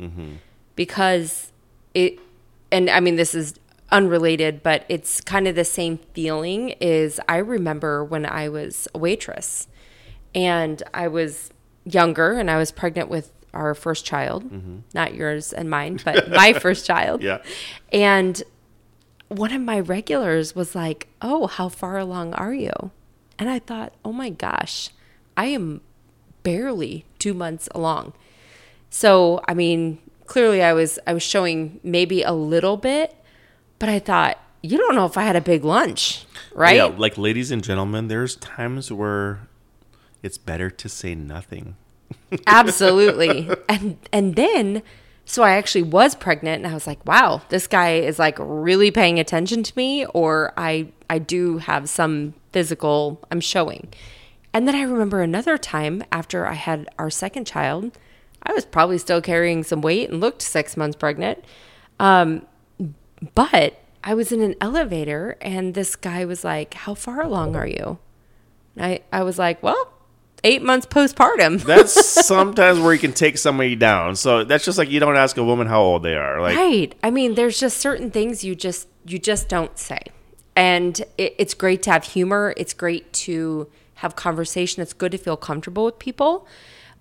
because 0.76 1.52
it. 1.94 2.20
And 2.72 2.90
I 2.90 3.00
mean, 3.00 3.16
this 3.16 3.34
is 3.34 3.56
unrelated, 3.92 4.62
but 4.62 4.84
it's 4.90 5.22
kind 5.22 5.48
of 5.48 5.56
the 5.56 5.64
same 5.66 6.00
feeling. 6.14 6.70
Is 6.82 7.20
I 7.30 7.38
remember 7.38 8.04
when 8.04 8.26
I 8.26 8.50
was 8.50 8.88
a 8.94 8.98
waitress, 8.98 9.68
and 10.36 10.84
I 10.94 11.08
was 11.08 11.52
younger, 11.86 12.34
and 12.34 12.52
I 12.52 12.58
was 12.58 12.72
pregnant 12.72 13.10
with 13.10 13.32
our 13.54 13.74
first 13.74 14.06
child, 14.06 14.44
not 14.94 15.16
yours 15.16 15.52
and 15.54 15.70
mine, 15.70 16.00
but 16.04 16.30
my 16.42 16.54
first 16.54 16.86
child. 16.86 17.24
Yeah. 17.24 17.42
And 17.92 18.44
one 19.30 19.52
of 19.52 19.62
my 19.62 19.80
regulars 19.80 20.56
was 20.56 20.76
like, 20.76 21.08
Oh, 21.22 21.48
how 21.48 21.70
far 21.70 21.98
along 21.98 22.34
are 22.34 22.54
you? 22.54 22.92
And 23.40 23.50
I 23.50 23.60
thought, 23.60 23.94
Oh 24.06 24.14
my 24.14 24.30
gosh, 24.30 24.90
I 25.36 25.46
am 25.48 25.82
barely 26.48 27.04
two 27.20 27.34
months 27.34 27.68
along. 27.76 28.14
So, 28.90 29.42
I 29.50 29.54
mean, 29.54 30.00
clearly 30.28 30.64
I 30.64 30.72
was 30.72 30.98
I 31.06 31.14
was 31.14 31.22
showing 31.22 31.82
maybe 31.84 32.24
a 32.24 32.32
little 32.32 32.78
bit, 32.78 33.14
but 33.80 33.90
I 33.90 34.00
thought, 34.00 34.40
you 34.62 34.78
don't 34.78 34.96
know 34.96 35.06
if 35.06 35.18
I 35.18 35.24
had 35.24 35.36
a 35.36 35.42
big 35.42 35.66
lunch, 35.66 36.26
right? 36.56 36.78
Yeah, 36.78 36.86
like 36.86 37.18
ladies 37.18 37.52
and 37.52 37.62
gentlemen, 37.62 38.08
there's 38.08 38.38
times 38.38 38.94
where 38.94 39.50
it's 40.24 40.38
better 40.38 40.70
to 40.70 40.88
say 40.88 41.16
nothing. 41.16 41.76
Absolutely. 42.48 43.50
and 43.68 43.98
and 44.14 44.38
then 44.38 44.84
so 45.26 45.44
I 45.44 45.58
actually 45.58 45.84
was 45.84 46.16
pregnant 46.16 46.64
and 46.64 46.72
I 46.72 46.74
was 46.74 46.88
like, 46.88 47.06
wow, 47.06 47.42
this 47.50 47.68
guy 47.68 47.96
is 47.96 48.20
like 48.20 48.38
really 48.40 48.92
paying 48.92 49.20
attention 49.20 49.64
to 49.64 49.74
me 49.76 50.06
or 50.14 50.54
I 50.56 50.94
I 51.10 51.20
do 51.20 51.58
have 51.58 51.90
some 51.90 52.36
physical 52.54 53.20
I'm 53.32 53.42
showing. 53.42 53.90
And 54.58 54.68
then 54.68 54.74
I 54.74 54.82
remember 54.82 55.22
another 55.22 55.56
time 55.56 56.04
after 56.12 56.48
I 56.48 56.56
had 56.56 56.90
our 56.98 57.12
second 57.12 57.46
child, 57.46 57.96
I 58.42 58.54
was 58.54 58.66
probably 58.66 58.98
still 58.98 59.22
carrying 59.22 59.64
some 59.64 59.82
weight 59.82 60.10
and 60.10 60.20
looked 60.20 60.42
6 60.42 60.76
months 60.76 60.98
pregnant. 60.98 61.46
Um 62.00 62.48
but 63.36 63.80
I 64.04 64.16
was 64.16 64.32
in 64.32 64.42
an 64.42 64.56
elevator 64.60 65.38
and 65.42 65.76
this 65.76 65.96
guy 65.96 66.26
was 66.26 66.44
like, 66.44 66.74
"How 66.74 66.96
far 66.96 67.22
along 67.22 67.56
are 67.56 67.68
you?" 67.68 68.00
And 68.76 68.84
I 68.84 69.00
I 69.12 69.22
was 69.22 69.38
like, 69.38 69.62
"Well, 69.62 69.94
8 70.44 70.64
months 70.64 70.88
postpartum." 70.88 71.62
That's 71.72 71.94
sometimes 72.26 72.80
where 72.80 72.94
you 72.94 73.00
can 73.00 73.14
take 73.14 73.38
somebody 73.38 73.76
down. 73.76 74.16
So 74.16 74.44
that's 74.44 74.66
just 74.66 74.80
like 74.80 74.90
you 74.90 75.00
don't 75.00 75.18
ask 75.18 75.38
a 75.38 75.44
woman 75.44 75.68
how 75.68 75.82
old 75.82 76.02
they 76.02 76.16
are. 76.16 76.42
Like 76.42 76.58
right 76.58 76.96
i 77.04 77.12
mean 77.12 77.36
there's 77.36 77.60
just 77.60 77.78
certain 77.78 78.10
things 78.10 78.44
you 78.44 78.56
just 78.56 78.88
you 79.06 79.20
just 79.20 79.50
don't 79.50 79.78
say 79.78 80.02
and 80.56 81.04
it, 81.20 81.36
it's 81.38 81.54
great 81.54 81.84
to 81.84 81.92
have 81.92 82.06
humor 82.06 82.56
it's 82.58 82.74
great 82.74 83.14
to 83.14 83.70
have 83.98 84.16
conversation 84.16 84.82
it's 84.82 84.94
good 84.94 85.12
to 85.12 85.18
feel 85.18 85.38
comfortable 85.38 85.86
with 85.86 86.00
people 86.00 86.48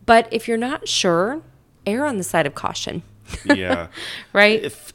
but 0.04 0.28
if 0.30 0.46
you're 0.46 0.56
not 0.56 0.88
sure 0.88 1.42
err 1.86 2.04
on 2.04 2.18
the 2.18 2.24
side 2.24 2.46
of 2.46 2.54
caution 2.54 3.02
yeah. 3.44 3.88
right 4.32 4.62
if 4.62 4.92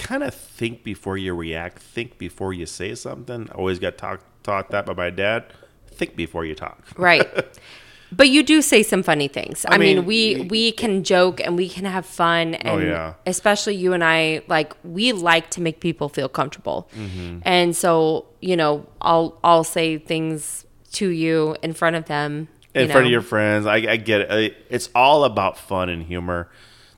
kind 0.00 0.22
of 0.22 0.34
think 0.34 0.82
before 0.82 1.16
you 1.18 1.34
react, 1.34 1.78
think 1.78 2.18
before 2.18 2.52
you 2.52 2.66
say 2.66 2.94
something. 2.94 3.48
I 3.50 3.54
always 3.54 3.78
got 3.78 3.98
taught 3.98 4.20
taught 4.42 4.70
that 4.70 4.86
by 4.86 4.94
my 4.94 5.10
dad. 5.10 5.52
Think 5.88 6.16
before 6.16 6.44
you 6.46 6.54
talk. 6.54 6.82
right 6.96 7.28
but 8.12 8.30
you 8.30 8.42
do 8.42 8.62
say 8.62 8.82
some 8.82 9.02
funny 9.02 9.28
things 9.28 9.66
i, 9.68 9.76
mean, 9.76 9.98
mean, 9.98 10.06
we 10.06 10.46
we 10.48 10.72
can 10.72 11.04
joke 11.04 11.40
and 11.40 11.56
we 11.56 11.68
can 11.68 11.84
have 11.84 12.06
fun 12.06 12.54
and 12.54 12.82
yeah. 12.82 13.14
especially 13.26 13.74
you 13.74 13.92
and 13.92 14.02
i 14.02 14.40
like 14.48 14.72
we 14.82 15.12
like 15.12 15.50
to 15.50 15.60
make 15.60 15.78
people 15.80 16.08
feel 16.08 16.28
comfortable 16.28 16.88
Mm-hmm. 16.96 17.40
and 17.42 17.76
so 17.76 18.26
you 18.40 18.56
know 18.56 18.86
i'll 19.02 19.38
i'll 19.44 19.62
say 19.62 19.98
things 19.98 20.64
to 20.92 21.08
you 21.08 21.56
in 21.62 21.72
front 21.72 21.96
of 21.96 22.06
them 22.06 22.48
in 22.74 22.86
you 22.86 22.92
front 22.92 23.06
of 23.06 23.12
your 23.12 23.22
friends. 23.22 23.66
I, 23.66 23.76
I 23.76 23.96
get 23.96 24.20
it. 24.22 24.56
It's 24.68 24.88
all 24.94 25.24
about 25.24 25.58
fun 25.58 25.88
and 25.88 26.02
humor 26.02 26.48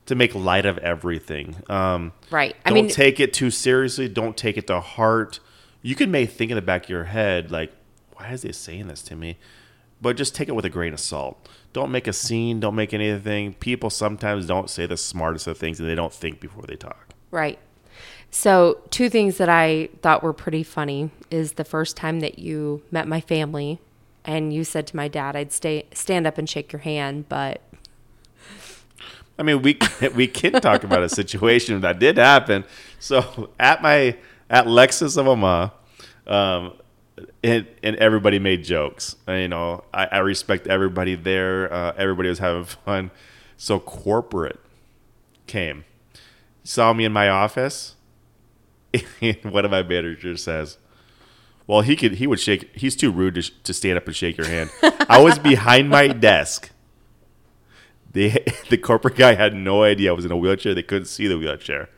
to 0.05 0.15
make 0.15 0.35
light 0.35 0.65
of 0.65 0.77
everything. 0.79 1.55
Um, 1.69 2.11
Right. 2.29 2.55
I 2.65 2.69
Don't 2.69 2.75
mean- 2.85 2.89
take 2.89 3.19
it 3.19 3.33
too 3.33 3.49
seriously. 3.49 4.07
Don't 4.09 4.35
take 4.37 4.57
it 4.57 4.67
to 4.67 4.79
heart. 4.81 5.39
You 5.81 5.95
can 5.95 6.11
may 6.11 6.25
think 6.25 6.51
in 6.51 6.55
the 6.55 6.61
back 6.61 6.83
of 6.85 6.89
your 6.89 7.05
head, 7.05 7.51
like, 7.51 7.71
why 8.13 8.29
is 8.31 8.41
they 8.43 8.51
saying 8.51 8.87
this 8.87 9.01
to 9.03 9.15
me? 9.15 9.37
But 10.01 10.17
just 10.17 10.35
take 10.35 10.49
it 10.49 10.53
with 10.53 10.65
a 10.65 10.69
grain 10.69 10.93
of 10.93 10.99
salt. 10.99 11.47
Don't 11.71 11.91
make 11.91 12.07
a 12.07 12.13
scene. 12.13 12.59
Don't 12.59 12.75
make 12.75 12.93
anything. 12.93 13.53
People 13.55 13.89
sometimes 13.89 14.45
don't 14.45 14.69
say 14.69 14.85
the 14.85 14.97
smartest 14.97 15.47
of 15.47 15.57
things 15.57 15.79
and 15.79 15.89
they 15.89 15.95
don't 15.95 16.13
think 16.13 16.39
before 16.39 16.63
they 16.67 16.75
talk. 16.75 17.07
Right. 17.31 17.57
So, 18.35 18.79
two 18.89 19.11
things 19.11 19.37
that 19.37 19.47
I 19.47 19.89
thought 20.01 20.23
were 20.23 20.33
pretty 20.33 20.63
funny 20.63 21.11
is 21.29 21.53
the 21.53 21.63
first 21.63 21.95
time 21.95 22.19
that 22.21 22.39
you 22.39 22.81
met 22.89 23.07
my 23.07 23.21
family 23.21 23.79
and 24.25 24.51
you 24.51 24.63
said 24.63 24.87
to 24.87 24.95
my 24.95 25.07
dad, 25.07 25.35
I'd 25.35 25.51
stay 25.51 25.85
stand 25.93 26.25
up 26.25 26.39
and 26.39 26.49
shake 26.49 26.73
your 26.73 26.79
hand, 26.79 27.29
but 27.29 27.61
I 29.37 29.43
mean, 29.43 29.61
we 29.61 29.77
we 30.15 30.25
can 30.25 30.53
talk 30.53 30.83
about 30.83 31.03
a 31.03 31.09
situation 31.09 31.81
that 31.81 31.99
did 31.99 32.17
happen. 32.17 32.65
So 32.97 33.51
at 33.59 33.83
my 33.83 34.17
at 34.49 34.65
Lexus 34.65 35.15
of 35.15 35.27
Omaha, 35.27 35.69
um, 36.25 36.73
and, 37.43 37.67
and 37.83 37.95
everybody 37.97 38.39
made 38.39 38.63
jokes. 38.63 39.15
Uh, 39.27 39.33
You 39.33 39.47
know, 39.47 39.83
I, 39.93 40.05
I 40.05 40.17
respect 40.17 40.65
everybody 40.65 41.13
there. 41.13 41.71
Uh, 41.71 41.93
everybody 41.97 42.29
was 42.29 42.39
having 42.39 42.65
fun. 42.65 43.11
So 43.57 43.79
corporate 43.79 44.59
came, 45.45 45.85
saw 46.63 46.93
me 46.93 47.05
in 47.05 47.13
my 47.13 47.29
office. 47.29 47.95
One 49.43 49.65
of 49.65 49.71
my 49.71 49.83
managers 49.83 50.43
says, 50.43 50.77
"Well, 51.67 51.81
he 51.81 51.95
could. 51.95 52.13
He 52.13 52.27
would 52.27 52.39
shake. 52.39 52.75
He's 52.75 52.95
too 52.95 53.11
rude 53.11 53.35
to, 53.35 53.41
sh- 53.41 53.51
to 53.63 53.73
stand 53.73 53.97
up 53.97 54.05
and 54.07 54.15
shake 54.15 54.37
your 54.37 54.47
hand." 54.47 54.69
I 55.09 55.21
was 55.21 55.39
behind 55.39 55.89
my 55.89 56.07
desk. 56.07 56.71
The 58.11 58.43
the 58.69 58.77
corporate 58.77 59.15
guy 59.15 59.35
had 59.35 59.53
no 59.55 59.83
idea 59.83 60.11
I 60.11 60.13
was 60.13 60.25
in 60.25 60.31
a 60.31 60.37
wheelchair. 60.37 60.73
They 60.73 60.83
couldn't 60.83 61.05
see 61.05 61.27
the 61.27 61.37
wheelchair, 61.37 61.89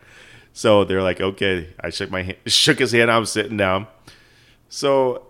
so 0.53 0.83
they're 0.83 1.03
like, 1.03 1.19
"Okay." 1.21 1.73
I 1.79 1.89
shook 1.89 2.09
my 2.09 2.23
hand, 2.23 2.37
shook 2.47 2.79
his 2.79 2.91
hand. 2.91 3.11
I'm 3.11 3.25
sitting 3.25 3.57
down. 3.57 3.87
So 4.69 5.27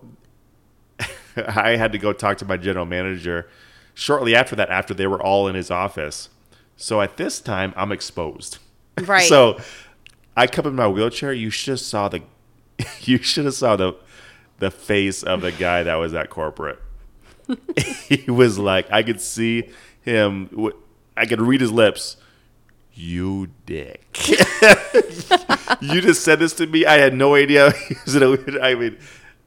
I 1.38 1.76
had 1.76 1.91
to 1.91 1.97
go 1.97 2.13
talk 2.13 2.38
to 2.38 2.45
my 2.45 2.57
general 2.57 2.86
manager 2.86 3.49
shortly 3.93 4.36
after 4.36 4.55
that, 4.55 4.70
after 4.70 4.93
they 4.93 5.07
were 5.07 5.22
all 5.22 5.47
in 5.47 5.55
his 5.55 5.72
office. 5.72 6.30
So 6.78 7.01
at 7.01 7.18
this 7.18 7.39
time, 7.39 7.74
I'm 7.76 7.91
exposed. 7.91 8.57
Right. 9.01 9.28
So 9.28 9.59
I 10.36 10.48
come 10.48 10.66
in 10.68 10.76
my 10.76 10.88
wheelchair. 10.88 11.32
You 11.34 11.50
should 11.50 11.72
have 11.74 11.80
saw 11.80 12.10
the, 12.10 12.22
you 13.02 13.18
should 13.20 13.46
have 13.46 13.54
saw 13.54 13.76
the, 13.76 13.94
the 14.60 14.72
face 14.72 15.24
of 15.24 15.42
the 15.42 15.52
guy 15.52 15.84
that 15.84 15.96
was 15.96 16.14
at 16.14 16.30
corporate. 16.30 16.80
he 18.08 18.30
was 18.30 18.58
like, 18.58 18.92
I 18.92 19.04
could 19.04 19.22
see 19.22 19.70
him. 20.02 20.72
I 21.16 21.26
could 21.26 21.42
read 21.42 21.62
his 21.62 21.72
lips. 21.72 22.18
You 22.94 23.50
dick. 23.66 24.18
you 25.82 26.02
just 26.02 26.24
said 26.24 26.40
this 26.40 26.54
to 26.54 26.68
me. 26.68 26.86
I 26.86 26.94
had 26.98 27.14
no 27.14 27.36
idea. 27.36 27.74
I 28.62 28.76
mean, 28.76 28.98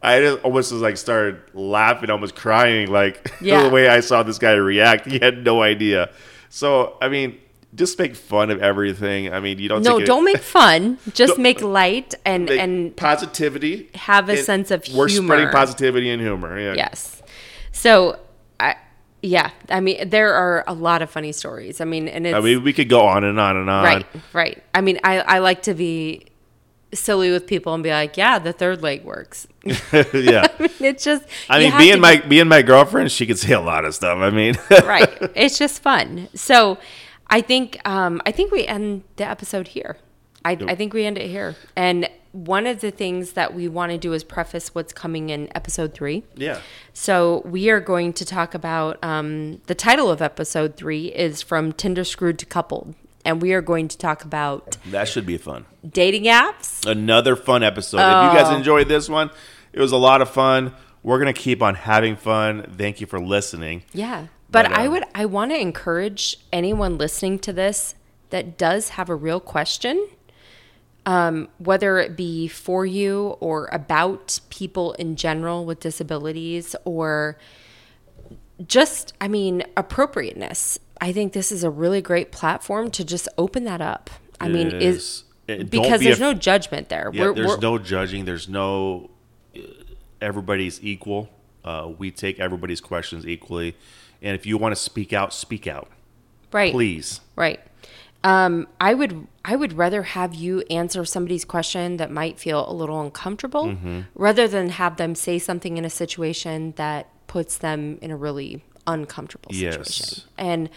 I 0.02 0.20
just 0.20 0.42
almost 0.44 0.70
was 0.70 0.82
like 0.82 0.96
started 0.96 1.40
laughing, 1.54 2.10
almost 2.10 2.34
crying, 2.36 2.90
like 2.90 3.32
Yeah. 3.40 3.62
the 3.62 3.70
way 3.70 3.88
I 3.88 4.00
saw 4.00 4.22
this 4.22 4.38
guy 4.38 4.52
react. 4.52 5.06
He 5.06 5.18
had 5.18 5.44
no 5.44 5.62
idea. 5.62 6.10
So 6.50 6.98
I 7.00 7.08
mean, 7.08 7.38
just 7.74 7.98
make 7.98 8.16
fun 8.16 8.50
of 8.50 8.60
everything. 8.62 9.32
I 9.32 9.40
mean, 9.40 9.58
you 9.58 9.68
don't. 9.68 9.82
no, 9.82 10.00
don't 10.00 10.24
make 10.24 10.38
fun. 10.38 10.98
Just 11.12 11.38
make 11.38 11.60
light 11.60 12.14
and 12.24 12.46
make 12.46 12.58
and 12.58 12.96
positivity. 12.96 13.90
have 13.94 14.28
a 14.28 14.38
sense 14.38 14.70
of 14.70 14.84
humor. 14.84 15.00
We're 15.00 15.08
spreading 15.08 15.48
positivity 15.50 16.10
and 16.10 16.20
humor. 16.20 16.58
Yeah. 16.58 16.74
yes. 16.74 17.22
So, 17.72 18.18
I 18.58 18.76
yeah, 19.22 19.50
I 19.68 19.80
mean, 19.80 20.08
there 20.08 20.32
are 20.32 20.64
a 20.66 20.74
lot 20.74 21.02
of 21.02 21.10
funny 21.10 21.32
stories. 21.32 21.80
I 21.80 21.84
mean, 21.84 22.08
and 22.08 22.26
it's 22.26 22.34
I 22.34 22.40
mean, 22.40 22.62
we 22.62 22.72
could 22.72 22.88
go 22.88 23.02
on 23.06 23.24
and 23.24 23.38
on 23.38 23.56
and 23.56 23.68
on. 23.68 23.84
right, 23.84 24.06
right. 24.32 24.62
I 24.72 24.80
mean, 24.80 25.00
I 25.04 25.20
I 25.20 25.38
like 25.40 25.62
to 25.62 25.74
be 25.74 26.26
silly 26.94 27.30
with 27.30 27.46
people 27.46 27.74
and 27.74 27.82
be 27.82 27.90
like, 27.90 28.16
yeah, 28.16 28.38
the 28.38 28.52
third 28.52 28.82
leg 28.82 29.04
works. 29.04 29.46
yeah. 29.64 30.46
I 30.46 30.62
mean, 30.62 30.70
it's 30.80 31.04
just 31.04 31.24
I 31.50 31.58
mean, 31.58 31.76
being 31.76 32.00
my 32.00 32.16
being 32.16 32.48
my 32.48 32.62
girlfriend, 32.62 33.12
she 33.12 33.26
could 33.26 33.38
say 33.38 33.52
a 33.52 33.60
lot 33.60 33.84
of 33.84 33.94
stuff. 33.94 34.18
I 34.18 34.30
mean, 34.30 34.54
right. 34.70 35.10
It's 35.34 35.58
just 35.58 35.82
fun. 35.82 36.28
So 36.34 36.78
I 37.30 37.40
think 37.40 37.78
um, 37.88 38.20
I 38.26 38.32
think 38.32 38.52
we 38.52 38.66
end 38.66 39.04
the 39.16 39.24
episode 39.24 39.68
here. 39.68 39.96
I, 40.44 40.52
I 40.52 40.74
think 40.74 40.94
we 40.94 41.04
end 41.04 41.18
it 41.18 41.28
here. 41.28 41.56
And 41.76 42.08
one 42.32 42.66
of 42.66 42.80
the 42.80 42.90
things 42.90 43.32
that 43.32 43.54
we 43.54 43.68
want 43.68 43.90
to 43.92 43.98
do 43.98 44.12
is 44.12 44.22
preface 44.24 44.74
what's 44.74 44.92
coming 44.92 45.30
in 45.30 45.48
episode 45.54 45.92
three. 45.94 46.22
yeah. 46.36 46.60
So 46.92 47.42
we 47.44 47.70
are 47.70 47.80
going 47.80 48.12
to 48.14 48.24
talk 48.24 48.54
about 48.54 49.02
um, 49.04 49.60
the 49.66 49.74
title 49.74 50.10
of 50.10 50.22
episode 50.22 50.76
three 50.76 51.06
is 51.06 51.42
from 51.42 51.72
Tinder 51.72 52.04
Screwed 52.04 52.38
to 52.38 52.46
Coupled. 52.46 52.94
And 53.24 53.42
we 53.42 53.52
are 53.52 53.60
going 53.60 53.88
to 53.88 53.98
talk 53.98 54.24
about 54.24 54.78
That 54.86 55.08
should 55.08 55.26
be 55.26 55.36
fun. 55.38 55.66
dating 55.88 56.24
apps. 56.24 56.86
Another 56.86 57.34
fun 57.36 57.62
episode. 57.62 57.98
If 57.98 58.32
you 58.32 58.38
guys 58.38 58.50
Oh. 58.52 58.56
enjoyed 58.56 58.88
this 58.88 59.08
one, 59.08 59.30
it 59.72 59.80
was 59.80 59.92
a 59.92 59.96
lot 59.98 60.22
of 60.22 60.30
fun. 60.30 60.72
We're 61.02 61.18
gonna 61.18 61.32
keep 61.32 61.62
on 61.62 61.74
having 61.74 62.16
fun. 62.16 62.74
Thank 62.76 63.00
you 63.00 63.06
for 63.06 63.20
listening. 63.20 63.82
Yeah. 63.92 64.28
But, 64.50 64.68
But, 64.68 64.72
I 64.72 64.88
would 64.88 65.04
I 65.14 65.26
want 65.26 65.50
to 65.50 65.60
encourage 65.60 66.38
anyone 66.52 66.96
listening 66.98 67.38
to 67.40 67.52
this 67.52 67.94
that 68.30 68.56
does 68.56 68.90
have 68.90 69.08
a 69.10 69.14
real 69.14 69.40
question, 69.40 70.08
um, 71.06 71.48
whether 71.58 71.98
it 71.98 72.16
be 72.16 72.48
for 72.48 72.86
you 72.86 73.36
or 73.40 73.68
about 73.72 74.40
people 74.50 74.92
in 74.94 75.16
general 75.16 75.64
with 75.64 75.80
disabilities 75.80 76.74
or 76.84 77.36
just 78.66 79.12
I 79.20 79.28
mean 79.28 79.64
appropriateness. 79.76 80.78
I 81.00 81.12
think 81.12 81.32
this 81.32 81.52
is 81.52 81.62
a 81.62 81.70
really 81.70 82.02
great 82.02 82.32
platform 82.32 82.90
to 82.92 83.04
just 83.04 83.28
open 83.38 83.64
that 83.64 83.80
up. 83.80 84.10
I 84.40 84.48
mean, 84.48 84.68
is. 84.68 84.96
is 84.96 85.24
And 85.48 85.70
because 85.70 86.00
be 86.00 86.06
there's 86.06 86.16
af- 86.16 86.20
no 86.20 86.34
judgment 86.34 86.88
there. 86.88 87.10
Yeah, 87.12 87.32
there's 87.34 87.60
no 87.60 87.78
judging. 87.78 88.24
There's 88.24 88.48
no. 88.48 89.10
uh, 89.56 89.60
Everybody's 90.20 90.82
equal. 90.82 91.28
Uh, 91.64 91.92
we 91.96 92.10
take 92.10 92.40
everybody's 92.40 92.80
questions 92.80 93.26
equally, 93.26 93.76
and 94.22 94.34
if 94.34 94.46
you 94.46 94.56
want 94.58 94.72
to 94.74 94.80
speak 94.80 95.12
out, 95.12 95.32
speak 95.32 95.66
out, 95.66 95.88
right. 96.52 96.72
please. 96.72 97.20
Right. 97.36 97.60
Um, 98.24 98.66
I 98.80 98.94
would 98.94 99.28
I 99.44 99.54
would 99.54 99.74
rather 99.74 100.02
have 100.02 100.34
you 100.34 100.62
answer 100.70 101.04
somebody's 101.04 101.44
question 101.44 101.98
that 101.98 102.10
might 102.10 102.38
feel 102.38 102.68
a 102.68 102.72
little 102.74 103.00
uncomfortable 103.00 103.66
Mm-hmm. 103.66 104.00
rather 104.14 104.48
than 104.48 104.70
have 104.70 104.96
them 104.96 105.14
say 105.14 105.38
something 105.38 105.76
in 105.76 105.84
a 105.84 105.90
situation 105.90 106.72
that 106.76 107.08
puts 107.28 107.58
them 107.58 107.98
in 108.02 108.10
a 108.10 108.16
really 108.16 108.64
uncomfortable 108.88 109.52
situation. 109.52 110.06
Yes. 110.08 110.24
And 110.36 110.68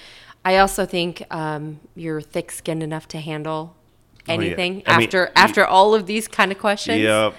I 0.46 0.58
also 0.58 0.86
think 0.86 1.24
um, 1.32 1.80
you're 1.96 2.22
thick 2.22 2.52
skinned 2.52 2.84
enough 2.84 3.08
to 3.10 3.20
handle 3.20 3.76
Oh, 4.30 4.34
yeah. 4.34 4.34
anything 4.36 4.74
mean, 4.76 4.84
after 4.86 5.24
you- 5.24 5.32
after 5.36 5.66
all 5.66 5.96
of 5.96 6.06
these 6.06 6.28
kind 6.28 6.52
of 6.52 6.60
questions. 6.60 7.00
Yep. 7.02 7.34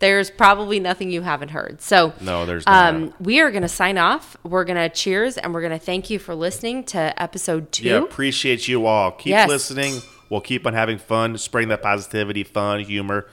There's 0.00 0.30
probably 0.30 0.80
nothing 0.80 1.10
you 1.10 1.22
haven't 1.22 1.50
heard. 1.50 1.80
So 1.80 2.12
No, 2.20 2.44
there's 2.46 2.64
um, 2.66 3.14
we 3.20 3.40
are 3.40 3.50
going 3.50 3.62
to 3.62 3.68
sign 3.68 3.96
off. 3.98 4.36
We're 4.42 4.64
going 4.64 4.78
to 4.78 4.88
cheers 4.94 5.36
and 5.38 5.54
we're 5.54 5.60
going 5.60 5.78
to 5.78 5.84
thank 5.84 6.10
you 6.10 6.18
for 6.18 6.34
listening 6.34 6.84
to 6.84 7.22
episode 7.22 7.70
two. 7.70 7.84
Yeah, 7.84 7.98
appreciate 7.98 8.66
you 8.66 8.86
all. 8.86 9.12
Keep 9.12 9.30
Yes. 9.30 9.48
listening. 9.48 10.00
We'll 10.28 10.40
keep 10.40 10.66
on 10.66 10.74
having 10.74 10.98
fun, 10.98 11.36
spreading 11.38 11.68
that 11.68 11.82
positivity, 11.82 12.44
fun, 12.44 12.80
humor, 12.80 13.26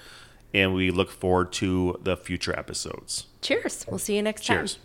and 0.53 0.73
we 0.73 0.91
look 0.91 1.09
forward 1.11 1.51
to 1.53 1.99
the 2.03 2.17
future 2.17 2.57
episodes. 2.57 3.27
Cheers. 3.41 3.85
We'll 3.89 3.99
see 3.99 4.15
you 4.15 4.21
next 4.21 4.45
time. 4.45 4.57
Cheers. 4.57 4.79